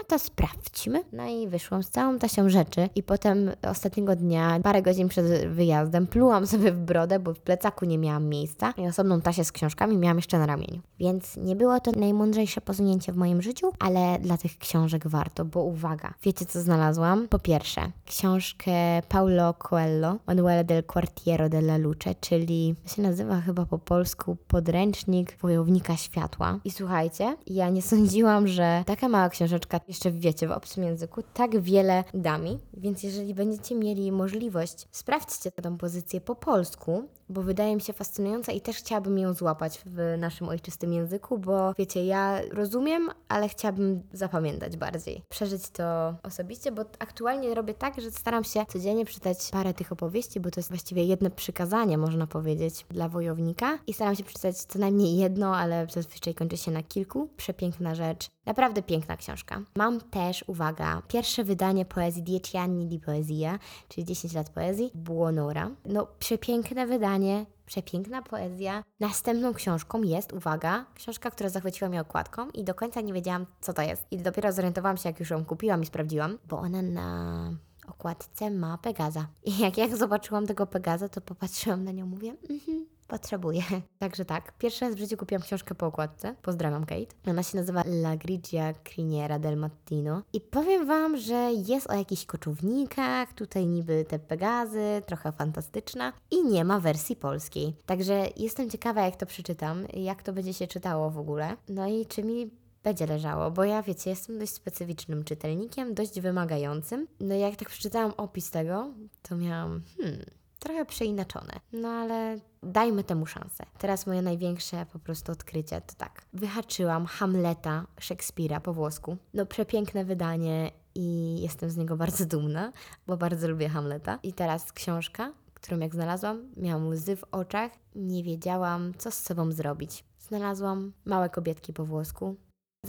to 0.10 0.20
sprawdźmy. 0.20 1.04
No 1.14 1.26
i 1.26 1.48
wyszłam 1.48 1.84
z 1.84 1.90
całą 1.90 2.20
tasią 2.20 2.50
rzeczy 2.50 2.90
i 2.96 3.04
potem 3.04 3.52
ostatniego 3.68 4.16
dnia, 4.16 4.60
parę 4.64 4.82
godzin 4.82 5.10
przed 5.10 5.48
wyjazdem, 5.48 6.08
plułam 6.08 6.48
sobie 6.48 6.72
w 6.72 6.80
brodę, 6.80 7.20
bo 7.20 7.34
w 7.34 7.40
plecaku 7.40 7.86
nie 7.86 7.98
miałam 7.98 8.26
miejsca 8.26 8.74
i 8.78 8.88
osobną 8.88 9.22
tasię 9.22 9.46
z 9.46 9.52
książkami 9.52 9.98
miałam 9.98 10.18
jeszcze 10.18 10.40
na 10.40 10.46
ramieniu. 10.46 10.82
Więc 11.00 11.38
nie 11.38 11.56
było 11.56 11.80
to 11.80 11.92
najmądrzejsze 11.92 12.62
posunięcie 12.62 13.12
w 13.12 13.16
moim 13.18 13.42
życiu, 13.42 13.72
ale 13.80 14.20
dla 14.20 14.38
tych 14.38 14.58
książek 14.58 15.08
warto, 15.08 15.46
bo 15.46 15.64
uwaga, 15.64 16.14
wiecie 16.24 16.46
co 16.46 16.62
znalazłam? 16.62 17.28
Po 17.28 17.40
pierwsze, 17.40 17.82
książkę 18.06 18.72
Paulo 19.10 19.54
Coelho, 19.54 20.18
Manuele 20.28 20.64
del 20.64 20.84
Quartiero 20.84 21.50
della 21.50 21.78
Luce, 21.78 22.16
czyli 22.16 22.76
się 22.86 23.02
nazywa 23.02 23.42
chyba 23.42 23.66
po 23.66 23.78
polsku 23.78 24.38
podręcznik 24.48 25.38
wojownika 25.42 25.98
światła. 25.98 26.60
I 26.64 26.72
słuchajcie, 26.72 27.38
ja 27.48 27.70
nie 27.70 27.82
sądziłam, 27.82 28.48
że 28.48 28.84
taka 28.86 29.10
mała 29.10 29.30
książeczka 29.30 29.80
jeszcze 30.00 30.20
wiecie, 30.20 30.48
w 30.48 30.52
obcym 30.52 30.84
języku, 30.84 31.22
tak 31.34 31.60
wiele 31.62 32.04
da 32.14 32.38
mi, 32.38 32.60
więc 32.74 33.04
jeżeli 33.04 33.34
będziecie 33.34 33.76
mieli 33.76 34.12
możliwość, 34.12 34.88
sprawdźcie 34.92 35.52
tę 35.52 35.78
pozycję 35.78 36.22
po 36.22 36.36
polsku, 36.36 37.04
bo 37.30 37.42
wydaje 37.42 37.76
mi 37.76 37.82
się 37.82 37.94
fascynująca 37.94 38.52
i 38.52 38.62
też 38.62 38.78
chciałabym 38.78 39.18
ją 39.18 39.34
złapać 39.34 39.82
w 39.86 40.18
naszym 40.18 40.50
ojczystym 40.50 40.94
języku, 40.94 41.38
bo 41.38 41.74
wiecie, 41.78 42.06
ja 42.06 42.42
rozumiem, 42.52 43.10
ale 43.28 43.50
chciałabym 43.50 44.02
zapamiętać 44.14 44.78
bardziej. 44.78 45.22
Przeżyć 45.30 45.70
to 45.70 46.16
osobiście, 46.24 46.72
bo 46.72 46.82
aktualnie 47.00 47.56
robię 47.56 47.74
tak, 47.74 48.02
że 48.02 48.12
staram 48.12 48.44
się 48.44 48.66
codziennie 48.68 49.06
czytać 49.06 49.38
parę 49.52 49.74
tych 49.74 49.92
opowieści, 49.92 50.40
bo 50.40 50.52
to 50.52 50.60
jest 50.60 50.70
właściwie 50.70 51.04
jedno 51.04 51.30
przykazanie, 51.30 51.98
można 51.98 52.28
powiedzieć, 52.28 52.86
dla 52.90 53.10
wojownika 53.10 53.80
i 53.88 53.94
staram 53.94 54.16
się 54.16 54.24
przeczytać 54.24 54.58
co 54.58 54.80
najmniej 54.80 55.18
jedno, 55.18 55.56
ale 55.56 55.88
zazwyczaj 55.90 56.34
kończy 56.34 56.58
się 56.58 56.72
na 56.72 56.84
kilku. 56.84 57.30
Przepiękna 57.38 57.96
rzecz. 57.96 58.30
Naprawdę 58.46 58.82
piękna 58.82 59.18
książka. 59.18 59.62
Mam 59.76 60.02
też, 60.02 60.44
uwaga, 60.48 61.02
pierwsze 61.08 61.44
wydanie 61.44 61.86
poezji 61.86 62.24
Dieci 62.24 62.58
anni 62.58 62.86
di 62.86 63.00
poesia, 63.00 63.60
czyli 63.90 64.06
10 64.06 64.34
lat 64.34 64.50
poezji, 64.50 64.92
Buonora. 64.96 65.72
No, 65.86 66.08
przepiękne 66.20 66.88
wydanie, 66.88 67.19
przepiękna 67.66 68.22
poezja. 68.22 68.84
Następną 69.00 69.54
książką 69.54 70.04
jest, 70.04 70.34
uwaga, 70.34 70.86
książka, 70.96 71.32
która 71.32 71.50
zachwyciła 71.50 71.90
mnie 71.90 72.02
okładką 72.02 72.50
i 72.50 72.64
do 72.64 72.74
końca 72.74 73.02
nie 73.02 73.14
wiedziałam, 73.14 73.46
co 73.62 73.74
to 73.74 73.82
jest. 73.82 74.06
I 74.12 74.18
dopiero 74.18 74.52
zorientowałam 74.52 74.98
się, 74.98 75.10
jak 75.10 75.20
już 75.20 75.30
ją 75.30 75.46
kupiłam 75.46 75.84
i 75.84 75.86
sprawdziłam, 75.86 76.38
bo 76.50 76.60
ona 76.60 76.82
na 76.82 77.52
okładce 77.88 78.52
ma 78.52 78.78
Pegaza. 78.78 79.28
I 79.44 79.58
jak 79.58 79.78
ja 79.78 79.98
zobaczyłam 79.98 80.48
tego 80.48 80.68
Pegaza, 80.68 81.10
to 81.10 81.22
popatrzyłam 81.22 81.84
na 81.84 81.92
nią, 81.92 82.06
mówię, 82.06 82.36
mhm, 82.50 82.86
potrzebuję. 83.10 83.62
Także 84.00 84.26
tak, 84.26 84.58
pierwszy 84.58 84.86
raz 84.86 84.96
w 84.96 84.98
życiu 84.98 85.18
kupiłam 85.18 85.42
książkę 85.42 85.76
po 85.76 85.86
okładce. 85.86 86.36
Pozdrawiam 86.42 86.86
Kate. 86.86 87.16
Ona 87.28 87.44
się 87.44 87.58
nazywa 87.58 87.82
La 87.82 88.18
Grigia 88.18 88.74
Criniera 88.74 89.40
del 89.40 89.58
Mattino. 89.58 90.22
I 90.34 90.42
powiem 90.42 90.86
Wam, 90.86 91.18
że 91.18 91.52
jest 91.68 91.90
o 91.90 91.94
jakichś 91.94 92.26
koczownikach, 92.26 93.34
tutaj 93.34 93.68
niby 93.68 94.06
te 94.08 94.20
Pegazy, 94.20 95.02
trochę 95.06 95.32
fantastyczna 95.32 96.14
i 96.32 96.44
nie 96.44 96.66
ma 96.66 96.80
wersji 96.80 97.16
polskiej. 97.16 97.76
Także 97.86 98.28
jestem 98.38 98.70
ciekawa, 98.70 99.06
jak 99.06 99.16
to 99.16 99.26
przeczytam, 99.26 99.86
jak 99.94 100.24
to 100.24 100.34
będzie 100.34 100.54
się 100.54 100.68
czytało 100.68 101.10
w 101.10 101.18
ogóle. 101.18 101.58
No 101.70 101.88
i 101.88 102.06
czy 102.06 102.24
mi 102.24 102.52
będzie 102.84 103.08
leżało, 103.08 103.52
bo 103.52 103.64
ja 103.64 103.84
wiecie, 103.84 104.10
jestem 104.10 104.40
dość 104.40 104.54
specyficznym 104.54 105.24
czytelnikiem, 105.24 105.94
dość 105.94 106.22
wymagającym. 106.22 107.08
No 107.20 107.36
i 107.36 107.40
jak 107.40 107.56
tak 107.56 107.70
przeczytałam 107.70 108.14
opis 108.18 108.52
tego, 108.52 108.94
to 109.22 109.36
miałam, 109.36 109.82
hmm, 109.98 110.26
trochę 110.60 110.86
przeinaczone. 110.86 111.54
No 111.74 111.90
ale 111.90 112.40
dajmy 112.64 113.04
temu 113.04 113.26
szansę. 113.26 113.66
Teraz 113.78 114.08
moje 114.08 114.22
największe 114.22 114.86
po 114.94 115.00
prostu 115.00 115.32
odkrycie 115.32 115.82
to 115.82 115.96
tak. 115.98 116.22
Wyhaczyłam 116.34 117.06
Hamleta 117.06 117.86
Szekspira 118.00 118.60
po 118.60 118.74
włosku. 118.74 119.18
No 119.34 119.46
przepiękne 119.46 120.06
wydanie 120.06 120.72
i 120.96 121.38
jestem 121.42 121.70
z 121.70 121.78
niego 121.78 121.98
bardzo 121.98 122.26
dumna, 122.26 122.72
bo 123.08 123.18
bardzo 123.18 123.48
lubię 123.48 123.70
Hamleta. 123.70 124.20
I 124.24 124.34
teraz 124.34 124.72
książka, 124.72 125.34
którą 125.54 125.80
jak 125.80 125.94
znalazłam, 125.94 126.52
miałam 126.58 126.88
łzy 126.88 127.16
w 127.16 127.24
oczach, 127.32 127.72
nie 127.96 128.24
wiedziałam, 128.24 128.94
co 128.98 129.12
z 129.12 129.18
sobą 129.18 129.52
zrobić. 129.52 130.04
Znalazłam 130.20 130.94
Małe 131.06 131.30
kobietki 131.30 131.74
po 131.74 131.86
włosku, 131.86 132.36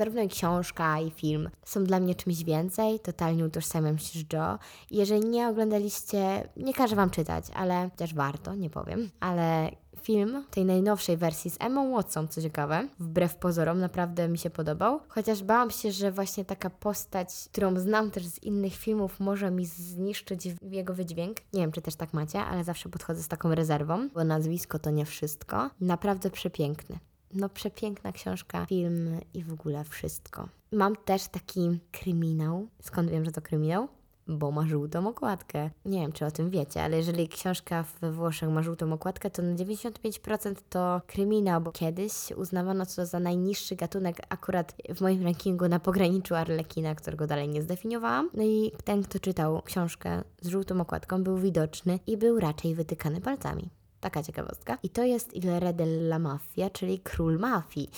Zarówno 0.01 0.23
i 0.23 0.29
książka, 0.29 1.01
i 1.01 1.11
film 1.11 1.51
są 1.65 1.85
dla 1.85 2.01
mnie 2.01 2.15
czymś 2.15 2.45
więcej. 2.45 3.01
Totalnie 3.01 3.45
utożsamiam 3.45 3.99
się 3.99 4.19
z 4.19 4.33
Joe. 4.33 4.59
Jeżeli 4.91 5.29
nie 5.29 5.49
oglądaliście, 5.49 6.49
nie 6.57 6.75
każę 6.75 6.97
Wam 6.97 7.11
czytać, 7.11 7.45
ale 7.55 7.91
też 7.97 8.15
warto, 8.15 8.55
nie 8.55 8.71
powiem. 8.71 9.11
Ale 9.21 9.71
film 10.03 10.45
tej 10.51 10.65
najnowszej 10.65 11.17
wersji 11.17 11.51
z 11.51 11.57
Emma 11.61 11.91
Watson, 11.91 12.29
co 12.29 12.43
ciekawe, 12.43 12.89
wbrew 12.99 13.37
pozorom, 13.37 13.81
naprawdę 13.81 14.29
mi 14.29 14.39
się 14.39 14.51
podobał. 14.51 15.01
Chociaż 15.09 15.43
bałam 15.43 15.71
się, 15.71 15.93
że 15.93 16.13
właśnie 16.13 16.45
taka 16.45 16.71
postać, 16.71 17.29
którą 17.53 17.79
znam 17.79 18.11
też 18.11 18.27
z 18.27 18.43
innych 18.43 18.75
filmów, 18.75 19.21
może 19.21 19.51
mi 19.51 19.67
zniszczyć 19.67 20.49
jego 20.63 20.95
wydźwięk. 20.95 21.37
Nie 21.53 21.61
wiem, 21.61 21.73
czy 21.73 21.83
też 21.83 21.95
tak 21.95 22.15
macie, 22.15 22.41
ale 22.41 22.65
zawsze 22.65 22.89
podchodzę 22.89 23.23
z 23.23 23.29
taką 23.29 23.55
rezerwą, 23.55 24.09
bo 24.09 24.25
nazwisko 24.25 24.79
to 24.79 24.91
nie 24.91 25.05
wszystko. 25.05 25.71
Naprawdę 25.81 26.31
przepiękny. 26.31 26.99
No, 27.35 27.49
przepiękna 27.49 28.13
książka, 28.13 28.67
film 28.67 29.21
i 29.35 29.45
w 29.45 29.53
ogóle 29.53 29.85
wszystko. 29.85 30.49
Mam 30.73 30.97
też 30.97 31.29
taki 31.29 31.81
kryminał. 31.93 32.69
Skąd 32.83 33.11
wiem, 33.11 33.25
że 33.25 33.33
to 33.33 33.43
kryminał? 33.43 33.89
Bo 34.29 34.51
ma 34.51 34.67
żółtą 34.67 35.09
okładkę. 35.09 35.71
Nie 35.85 36.01
wiem, 36.01 36.13
czy 36.13 36.27
o 36.27 36.31
tym 36.31 36.51
wiecie, 36.51 36.83
ale 36.83 36.97
jeżeli 36.97 37.29
książka 37.29 37.85
we 38.01 38.13
Włoszech 38.13 38.49
ma 38.49 38.63
żółtą 38.63 38.93
okładkę, 38.93 39.31
to 39.31 39.43
na 39.43 39.55
95% 39.55 40.55
to 40.69 41.01
kryminał, 41.07 41.61
bo 41.61 41.73
kiedyś 41.73 42.13
uznawano 42.37 42.87
to 42.87 43.07
za 43.07 43.21
najniższy 43.21 43.77
gatunek 43.77 44.17
akurat 44.29 44.75
w 44.95 45.01
moim 45.01 45.23
rankingu 45.23 45.69
na 45.69 45.81
pograniczu 45.81 46.35
Arlekina, 46.35 46.95
którego 46.95 47.27
dalej 47.27 47.49
nie 47.49 47.63
zdefiniowałam. 47.63 48.31
No 48.35 48.43
i 48.43 48.73
ten, 48.85 49.03
kto 49.03 49.19
czytał 49.19 49.63
książkę 49.63 50.23
z 50.41 50.49
żółtą 50.49 50.81
okładką, 50.81 51.23
był 51.23 51.39
widoczny 51.39 51.99
i 52.07 52.17
był 52.17 52.41
raczej 52.41 52.75
wytykany 52.75 53.21
palcami. 53.21 53.71
Taka 54.01 54.23
ciekawostka. 54.23 54.79
I 54.83 54.91
to 54.91 55.05
jest 55.05 55.35
Il 55.35 55.49
Re 55.49 55.73
della 55.73 56.19
Mafia, 56.19 56.71
czyli 56.71 56.99
król 56.99 57.39
mafii. 57.39 57.91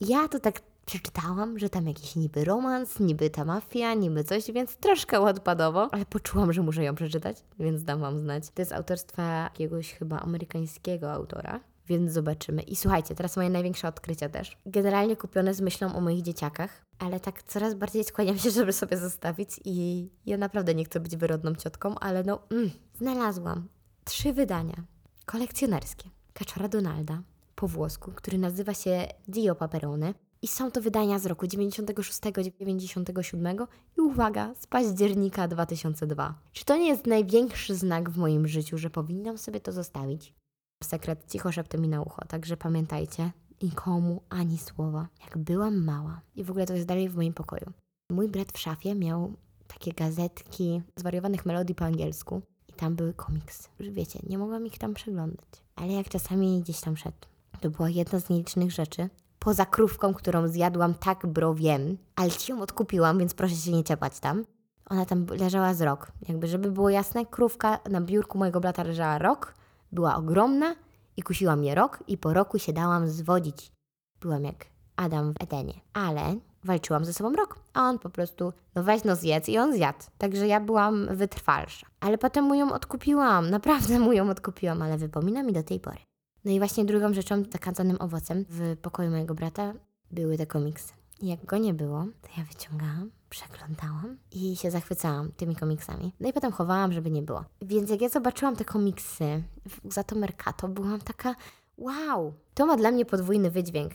Ja 0.00 0.28
to 0.28 0.40
tak 0.40 0.60
przeczytałam, 0.86 1.58
że 1.58 1.68
tam 1.68 1.88
jakiś 1.88 2.16
niby 2.16 2.44
romans, 2.44 3.00
niby 3.00 3.30
ta 3.30 3.44
mafia, 3.44 3.94
niby 3.94 4.24
coś, 4.24 4.50
więc 4.52 4.76
troszkę 4.76 5.20
odpadowo, 5.20 5.88
ale 5.92 6.06
poczułam, 6.06 6.52
że 6.52 6.62
muszę 6.62 6.84
ją 6.84 6.94
przeczytać, 6.94 7.36
więc 7.58 7.84
dam 7.84 8.00
Wam 8.00 8.18
znać. 8.18 8.50
To 8.54 8.62
jest 8.62 8.72
autorstwa 8.72 9.22
jakiegoś 9.42 9.92
chyba 9.92 10.20
amerykańskiego 10.20 11.12
autora. 11.12 11.60
Więc 11.88 12.12
zobaczymy. 12.12 12.62
I 12.62 12.76
słuchajcie, 12.76 13.14
teraz 13.14 13.36
moje 13.36 13.50
największe 13.50 13.88
odkrycia 13.88 14.28
też. 14.28 14.58
Generalnie 14.66 15.16
kupione 15.16 15.54
z 15.54 15.60
myślą 15.60 15.94
o 15.94 16.00
moich 16.00 16.22
dzieciakach, 16.22 16.84
ale 16.98 17.20
tak 17.20 17.42
coraz 17.42 17.74
bardziej 17.74 18.04
skłaniam 18.04 18.38
się, 18.38 18.50
żeby 18.60 18.72
sobie 18.72 18.96
zostawić 18.96 19.50
i 19.64 20.08
ja 20.26 20.36
naprawdę 20.36 20.74
nie 20.74 20.84
chcę 20.84 21.00
być 21.00 21.16
wyrodną 21.16 21.54
ciotką, 21.54 21.98
ale 21.98 22.22
no, 22.22 22.38
mm, 22.50 22.70
znalazłam 22.94 23.68
trzy 24.04 24.32
wydania 24.32 24.84
kolekcjonerskie. 25.26 26.10
Kaczora 26.32 26.68
Donalda 26.68 27.22
po 27.54 27.68
włosku, 27.68 28.12
który 28.14 28.38
nazywa 28.38 28.74
się 28.74 29.06
Dio 29.28 29.54
Paperone. 29.54 30.14
I 30.42 30.48
są 30.48 30.70
to 30.70 30.80
wydania 30.80 31.18
z 31.18 31.26
roku 31.26 31.46
96-97 31.46 33.66
i 33.98 34.00
uwaga, 34.00 34.54
z 34.54 34.66
października 34.66 35.48
2002. 35.48 36.34
Czy 36.52 36.64
to 36.64 36.76
nie 36.76 36.88
jest 36.88 37.06
największy 37.06 37.74
znak 37.74 38.10
w 38.10 38.16
moim 38.16 38.48
życiu, 38.48 38.78
że 38.78 38.90
powinnam 38.90 39.38
sobie 39.38 39.60
to 39.60 39.72
zostawić? 39.72 40.34
Sekret 40.82 41.24
cicho 41.32 41.52
szeptem 41.52 41.80
mi 41.80 41.88
na 41.88 42.02
ucho, 42.02 42.24
także 42.28 42.56
pamiętajcie, 42.56 43.30
nikomu 43.62 44.22
ani 44.28 44.58
słowa, 44.58 45.08
jak 45.24 45.38
byłam 45.38 45.84
mała. 45.84 46.20
I 46.36 46.44
w 46.44 46.50
ogóle 46.50 46.66
to 46.66 46.74
jest 46.74 46.86
dalej 46.86 47.08
w 47.08 47.16
moim 47.16 47.32
pokoju. 47.32 47.72
Mój 48.10 48.28
brat 48.28 48.52
w 48.52 48.58
szafie 48.58 48.94
miał 48.94 49.32
takie 49.66 49.92
gazetki 49.92 50.82
zwariowanych 50.96 51.46
melodii 51.46 51.74
po 51.74 51.84
angielsku 51.84 52.42
tam 52.74 52.94
były 52.94 53.14
komiksy. 53.14 53.68
Już 53.78 53.90
wiecie, 53.90 54.18
nie 54.28 54.38
mogłam 54.38 54.66
ich 54.66 54.78
tam 54.78 54.94
przeglądać. 54.94 55.46
Ale 55.76 55.92
jak 55.92 56.08
czasami 56.08 56.60
gdzieś 56.60 56.80
tam 56.80 56.96
szedł, 56.96 57.16
to 57.60 57.70
była 57.70 57.88
jedna 57.88 58.20
z 58.20 58.28
nielicznych 58.28 58.72
rzeczy, 58.72 59.08
poza 59.38 59.66
krówką, 59.66 60.14
którą 60.14 60.48
zjadłam 60.48 60.94
tak 60.94 61.26
browiem, 61.26 61.98
ale 62.16 62.30
ci 62.30 62.52
ją 62.52 62.62
odkupiłam, 62.62 63.18
więc 63.18 63.34
proszę 63.34 63.54
się 63.54 63.72
nie 63.72 63.84
ciepać 63.84 64.20
tam. 64.20 64.44
Ona 64.90 65.06
tam 65.06 65.26
leżała 65.26 65.74
z 65.74 65.82
rok. 65.82 66.12
Jakby, 66.28 66.48
żeby 66.48 66.70
było 66.70 66.90
jasne, 66.90 67.26
krówka 67.26 67.78
na 67.90 68.00
biurku 68.00 68.38
mojego 68.38 68.60
brata 68.60 68.82
leżała 68.82 69.18
rok, 69.18 69.54
była 69.92 70.16
ogromna 70.16 70.74
i 71.16 71.22
kusiła 71.22 71.56
mnie 71.56 71.74
rok 71.74 72.04
i 72.06 72.18
po 72.18 72.32
roku 72.32 72.58
się 72.58 72.72
dałam 72.72 73.08
zwodzić. 73.08 73.72
Byłam 74.20 74.44
jak 74.44 74.66
Adam 74.96 75.32
w 75.32 75.42
Edenie. 75.42 75.80
Ale 75.92 76.36
walczyłam 76.64 77.04
ze 77.04 77.12
sobą 77.12 77.32
rok, 77.32 77.58
a 77.74 77.82
on 77.88 77.98
po 77.98 78.10
prostu, 78.10 78.52
no 78.74 78.82
weź 78.82 79.04
no 79.04 79.16
zjedz 79.16 79.48
i 79.48 79.58
on 79.58 79.72
zjadł. 79.72 79.98
Także 80.18 80.46
ja 80.46 80.60
byłam 80.60 81.16
wytrwalsza. 81.16 81.86
Ale 82.00 82.18
potem 82.18 82.44
mu 82.44 82.54
ją 82.54 82.72
odkupiłam, 82.72 83.50
naprawdę 83.50 83.98
mu 83.98 84.12
ją 84.12 84.30
odkupiłam, 84.30 84.82
ale 84.82 84.98
wypomina 84.98 85.42
mi 85.42 85.52
do 85.52 85.62
tej 85.62 85.80
pory. 85.80 85.98
No 86.44 86.50
i 86.50 86.58
właśnie 86.58 86.84
drugą 86.84 87.14
rzeczą, 87.14 87.42
zakadzanym 87.52 87.96
owocem 88.00 88.44
w 88.48 88.76
pokoju 88.82 89.10
mojego 89.10 89.34
brata 89.34 89.72
były 90.10 90.38
te 90.38 90.46
komiksy. 90.46 90.92
I 91.20 91.28
jak 91.28 91.44
go 91.44 91.58
nie 91.58 91.74
było, 91.74 92.04
to 92.22 92.28
ja 92.38 92.44
wyciągałam, 92.44 93.10
przeglądałam 93.30 94.16
i 94.32 94.56
się 94.56 94.70
zachwycałam 94.70 95.32
tymi 95.32 95.56
komiksami. 95.56 96.12
No 96.20 96.28
i 96.28 96.32
potem 96.32 96.52
chowałam, 96.52 96.92
żeby 96.92 97.10
nie 97.10 97.22
było. 97.22 97.44
Więc 97.62 97.90
jak 97.90 98.00
ja 98.00 98.08
zobaczyłam 98.08 98.56
te 98.56 98.64
komiksy 98.64 99.42
za 99.84 100.04
to 100.04 100.16
Mercato, 100.16 100.68
byłam 100.68 101.00
taka 101.00 101.34
wow! 101.78 102.32
To 102.54 102.66
ma 102.66 102.76
dla 102.76 102.90
mnie 102.90 103.04
podwójny 103.04 103.50
wydźwięk. 103.50 103.92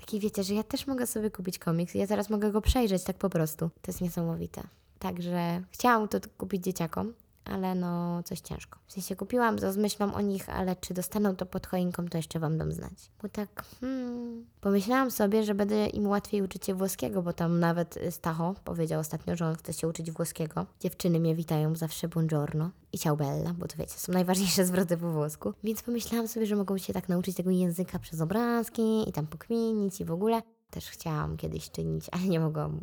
Taki 0.00 0.20
wiecie, 0.20 0.44
że 0.44 0.54
ja 0.54 0.62
też 0.62 0.86
mogę 0.86 1.06
sobie 1.06 1.30
kupić 1.30 1.58
komiks 1.58 1.94
ja 1.94 2.06
teraz 2.06 2.30
mogę 2.30 2.52
go 2.52 2.60
przejrzeć 2.60 3.04
tak 3.04 3.16
po 3.16 3.30
prostu. 3.30 3.70
To 3.82 3.90
jest 3.90 4.00
niesamowite. 4.00 4.62
Także 4.98 5.62
chciałam 5.70 6.08
to 6.08 6.18
kupić 6.38 6.64
dzieciakom, 6.64 7.14
ale 7.44 7.74
no 7.74 8.22
coś 8.22 8.40
ciężko. 8.40 8.78
W 8.86 8.92
sensie 8.92 9.16
kupiłam 9.16 9.58
z 9.58 9.76
myślą 9.76 10.14
o 10.14 10.20
nich, 10.20 10.48
ale 10.48 10.76
czy 10.76 10.94
dostaną 10.94 11.36
to 11.36 11.46
pod 11.46 11.66
choinką, 11.66 12.08
to 12.08 12.18
jeszcze 12.18 12.38
Wam 12.38 12.58
dam 12.58 12.72
znać. 12.72 13.10
Bo 13.22 13.28
tak, 13.28 13.64
hmm, 13.80 14.46
pomyślałam 14.60 15.10
sobie, 15.10 15.44
że 15.44 15.54
będę 15.54 15.86
im 15.86 16.08
łatwiej 16.08 16.42
uczyć 16.42 16.66
się 16.66 16.74
włoskiego, 16.74 17.22
bo 17.22 17.32
tam 17.32 17.60
nawet 17.60 17.98
Stacho 18.10 18.54
powiedział 18.64 19.00
ostatnio, 19.00 19.36
że 19.36 19.46
on 19.46 19.54
chce 19.54 19.72
się 19.72 19.88
uczyć 19.88 20.10
włoskiego. 20.10 20.66
Dziewczyny 20.80 21.20
mnie 21.20 21.34
witają 21.34 21.76
zawsze 21.76 22.08
buongiorno 22.08 22.70
i 22.92 22.98
ciao 22.98 23.16
bella, 23.16 23.54
bo 23.58 23.68
to 23.68 23.76
wiecie, 23.76 23.94
są 23.94 24.12
najważniejsze 24.12 24.64
zwroty 24.64 24.96
po 24.96 25.12
włosku. 25.12 25.52
Więc 25.64 25.82
pomyślałam 25.82 26.28
sobie, 26.28 26.46
że 26.46 26.56
mogą 26.56 26.78
się 26.78 26.92
tak 26.92 27.08
nauczyć 27.08 27.36
tego 27.36 27.50
języka 27.50 27.98
przez 27.98 28.20
obrazki 28.20 29.08
i 29.08 29.12
tam 29.12 29.26
pokminić 29.26 30.00
i 30.00 30.04
w 30.04 30.12
ogóle. 30.12 30.42
Też 30.70 30.90
chciałam 30.90 31.36
kiedyś 31.36 31.70
czynić, 31.70 32.06
ale 32.12 32.22
nie 32.22 32.40
mogłam 32.40 32.80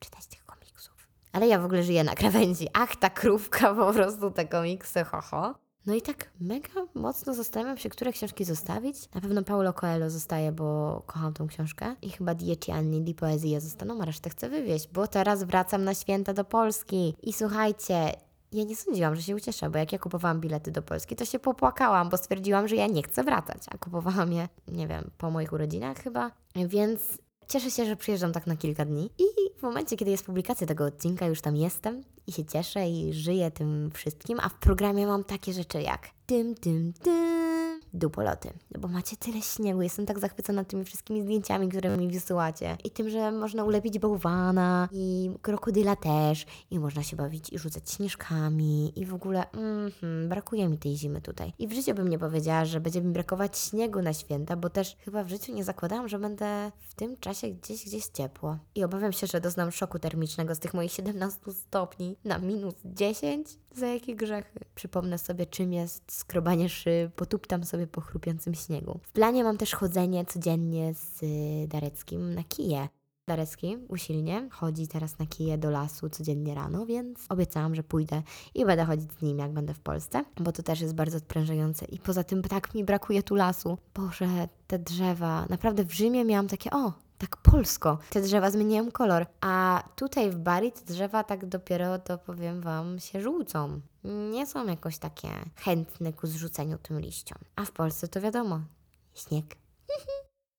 czytać 0.00 0.26
tych. 0.26 0.43
Ale 1.34 1.46
ja 1.48 1.58
w 1.58 1.64
ogóle 1.64 1.82
żyję 1.82 2.04
na 2.04 2.14
krawędzi. 2.14 2.68
Ach, 2.72 2.96
ta 2.96 3.10
krówka, 3.10 3.74
po 3.74 3.92
prostu 3.92 4.30
te 4.30 4.46
komiksy, 4.46 5.04
ho, 5.04 5.20
ho. 5.20 5.54
No 5.86 5.94
i 5.94 6.02
tak 6.02 6.30
mega 6.40 6.86
mocno 6.94 7.34
zastanawiam 7.34 7.78
się, 7.78 7.88
które 7.88 8.12
książki 8.12 8.44
zostawić. 8.44 9.14
Na 9.14 9.20
pewno 9.20 9.42
Paulo 9.42 9.72
Coelho 9.72 10.10
zostaje, 10.10 10.52
bo 10.52 11.02
kocham 11.06 11.32
tą 11.32 11.46
książkę. 11.46 11.96
I 12.02 12.10
chyba 12.10 12.34
Dieci 12.34 12.72
Anni 12.72 13.00
di 13.00 13.14
Poezje 13.14 13.60
zostaną, 13.60 14.00
a 14.02 14.04
resztę 14.04 14.30
chcę 14.30 14.48
wywieźć, 14.48 14.88
bo 14.88 15.06
teraz 15.06 15.44
wracam 15.44 15.84
na 15.84 15.94
święta 15.94 16.32
do 16.32 16.44
Polski. 16.44 17.14
I 17.22 17.32
słuchajcie, 17.32 18.12
ja 18.52 18.64
nie 18.64 18.76
sądziłam, 18.76 19.16
że 19.16 19.22
się 19.22 19.36
ucieszę, 19.36 19.70
bo 19.70 19.78
jak 19.78 19.92
ja 19.92 19.98
kupowałam 19.98 20.40
bilety 20.40 20.70
do 20.70 20.82
Polski, 20.82 21.16
to 21.16 21.24
się 21.24 21.38
popłakałam, 21.38 22.10
bo 22.10 22.16
stwierdziłam, 22.16 22.68
że 22.68 22.76
ja 22.76 22.86
nie 22.86 23.02
chcę 23.02 23.24
wracać. 23.24 23.62
A 23.70 23.78
kupowałam 23.78 24.32
je, 24.32 24.48
nie 24.68 24.86
wiem, 24.86 25.10
po 25.18 25.30
moich 25.30 25.52
urodzinach 25.52 25.96
chyba. 25.96 26.30
Więc 26.56 27.18
cieszę 27.48 27.70
się, 27.70 27.86
że 27.86 27.96
przyjeżdżam 27.96 28.32
tak 28.32 28.46
na 28.46 28.56
kilka 28.56 28.84
dni. 28.84 29.10
I 29.18 29.24
w 29.58 29.62
momencie, 29.62 29.96
kiedy 29.96 30.10
jest 30.10 30.26
publikacja 30.26 30.66
tego 30.66 30.84
odcinka, 30.84 31.26
już 31.26 31.40
tam 31.40 31.56
jestem 31.56 32.02
i 32.26 32.32
się 32.32 32.44
cieszę 32.44 32.88
i 32.88 33.12
żyję 33.12 33.50
tym 33.50 33.90
wszystkim. 33.94 34.40
A 34.40 34.48
w 34.48 34.54
programie 34.54 35.06
mam 35.06 35.24
takie 35.24 35.52
rzeczy 35.52 35.82
jak 35.82 36.08
tym, 36.26 36.54
tym, 36.54 36.92
tym, 36.92 37.33
dupoloty. 37.94 38.52
No 38.70 38.80
Bo 38.80 38.88
macie 38.88 39.16
tyle 39.16 39.42
śniegu, 39.42 39.82
jestem 39.82 40.06
tak 40.06 40.18
zachwycona 40.18 40.64
tymi 40.64 40.84
wszystkimi 40.84 41.22
zdjęciami, 41.22 41.68
które 41.68 41.96
mi 41.96 42.08
wysyłacie. 42.08 42.76
I 42.84 42.90
tym, 42.90 43.10
że 43.10 43.32
można 43.32 43.64
ulepić 43.64 43.98
bałwana 43.98 44.88
i 44.92 45.30
krokodyla 45.42 45.96
też. 45.96 46.46
I 46.70 46.78
można 46.78 47.02
się 47.02 47.16
bawić 47.16 47.52
i 47.52 47.58
rzucać 47.58 47.90
śnieżkami. 47.90 48.92
I 48.96 49.06
w 49.06 49.14
ogóle 49.14 49.50
mhm, 49.50 50.28
brakuje 50.28 50.68
mi 50.68 50.78
tej 50.78 50.96
zimy 50.96 51.20
tutaj. 51.20 51.52
I 51.58 51.68
w 51.68 51.72
życiu 51.72 51.94
bym 51.94 52.08
nie 52.08 52.18
powiedziała, 52.18 52.64
że 52.64 52.80
będzie 52.80 53.02
mi 53.02 53.12
brakować 53.12 53.58
śniegu 53.58 54.02
na 54.02 54.12
święta, 54.12 54.56
bo 54.56 54.70
też 54.70 54.96
chyba 55.00 55.24
w 55.24 55.28
życiu 55.28 55.54
nie 55.54 55.64
zakładałam, 55.64 56.08
że 56.08 56.18
będę 56.18 56.72
w 56.80 56.94
tym 56.94 57.16
czasie 57.16 57.50
gdzieś, 57.50 57.84
gdzieś 57.84 58.06
ciepło. 58.06 58.58
I 58.74 58.84
obawiam 58.84 59.12
się, 59.12 59.26
że 59.26 59.40
doznam 59.40 59.72
szoku 59.72 59.98
termicznego 59.98 60.54
z 60.54 60.58
tych 60.58 60.74
moich 60.74 60.92
17 60.92 61.52
stopni 61.52 62.16
na 62.24 62.38
minus 62.38 62.74
10. 62.84 63.48
Za 63.76 63.86
jakie 63.86 64.16
grzechy? 64.16 64.60
Przypomnę 64.74 65.18
sobie, 65.18 65.46
czym 65.46 65.72
jest 65.72 66.12
skrobanie 66.12 66.68
szyb, 66.68 67.14
potuptam 67.16 67.64
sobie 67.64 67.83
po 67.86 68.00
chrupiącym 68.00 68.54
śniegu. 68.54 69.00
W 69.02 69.12
planie 69.12 69.44
mam 69.44 69.56
też 69.56 69.74
chodzenie 69.74 70.24
codziennie 70.24 70.94
z 70.94 71.22
y, 71.22 71.68
Dareckim 71.68 72.34
na 72.34 72.44
kije. 72.44 72.88
Darecki 73.28 73.76
usilnie 73.88 74.48
chodzi 74.52 74.88
teraz 74.88 75.18
na 75.18 75.26
kije 75.26 75.58
do 75.58 75.70
lasu 75.70 76.10
codziennie 76.10 76.54
rano, 76.54 76.86
więc 76.86 77.18
obiecałam, 77.28 77.74
że 77.74 77.82
pójdę 77.82 78.22
i 78.54 78.64
będę 78.64 78.84
chodzić 78.84 79.12
z 79.12 79.22
nim, 79.22 79.38
jak 79.38 79.52
będę 79.52 79.74
w 79.74 79.80
Polsce, 79.80 80.24
bo 80.40 80.52
to 80.52 80.62
też 80.62 80.80
jest 80.80 80.94
bardzo 80.94 81.16
odprężające. 81.16 81.84
I 81.86 81.98
poza 81.98 82.24
tym 82.24 82.42
tak 82.42 82.74
mi 82.74 82.84
brakuje 82.84 83.22
tu 83.22 83.34
lasu. 83.34 83.78
Boże, 83.94 84.48
te 84.66 84.78
drzewa. 84.78 85.46
Naprawdę 85.50 85.84
w 85.84 85.92
Rzymie 85.92 86.24
miałam 86.24 86.48
takie, 86.48 86.70
o, 86.70 86.92
tak 87.24 87.36
polsko. 87.36 87.98
Te 88.10 88.20
drzewa 88.20 88.50
zmieniają 88.50 88.90
kolor, 88.90 89.26
a 89.40 89.82
tutaj 89.96 90.30
w 90.30 90.36
Bari 90.36 90.72
te 90.72 90.80
drzewa 90.84 91.24
tak 91.24 91.46
dopiero, 91.46 91.98
to 91.98 92.18
powiem 92.18 92.60
Wam, 92.60 92.98
się 92.98 93.20
żółcą. 93.20 93.80
Nie 94.04 94.46
są 94.46 94.66
jakoś 94.66 94.98
takie 94.98 95.28
chętne 95.56 96.12
ku 96.12 96.26
zrzuceniu 96.26 96.78
tym 96.78 97.00
liściom. 97.00 97.38
A 97.56 97.64
w 97.64 97.70
Polsce 97.72 98.08
to 98.08 98.20
wiadomo, 98.20 98.60
śnieg. 99.14 99.56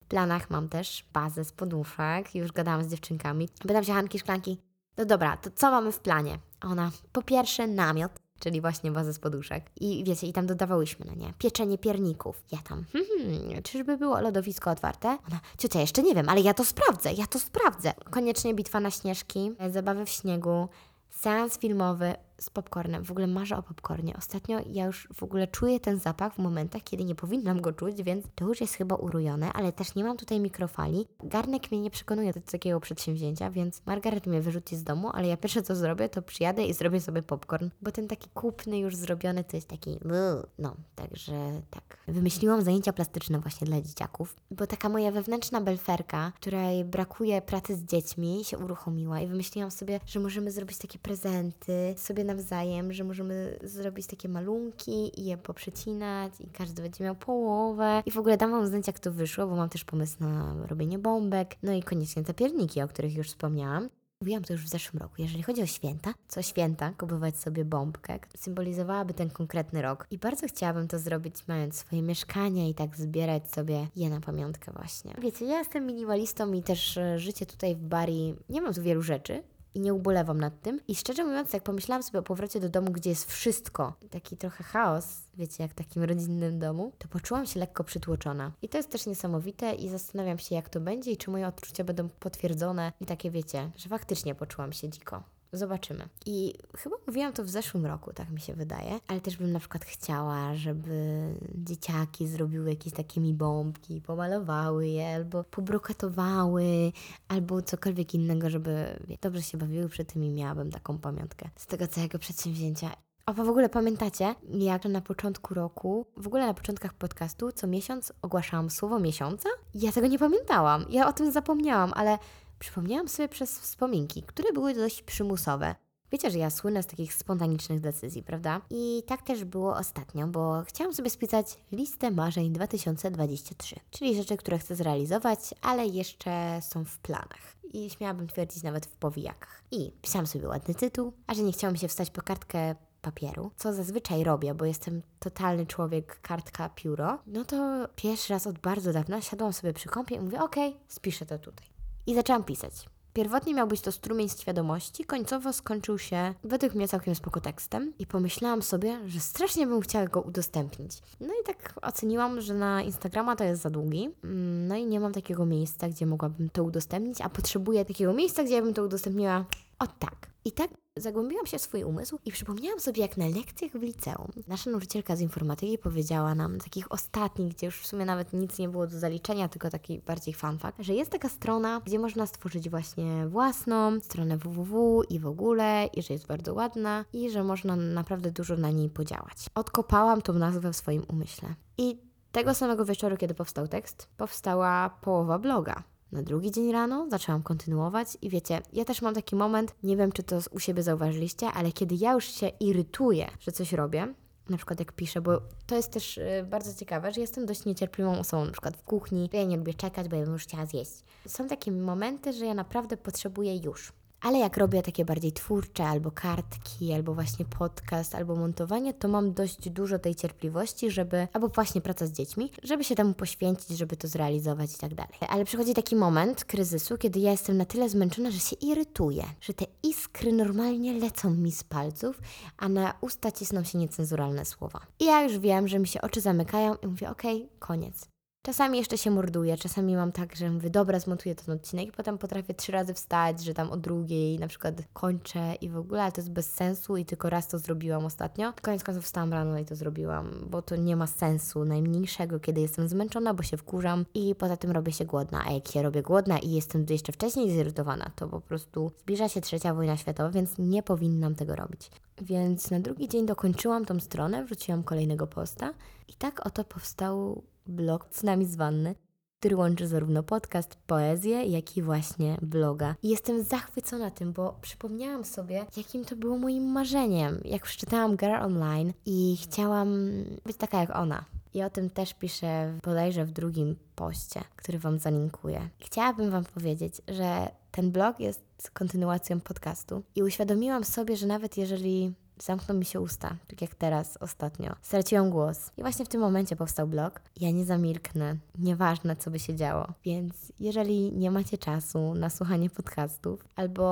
W 0.04 0.06
planach 0.08 0.50
mam 0.50 0.70
też 0.70 1.06
bazę 1.14 1.46
z 1.46 1.52
poduszek. 1.52 2.36
Już 2.36 2.52
gadałam 2.52 2.84
z 2.84 2.88
dziewczynkami. 2.88 3.50
Pytam 3.60 3.84
się 3.84 3.94
Hanki 3.94 4.20
Szklanki, 4.20 4.62
no 4.98 5.06
dobra, 5.06 5.38
to 5.38 5.50
co 5.56 5.72
mamy 5.72 5.92
w 5.92 6.00
planie? 6.00 6.40
Ona, 6.62 6.92
po 7.12 7.22
pierwsze 7.22 7.68
namiot, 7.68 8.12
czyli 8.46 8.62
właśnie 8.62 8.92
bazę 8.92 9.14
z 9.14 9.20
poduszek. 9.20 9.64
I 9.82 10.04
wiecie, 10.04 10.28
i 10.28 10.34
tam 10.34 10.46
dodawałyśmy, 10.46 11.06
no 11.06 11.16
nie, 11.16 11.34
pieczenie 11.40 11.78
pierników. 11.78 12.44
Ja 12.52 12.58
tam, 12.58 12.86
hmm, 12.94 13.64
czyżby 13.64 13.98
było 13.98 14.22
lodowisko 14.22 14.72
otwarte? 14.72 15.08
Ona, 15.08 15.40
ciocia, 15.58 15.82
jeszcze 15.82 16.04
nie 16.04 16.16
wiem, 16.16 16.30
ale 16.30 16.42
ja 16.42 16.54
to 16.54 16.66
sprawdzę, 16.66 17.14
ja 17.14 17.28
to 17.28 17.40
sprawdzę. 17.40 17.94
Koniecznie 18.10 18.54
bitwa 18.54 18.80
na 18.80 18.92
śnieżki, 18.92 19.52
e, 19.60 19.72
zabawy 19.72 20.06
w 20.06 20.10
śniegu, 20.10 20.68
seans 21.10 21.58
filmowy 21.60 22.16
z 22.40 22.50
popcornem. 22.50 23.04
W 23.04 23.12
ogóle 23.12 23.28
marzę 23.28 23.58
o 23.58 23.64
popcornie. 23.64 24.16
Ostatnio 24.18 24.60
ja 24.70 24.86
już 24.86 25.08
w 25.14 25.24
ogóle 25.24 25.48
czuję 25.48 25.80
ten 25.80 26.00
zapach 26.00 26.36
w 26.36 26.38
momentach, 26.38 26.84
kiedy 26.84 27.04
nie 27.04 27.16
powinnam 27.16 27.62
go 27.62 27.74
czuć, 27.74 28.04
więc 28.04 28.26
to 28.36 28.46
już 28.46 28.62
jest 28.62 28.74
chyba 28.74 28.96
urojone, 28.96 29.54
ale 29.54 29.72
też 29.72 29.96
nie 29.96 30.04
mam 30.04 30.18
tutaj 30.18 30.40
mikrofali. 30.40 31.08
Garnek 31.24 31.72
mnie 31.72 31.82
nie 31.82 31.92
przekonuje 31.92 32.34
do 32.34 32.42
takiego 32.42 32.80
przedsięwzięcia, 32.80 33.50
więc 33.52 33.82
Margaret 33.86 34.28
mnie 34.28 34.42
wyrzuci 34.42 34.76
z 34.76 34.84
domu, 34.84 35.10
ale 35.14 35.28
ja 35.28 35.38
pierwsze 35.38 35.64
co 35.64 35.76
zrobię, 35.76 36.10
to 36.10 36.22
przyjadę 36.22 36.66
i 36.66 36.74
zrobię 36.74 37.02
sobie 37.02 37.22
popcorn, 37.22 37.70
bo 37.82 37.92
ten 37.92 38.08
taki 38.08 38.30
kupny, 38.30 38.80
już 38.80 38.96
zrobiony, 38.96 39.44
to 39.44 39.58
jest 39.58 39.68
taki 39.68 39.92
"Ugh". 39.92 40.48
no, 40.60 40.76
także 40.96 41.62
tak. 41.70 41.98
Wymyśliłam 42.08 42.62
zajęcia 42.62 42.94
plastyczne 42.94 43.40
właśnie 43.40 43.68
dla 43.68 43.82
dzieciaków, 43.82 44.36
bo 44.52 44.68
taka 44.68 44.90
moja 44.90 45.12
wewnętrzna 45.12 45.62
belferka, 45.62 46.32
której 46.36 46.86
brakuje 46.86 47.42
pracy 47.42 47.76
z 47.76 47.84
dziećmi, 47.84 48.44
się 48.44 48.58
uruchomiła 48.58 49.20
i 49.22 49.28
wymyśliłam 49.28 49.72
sobie, 49.72 50.00
że 50.06 50.20
możemy 50.20 50.52
zrobić 50.52 50.78
takie 50.78 51.00
prezenty 51.00 51.96
sobie 51.98 52.25
nawzajem, 52.26 52.94
że 52.94 53.04
możemy 53.04 53.60
zrobić 53.64 54.08
takie 54.08 54.30
malunki 54.30 55.22
i 55.22 55.26
je 55.26 55.38
poprzecinać 55.38 56.34
i 56.42 56.48
każdy 56.48 56.82
będzie 56.82 57.04
miał 57.04 57.16
połowę. 57.16 58.04
I 58.06 58.12
w 58.12 58.18
ogóle 58.18 58.38
dam 58.38 58.52
Wam 58.52 58.68
znać, 58.68 58.88
jak 58.88 59.00
to 59.00 59.12
wyszło, 59.12 59.48
bo 59.48 59.56
mam 59.56 59.70
też 59.70 59.84
pomysł 59.84 60.16
na 60.20 60.56
robienie 60.68 61.00
bombek. 61.00 61.56
No 61.64 61.74
i 61.74 61.84
koniecznie 61.84 62.24
te 62.24 62.34
pierniki, 62.34 62.82
o 62.82 62.88
których 62.88 63.16
już 63.16 63.28
wspomniałam. 63.28 63.90
Mówiłam 64.22 64.44
to 64.44 64.54
już 64.54 64.66
w 64.66 64.70
zeszłym 64.70 65.02
roku. 65.02 65.14
Jeżeli 65.18 65.44
chodzi 65.44 65.62
o 65.62 65.66
święta, 65.66 66.14
co 66.28 66.42
święta 66.42 66.94
kupować 66.98 67.38
sobie 67.38 67.66
bombkę, 67.66 68.20
symbolizowałaby 68.38 69.14
ten 69.14 69.30
konkretny 69.30 69.82
rok. 69.82 70.08
I 70.12 70.18
bardzo 70.18 70.48
chciałabym 70.48 70.88
to 70.88 71.00
zrobić, 71.00 71.36
mając 71.48 71.76
swoje 71.76 72.02
mieszkanie 72.02 72.70
i 72.70 72.74
tak 72.74 72.98
zbierać 72.98 73.52
sobie 73.52 73.88
je 73.96 74.10
na 74.10 74.22
pamiątkę 74.22 74.72
właśnie. 74.72 75.14
Wiecie, 75.22 75.46
ja 75.46 75.60
jestem 75.60 75.86
minimalistą 75.86 76.54
i 76.54 76.64
też 76.64 76.98
e, 76.98 77.20
życie 77.20 77.46
tutaj 77.46 77.76
w 77.76 77.84
Bari, 77.84 78.36
nie 78.50 78.62
mam 78.62 78.74
tu 78.74 78.82
wielu 78.82 79.02
rzeczy, 79.02 79.44
i 79.76 79.80
nie 79.80 79.94
ubolewam 79.94 80.38
nad 80.38 80.62
tym. 80.62 80.80
I 80.88 80.96
szczerze 80.96 81.24
mówiąc, 81.24 81.54
jak 81.54 81.64
pomyślałam 81.64 82.04
sobie 82.04 82.20
o 82.20 82.24
powrocie 82.24 82.60
do 82.60 82.70
domu, 82.70 82.92
gdzie 82.92 83.10
jest 83.10 83.32
wszystko, 83.32 83.94
taki 84.10 84.38
trochę 84.38 84.64
chaos, 84.64 85.06
wiecie, 85.38 85.64
jak 85.64 85.72
w 85.72 85.76
takim 85.76 86.04
rodzinnym 86.04 86.60
domu, 86.60 86.92
to 86.98 87.08
poczułam 87.08 87.46
się 87.46 87.60
lekko 87.60 87.84
przytłoczona. 87.84 88.52
I 88.62 88.70
to 88.70 88.78
jest 88.78 88.90
też 88.90 89.06
niesamowite 89.06 89.74
i 89.74 89.90
zastanawiam 89.90 90.40
się, 90.40 90.56
jak 90.56 90.70
to 90.70 90.80
będzie 90.80 91.12
i 91.12 91.18
czy 91.18 91.32
moje 91.32 91.48
odczucia 91.48 91.84
będą 91.84 92.10
potwierdzone 92.10 92.92
i 93.02 93.06
takie, 93.06 93.32
wiecie, 93.32 93.72
że 93.78 93.90
faktycznie 93.90 94.36
poczułam 94.36 94.74
się 94.74 94.90
dziko 94.90 95.35
Zobaczymy. 95.58 96.10
I 96.26 96.54
chyba 96.78 96.96
mówiłam 97.08 97.34
to 97.34 97.44
w 97.44 97.50
zeszłym 97.50 97.86
roku, 97.86 98.14
tak 98.14 98.30
mi 98.30 98.42
się 98.42 98.54
wydaje, 98.54 99.00
ale 99.08 99.22
też 99.22 99.38
bym 99.38 99.52
na 99.52 99.60
przykład 99.60 99.86
chciała, 99.86 100.56
żeby 100.56 101.28
dzieciaki 101.56 102.28
zrobiły 102.28 102.70
jakieś 102.70 102.94
takie 102.94 103.22
mi 103.22 103.34
bombki, 103.34 104.02
pomalowały 104.02 104.88
je, 104.88 105.16
albo 105.16 105.44
pobrokatowały, 105.44 106.92
albo 107.28 107.62
cokolwiek 107.62 108.14
innego, 108.14 108.50
żeby 108.50 109.00
dobrze 109.22 109.42
się 109.42 109.58
bawiły 109.58 109.90
przy 109.90 110.06
tym 110.06 110.24
i 110.24 110.30
miałabym 110.30 110.72
taką 110.72 110.98
pamiątkę 110.98 111.50
z 111.56 111.66
tego 111.66 111.88
całego 111.88 112.20
przedsięwzięcia. 112.20 112.92
A 113.26 113.34
w 113.34 113.40
ogóle 113.40 113.70
pamiętacie, 113.70 114.36
jak 114.54 114.86
na 114.86 115.02
początku 115.02 115.54
roku, 115.54 116.06
w 116.18 116.28
ogóle 116.28 116.46
na 116.46 116.54
początkach 116.54 116.94
podcastu, 116.94 117.52
co 117.52 117.68
miesiąc 117.68 118.14
ogłaszałam 118.22 118.70
słowo 118.70 119.00
miesiąca? 119.00 119.50
Ja 119.76 119.92
tego 119.92 120.08
nie 120.08 120.20
pamiętałam, 120.20 120.86
ja 120.90 121.08
o 121.08 121.14
tym 121.14 121.32
zapomniałam, 121.32 121.92
ale 121.96 122.18
przypomniałam 122.60 123.08
sobie 123.08 123.30
przez 123.30 123.60
wspominki, 123.60 124.24
które 124.24 124.54
były 124.54 124.74
dość 124.74 125.02
przymusowe. 125.02 125.76
Wiecie, 126.12 126.32
że 126.32 126.38
ja 126.38 126.50
słynę 126.50 126.84
z 126.84 126.88
takich 126.88 127.14
spontanicznych 127.14 127.80
decyzji, 127.80 128.24
prawda? 128.24 128.62
I 128.70 129.04
tak 129.08 129.22
też 129.22 129.44
było 129.44 129.76
ostatnio, 129.76 130.28
bo 130.28 130.64
chciałam 130.68 130.94
sobie 130.94 131.10
spisać 131.10 131.58
listę 131.72 132.12
marzeń 132.12 132.54
2023, 132.54 133.76
czyli 133.92 134.16
rzeczy, 134.16 134.38
które 134.38 134.60
chcę 134.60 134.76
zrealizować, 134.76 135.40
ale 135.62 135.86
jeszcze 135.86 136.60
są 136.62 136.86
w 136.86 137.00
planach. 137.00 137.56
I 137.74 137.90
śmiałabym 137.90 138.28
twierdzić 138.28 138.64
nawet 138.64 138.86
w 138.86 138.96
powijakach. 138.96 139.64
I 139.72 139.92
pisałam 140.02 140.28
sobie 140.28 140.48
ładny 140.48 140.76
tytuł, 140.76 141.14
a 141.28 141.34
że 141.34 141.42
nie 141.42 141.52
chciałam 141.52 141.76
się 141.76 141.88
wstać 141.88 142.10
po 142.10 142.22
kartkę 142.22 142.76
papieru, 143.02 143.52
co 143.56 143.74
zazwyczaj 143.74 144.24
robię, 144.24 144.54
bo 144.54 144.66
jestem 144.66 145.02
totalny 145.20 145.66
człowiek 145.66 146.22
kartka 146.22 146.70
pióro, 146.70 147.20
no 147.28 147.46
to 147.46 147.88
pierwszy 147.96 148.34
raz 148.34 148.48
od 148.48 148.60
bardzo 148.60 148.94
dawna 148.94 149.22
siadłam 149.22 149.54
sobie 149.54 149.74
przy 149.74 149.90
kąpie 149.90 150.16
i 150.16 150.20
mówię, 150.20 150.42
okej, 150.42 150.70
okay, 150.70 150.82
spiszę 150.88 151.26
to 151.26 151.40
tutaj. 151.40 151.75
I 152.08 152.16
zaczęłam 152.16 152.44
pisać. 152.44 152.74
Pierwotnie 153.14 153.54
miał 153.54 153.68
być 153.68 153.82
to 153.82 153.92
strumień 153.92 154.30
świadomości, 154.30 155.06
końcowo 155.06 155.54
skończył 155.54 155.98
się 155.98 156.34
według 156.44 156.74
mnie 156.74 156.88
całkiem 156.88 157.16
spoko 157.16 157.42
tekstem 157.42 157.94
i 158.00 158.08
pomyślałam 158.08 158.62
sobie, 158.62 159.00
że 159.06 159.20
strasznie 159.20 159.68
bym 159.68 159.82
chciała 159.82 160.08
go 160.08 160.22
udostępnić. 160.22 160.92
No 161.20 161.28
i 161.28 161.46
tak 161.46 161.74
oceniłam, 161.82 162.42
że 162.42 162.54
na 162.54 162.82
Instagrama 162.82 163.36
to 163.36 163.44
jest 163.44 163.62
za 163.62 163.70
długi, 163.70 164.10
mm, 164.24 164.68
no 164.68 164.76
i 164.76 164.86
nie 164.86 165.00
mam 165.00 165.14
takiego 165.14 165.46
miejsca, 165.46 165.90
gdzie 165.90 166.06
mogłabym 166.06 166.50
to 166.50 166.64
udostępnić, 166.64 167.22
a 167.22 167.30
potrzebuję 167.30 167.86
takiego 167.86 168.14
miejsca, 168.14 168.44
gdzie 168.44 168.56
ja 168.56 168.62
bym 168.62 168.74
to 168.74 168.84
udostępniła 168.84 169.46
o 169.80 169.88
tak. 169.88 170.30
I 170.46 170.52
tak 170.52 170.70
Zagłębiłam 171.00 171.46
się 171.46 171.58
w 171.58 171.62
swój 171.62 171.84
umysł 171.84 172.20
i 172.26 172.32
przypomniałam 172.32 172.80
sobie, 172.80 173.02
jak 173.02 173.18
na 173.18 173.28
lekcjach 173.28 173.72
w 173.72 173.82
liceum 173.82 174.32
nasza 174.48 174.70
nauczycielka 174.70 175.16
z 175.16 175.22
informatyki 175.22 175.78
powiedziała 175.78 176.36
nam, 176.36 176.58
takich 176.60 176.92
ostatnich, 176.92 177.54
gdzie 177.54 177.66
już 177.66 177.80
w 177.80 177.88
sumie 177.88 178.06
nawet 178.06 178.34
nic 178.34 178.60
nie 178.60 178.70
było 178.70 178.88
do 178.88 179.00
zaliczenia, 179.00 179.48
tylko 179.48 179.70
taki 179.70 180.00
bardziej 180.00 180.34
fun 180.34 180.58
że 180.80 180.94
jest 180.94 181.12
taka 181.12 181.30
strona, 181.30 181.82
gdzie 181.86 182.00
można 182.00 182.26
stworzyć 182.28 182.70
właśnie 182.70 183.28
własną 183.28 184.00
stronę 184.00 184.38
www 184.38 185.04
i 185.10 185.20
w 185.20 185.28
ogóle, 185.28 185.90
i 185.94 186.02
że 186.02 186.14
jest 186.14 186.28
bardzo 186.28 186.54
ładna 186.54 187.06
i 187.14 187.30
że 187.30 187.44
można 187.44 187.76
naprawdę 187.76 188.32
dużo 188.32 188.58
na 188.58 188.72
niej 188.72 188.90
podziałać. 188.90 189.46
Odkopałam 189.56 190.22
tą 190.22 190.34
nazwę 190.34 190.74
w 190.74 190.76
swoim 190.76 191.04
umyśle. 191.08 191.56
I 191.78 191.98
tego 192.32 192.54
samego 192.54 192.86
wieczoru, 192.86 193.18
kiedy 193.18 193.34
powstał 193.34 193.68
tekst, 193.68 194.10
powstała 194.18 194.90
połowa 194.90 195.40
bloga. 195.40 195.84
Na 196.12 196.24
drugi 196.24 196.52
dzień 196.52 196.72
rano 196.72 197.08
zaczęłam 197.10 197.44
kontynuować 197.44 198.08
i 198.22 198.30
wiecie, 198.30 198.62
ja 198.74 198.86
też 198.86 199.02
mam 199.02 199.14
taki 199.14 199.36
moment, 199.36 199.76
nie 199.84 199.98
wiem 199.98 200.12
czy 200.12 200.24
to 200.24 200.40
u 200.52 200.60
siebie 200.60 200.84
zauważyliście, 200.84 201.48
ale 201.48 201.72
kiedy 201.72 201.96
ja 201.96 202.14
już 202.14 202.26
się 202.26 202.48
irytuję, 202.48 203.28
że 203.40 203.52
coś 203.52 203.74
robię, 203.74 204.14
na 204.50 204.58
przykład 204.58 204.80
jak 204.80 204.92
piszę, 204.92 205.22
bo 205.22 205.42
to 205.66 205.76
jest 205.76 205.92
też 205.92 206.18
y, 206.18 206.46
bardzo 206.50 206.74
ciekawe, 206.74 207.12
że 207.12 207.22
jestem 207.22 207.46
dość 207.46 207.66
niecierpliwą 207.66 208.20
osobą, 208.20 208.46
na 208.46 208.52
przykład 208.52 208.78
w 208.78 208.84
kuchni, 208.84 209.30
ja 209.34 209.44
nie 209.44 209.58
lubię 209.58 209.74
czekać, 209.74 210.10
bo 210.10 210.16
ja 210.16 210.24
bym 210.24 210.34
już 210.34 210.44
chciała 210.44 210.66
zjeść. 210.66 211.04
Są 211.28 211.48
takie 211.48 211.72
momenty, 211.72 212.34
że 212.34 212.46
ja 212.46 212.54
naprawdę 212.54 212.98
potrzebuję 212.98 213.58
już. 213.58 213.94
Ale 214.22 214.40
jak 214.40 214.58
robię 214.58 214.82
takie 214.82 215.06
bardziej 215.06 215.32
twórcze, 215.32 215.86
albo 215.86 216.12
kartki, 216.12 216.94
albo 216.94 217.14
właśnie 217.14 217.46
podcast, 217.46 218.16
albo 218.16 218.36
montowanie, 218.36 218.94
to 218.94 219.08
mam 219.08 219.34
dość 219.34 219.70
dużo 219.70 220.00
tej 220.00 220.16
cierpliwości, 220.16 220.92
żeby, 220.92 221.28
albo 221.34 221.48
właśnie 221.48 221.82
praca 221.82 222.08
z 222.08 222.12
dziećmi, 222.12 222.52
żeby 222.64 222.84
się 222.84 222.96
temu 222.96 223.14
poświęcić, 223.14 223.78
żeby 223.78 223.98
to 223.98 224.08
zrealizować 224.08 224.76
i 224.76 224.78
tak 224.78 224.94
dalej. 224.94 225.14
Ale 225.30 225.46
przychodzi 225.46 225.74
taki 225.74 225.96
moment 225.96 226.46
kryzysu, 226.46 226.98
kiedy 226.98 227.20
ja 227.20 227.32
jestem 227.32 227.58
na 227.58 227.66
tyle 227.66 227.90
zmęczona, 227.90 228.32
że 228.32 228.40
się 228.40 228.56
irytuję, 228.56 229.24
że 229.42 229.54
te 229.54 229.66
iskry 229.84 230.34
normalnie 230.34 230.94
lecą 230.94 231.34
mi 231.34 231.52
z 231.52 231.64
palców, 231.64 232.20
a 232.58 232.70
na 232.70 232.94
usta 233.02 233.32
cisną 233.32 233.64
się 233.64 233.78
niecenzuralne 233.78 234.46
słowa. 234.46 234.80
I 235.00 235.06
ja 235.06 235.24
już 235.24 235.40
wiem, 235.40 235.68
że 235.68 235.80
mi 235.80 235.88
się 235.88 236.02
oczy 236.02 236.22
zamykają 236.22 236.76
i 236.76 236.88
mówię, 236.88 237.10
okej, 237.10 237.36
okay, 237.36 237.58
koniec. 237.60 238.15
Czasami 238.46 238.78
jeszcze 238.78 238.98
się 238.98 239.12
morduję, 239.12 239.58
czasami 239.58 239.96
mam 239.96 240.12
tak, 240.12 240.36
że 240.36 240.50
mówię, 240.50 240.70
dobra, 240.70 241.00
zmontuję 241.00 241.36
ten 241.36 241.56
odcinek 241.56 241.88
i 241.88 241.92
potem 241.92 242.18
potrafię 242.18 242.54
trzy 242.54 242.72
razy 242.72 242.94
wstać, 242.94 243.44
że 243.44 243.54
tam 243.54 243.72
o 243.72 243.78
drugiej 243.78 244.40
na 244.40 244.48
przykład 244.48 244.76
kończę 244.94 245.56
i 245.62 245.70
w 245.70 245.78
ogóle, 245.78 246.04
ale 246.04 246.12
to 246.12 246.22
jest 246.22 246.32
bez 246.32 246.50
sensu 246.50 246.98
i 246.98 247.06
tylko 247.06 247.30
raz 247.30 247.48
to 247.48 247.60
zrobiłam 247.60 248.06
ostatnio. 248.06 248.54
Koniec 248.62 248.84
końców 248.84 249.04
wstałam 249.04 249.34
rano 249.34 249.60
i 249.60 249.66
to 249.66 249.76
zrobiłam, 249.76 250.48
bo 250.50 250.62
to 250.62 250.76
nie 250.76 250.96
ma 250.96 251.08
sensu 251.08 251.66
najmniejszego, 251.66 252.40
kiedy 252.40 252.62
jestem 252.62 252.88
zmęczona, 252.88 253.34
bo 253.34 253.44
się 253.44 253.58
wkurzam 253.58 254.06
i 254.14 254.36
poza 254.36 254.58
tym 254.58 254.72
robię 254.72 254.92
się 254.92 255.06
głodna, 255.06 255.44
a 255.48 255.52
jak 255.52 255.68
się 255.68 255.84
robię 255.84 256.02
głodna 256.02 256.40
i 256.40 256.52
jestem 256.52 256.86
jeszcze 256.90 257.12
wcześniej 257.12 257.52
zirytowana, 257.52 258.12
to 258.16 258.28
po 258.28 258.42
prostu 258.42 258.92
zbliża 259.00 259.30
się 259.30 259.42
trzecia 259.42 259.74
wojna 259.74 259.98
światowa, 259.98 260.30
więc 260.30 260.58
nie 260.58 260.84
powinnam 260.84 261.36
tego 261.36 261.56
robić. 261.56 261.92
Więc 262.22 262.72
na 262.72 262.80
drugi 262.80 263.10
dzień 263.10 263.26
dokończyłam 263.26 263.86
tą 263.86 264.00
stronę, 264.00 264.46
wróciłam 264.46 264.84
kolejnego 264.84 265.28
posta 265.28 265.74
i 266.08 266.14
tak 266.14 266.46
oto 266.46 266.64
powstał 266.64 267.44
blog 267.66 268.08
z 268.12 268.24
nami 268.24 268.46
z 268.46 268.56
wanny, 268.56 268.96
który 269.40 269.56
łączy 269.56 269.88
zarówno 269.88 270.24
podcast, 270.24 270.76
poezję, 270.88 271.44
jak 271.44 271.78
i 271.78 271.82
właśnie 271.82 272.38
bloga. 272.42 272.96
I 273.04 273.10
jestem 273.10 273.44
zachwycona 273.44 274.12
tym, 274.12 274.34
bo 274.34 274.58
przypomniałam 274.62 275.26
sobie, 275.26 275.66
jakim 275.78 276.06
to 276.06 276.16
było 276.16 276.38
moim 276.38 276.64
marzeniem, 276.64 277.42
jak 277.46 277.64
przeczytałam 277.64 278.18
Girl 278.18 278.42
Online 278.42 278.94
i 279.06 279.38
chciałam 279.42 280.10
być 280.46 280.58
taka 280.58 280.80
jak 280.80 280.96
ona. 280.96 281.26
I 281.54 281.64
o 281.64 281.70
tym 281.70 281.90
też 281.90 282.14
piszę 282.14 282.80
bodajże 282.84 283.26
w 283.26 283.32
drugim 283.32 283.76
poście, 283.96 284.42
który 284.56 284.80
Wam 284.80 285.00
zalinkuję. 285.00 285.70
Chciałabym 285.80 286.32
Wam 286.32 286.46
powiedzieć, 286.46 287.02
że 287.08 287.50
ten 287.72 287.92
blog 287.92 288.20
jest 288.20 288.72
kontynuacją 288.74 289.40
podcastu 289.40 290.04
i 290.16 290.24
uświadomiłam 290.24 290.84
sobie, 290.84 291.18
że 291.18 291.28
nawet 291.28 291.58
jeżeli 291.58 292.14
zamkną 292.40 292.76
mi 292.76 292.86
się 292.86 293.02
usta, 293.02 293.36
tak 293.48 293.62
jak 293.62 293.76
teraz 293.76 294.18
ostatnio. 294.18 294.76
Straciłam 294.82 295.30
głos 295.30 295.72
i 295.78 295.82
właśnie 295.82 296.06
w 296.06 296.10
tym 296.10 296.22
momencie 296.22 296.56
powstał 296.56 296.88
blog. 296.88 297.22
Ja 297.40 297.52
nie 297.52 297.66
zamilknę, 297.66 298.38
nieważne 298.60 299.16
co 299.16 299.32
by 299.32 299.40
się 299.40 299.56
działo. 299.56 299.88
Więc 300.04 300.34
jeżeli 300.60 301.12
nie 301.12 301.32
macie 301.32 301.58
czasu 301.58 302.14
na 302.14 302.30
słuchanie 302.30 302.70
podcastów, 302.70 303.46
albo 303.56 303.86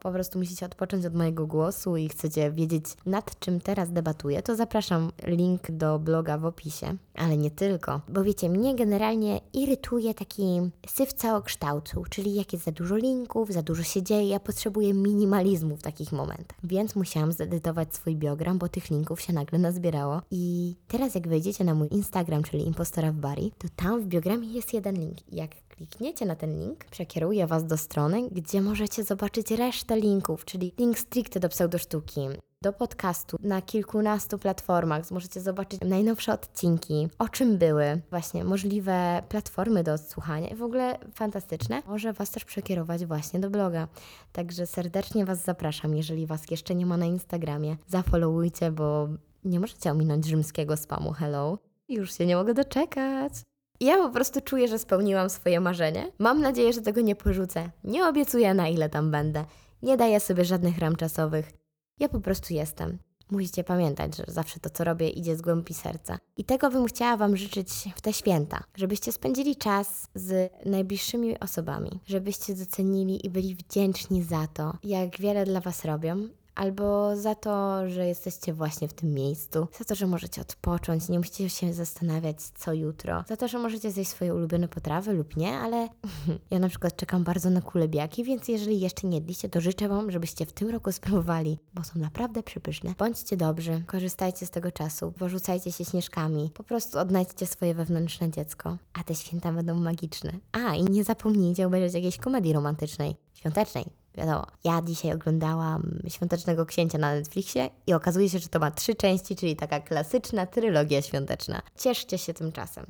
po 0.00 0.12
prostu 0.12 0.38
musicie 0.38 0.66
odpocząć 0.66 1.06
od 1.06 1.14
mojego 1.14 1.46
głosu 1.46 1.96
i 1.96 2.08
chcecie 2.08 2.50
wiedzieć 2.50 2.84
nad 3.06 3.38
czym 3.38 3.60
teraz 3.60 3.92
debatuję, 3.92 4.42
to 4.42 4.56
zapraszam 4.56 5.12
link 5.26 5.70
do 5.70 5.98
bloga 5.98 6.38
w 6.38 6.44
opisie. 6.44 6.96
Ale 7.14 7.36
nie 7.36 7.50
tylko, 7.50 8.00
bo 8.08 8.24
wiecie, 8.24 8.48
mnie 8.48 8.74
generalnie 8.74 9.40
irytuje 9.52 10.14
taki 10.14 10.70
syf 10.86 11.12
całokształtu, 11.12 12.04
czyli 12.10 12.34
jak 12.34 12.52
jest 12.52 12.64
za 12.64 12.72
dużo 12.72 12.96
linków, 12.96 13.52
za 13.52 13.62
dużo 13.62 13.82
się 13.82 14.02
dzieje, 14.02 14.28
ja 14.28 14.40
potrzebuję 14.40 14.94
minimalizmu 14.94 15.76
w 15.76 15.82
takich 15.82 16.12
momentach. 16.12 16.58
Więc 16.64 16.96
musiałam 16.96 17.32
zedytować 17.32 17.89
swój 17.94 18.16
biogram, 18.16 18.58
bo 18.58 18.68
tych 18.68 18.90
linków 18.90 19.20
się 19.20 19.32
nagle 19.32 19.58
nazbierało. 19.58 20.22
I 20.30 20.74
teraz 20.88 21.14
jak 21.14 21.28
wejdziecie 21.28 21.64
na 21.64 21.74
mój 21.74 21.88
Instagram, 21.90 22.42
czyli 22.42 22.66
Impostora 22.66 23.12
w 23.12 23.16
Bari, 23.16 23.52
to 23.58 23.68
tam 23.76 24.00
w 24.00 24.06
biogramie 24.06 24.52
jest 24.52 24.74
jeden 24.74 24.94
link. 24.94 25.18
Jak 25.32 25.50
klikniecie 25.68 26.26
na 26.26 26.36
ten 26.36 26.58
link, 26.60 26.84
przekieruje 26.84 27.46
Was 27.46 27.66
do 27.66 27.76
strony, 27.76 28.28
gdzie 28.30 28.60
możecie 28.60 29.04
zobaczyć 29.04 29.50
resztę 29.50 29.96
linków, 29.96 30.44
czyli 30.44 30.72
link 30.78 30.98
stricte 30.98 31.40
do 31.40 31.48
pseudosztuki, 31.48 32.20
do 32.62 32.72
podcastu 32.72 33.36
na 33.42 33.62
kilkunastu 33.62 34.38
platformach. 34.38 35.10
Możecie 35.10 35.40
zobaczyć 35.40 35.80
najnowsze 35.80 36.32
odcinki, 36.32 37.08
o 37.18 37.28
czym 37.28 37.58
były, 37.58 38.00
właśnie 38.10 38.44
możliwe 38.44 39.22
platformy 39.28 39.82
do 39.84 39.92
odsłuchania 39.92 40.48
i 40.48 40.54
w 40.54 40.62
ogóle 40.62 40.98
fantastyczne. 41.14 41.82
Może 41.86 42.12
Was 42.12 42.30
też 42.30 42.44
przekierować 42.44 43.06
właśnie 43.06 43.40
do 43.40 43.50
bloga. 43.50 43.88
Także 44.32 44.66
serdecznie 44.66 45.24
Was 45.24 45.44
zapraszam, 45.44 45.96
jeżeli 45.96 46.26
Was 46.26 46.50
jeszcze 46.50 46.74
nie 46.74 46.86
ma 46.86 46.96
na 46.96 47.06
Instagramie, 47.06 47.76
zafollowujcie, 47.86 48.70
bo 48.70 49.08
nie 49.44 49.60
możecie 49.60 49.90
ominąć 49.90 50.26
rzymskiego 50.26 50.76
spamu. 50.76 51.12
Hello. 51.12 51.58
Już 51.88 52.14
się 52.14 52.26
nie 52.26 52.36
mogę 52.36 52.54
doczekać. 52.54 53.32
Ja 53.80 53.96
po 53.96 54.10
prostu 54.10 54.40
czuję, 54.40 54.68
że 54.68 54.78
spełniłam 54.78 55.30
swoje 55.30 55.60
marzenie. 55.60 56.12
Mam 56.18 56.40
nadzieję, 56.40 56.72
że 56.72 56.82
tego 56.82 57.00
nie 57.00 57.16
porzucę. 57.16 57.70
Nie 57.84 58.08
obiecuję, 58.08 58.54
na 58.54 58.68
ile 58.68 58.88
tam 58.88 59.10
będę. 59.10 59.44
Nie 59.82 59.96
daję 59.96 60.20
sobie 60.20 60.44
żadnych 60.44 60.78
ram 60.78 60.96
czasowych. 60.96 61.59
Ja 62.00 62.08
po 62.08 62.20
prostu 62.20 62.54
jestem. 62.54 62.98
Musicie 63.30 63.64
pamiętać, 63.64 64.16
że 64.16 64.24
zawsze 64.28 64.60
to, 64.60 64.70
co 64.70 64.84
robię, 64.84 65.08
idzie 65.08 65.36
z 65.36 65.42
głębi 65.42 65.74
serca. 65.74 66.18
I 66.36 66.44
tego 66.44 66.70
bym 66.70 66.86
chciała 66.86 67.16
Wam 67.16 67.36
życzyć 67.36 67.68
w 67.96 68.00
te 68.00 68.12
święta, 68.12 68.64
żebyście 68.76 69.12
spędzili 69.12 69.56
czas 69.56 70.08
z 70.14 70.52
najbliższymi 70.66 71.40
osobami, 71.40 72.00
żebyście 72.06 72.54
docenili 72.54 73.26
i 73.26 73.30
byli 73.30 73.54
wdzięczni 73.54 74.22
za 74.22 74.46
to, 74.46 74.72
jak 74.84 75.20
wiele 75.20 75.44
dla 75.44 75.60
Was 75.60 75.84
robią, 75.84 76.28
albo 76.54 77.16
za 77.16 77.34
to, 77.34 77.88
że 77.90 78.06
jesteście 78.06 78.52
właśnie 78.52 78.88
w 78.88 78.92
tym 78.92 79.14
miejscu, 79.14 79.68
za 79.78 79.84
to, 79.84 79.94
że 79.94 80.06
możecie 80.06 80.40
odpocząć, 80.40 81.08
nie 81.08 81.18
musicie 81.18 81.50
się 81.50 81.72
zastanawiać, 81.72 82.36
co 82.42 82.72
jutro, 82.72 83.24
za 83.28 83.36
to, 83.36 83.48
że 83.48 83.58
możecie 83.58 83.90
zjeść 83.90 84.10
swoje 84.10 84.34
ulubione 84.34 84.68
potrawy 84.68 85.12
lub 85.12 85.36
nie, 85.36 85.52
ale 85.52 85.88
ja 86.50 86.58
na 86.58 86.68
przykład 86.68 86.96
czekam 86.96 87.24
bardzo 87.24 87.50
na 87.50 87.62
kulebiaki, 87.62 88.24
więc 88.24 88.48
jeżeli 88.48 88.80
jeszcze 88.80 89.06
nie 89.06 89.16
jedliście, 89.16 89.48
to 89.48 89.60
życzę 89.60 89.88
Wam, 89.88 90.10
żebyście 90.10 90.46
w 90.46 90.52
tym 90.52 90.68
roku 90.68 90.92
spróbowali, 90.92 91.58
bo 91.74 91.84
są 91.84 91.98
naprawdę 91.98 92.42
przepyszne. 92.42 92.94
Bądźcie 92.98 93.36
dobrzy, 93.36 93.82
korzystajcie 93.86 94.46
z 94.46 94.50
tego 94.50 94.72
czasu, 94.72 95.12
porzucajcie 95.12 95.72
się 95.72 95.84
śnieżkami, 95.84 96.50
po 96.54 96.64
prostu 96.64 96.98
odnajdźcie 96.98 97.46
swoje 97.46 97.74
wewnętrzne 97.74 98.30
dziecko, 98.30 98.76
a 98.92 99.04
te 99.04 99.14
święta 99.14 99.52
będą 99.52 99.74
magiczne. 99.74 100.32
A, 100.52 100.74
i 100.74 100.84
nie 100.84 101.04
zapomnijcie 101.04 101.66
obejrzeć 101.66 101.94
jakiejś 101.94 102.16
komedii 102.16 102.52
romantycznej, 102.52 103.16
świątecznej, 103.34 103.99
Wiadomo, 104.14 104.46
ja 104.64 104.82
dzisiaj 104.82 105.12
oglądałam 105.12 105.98
Świątecznego 106.08 106.66
Księcia 106.66 106.98
na 106.98 107.14
Netflixie 107.14 107.70
i 107.86 107.92
okazuje 107.94 108.28
się, 108.28 108.38
że 108.38 108.48
to 108.48 108.58
ma 108.58 108.70
trzy 108.70 108.94
części, 108.94 109.36
czyli 109.36 109.56
taka 109.56 109.80
klasyczna 109.80 110.46
trylogia 110.46 111.02
świąteczna. 111.02 111.62
Cieszcie 111.76 112.18
się 112.18 112.34
tymczasem. 112.34 112.86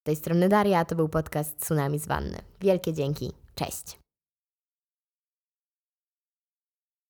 Z 0.00 0.06
tej 0.06 0.16
strony 0.16 0.48
Daria, 0.48 0.78
a 0.78 0.84
to 0.84 0.96
był 0.96 1.08
podcast 1.08 1.60
Tsunami 1.60 1.98
z 1.98 2.06
Wanny. 2.06 2.38
Wielkie 2.60 2.92
dzięki. 2.92 3.32
Cześć. 3.54 4.05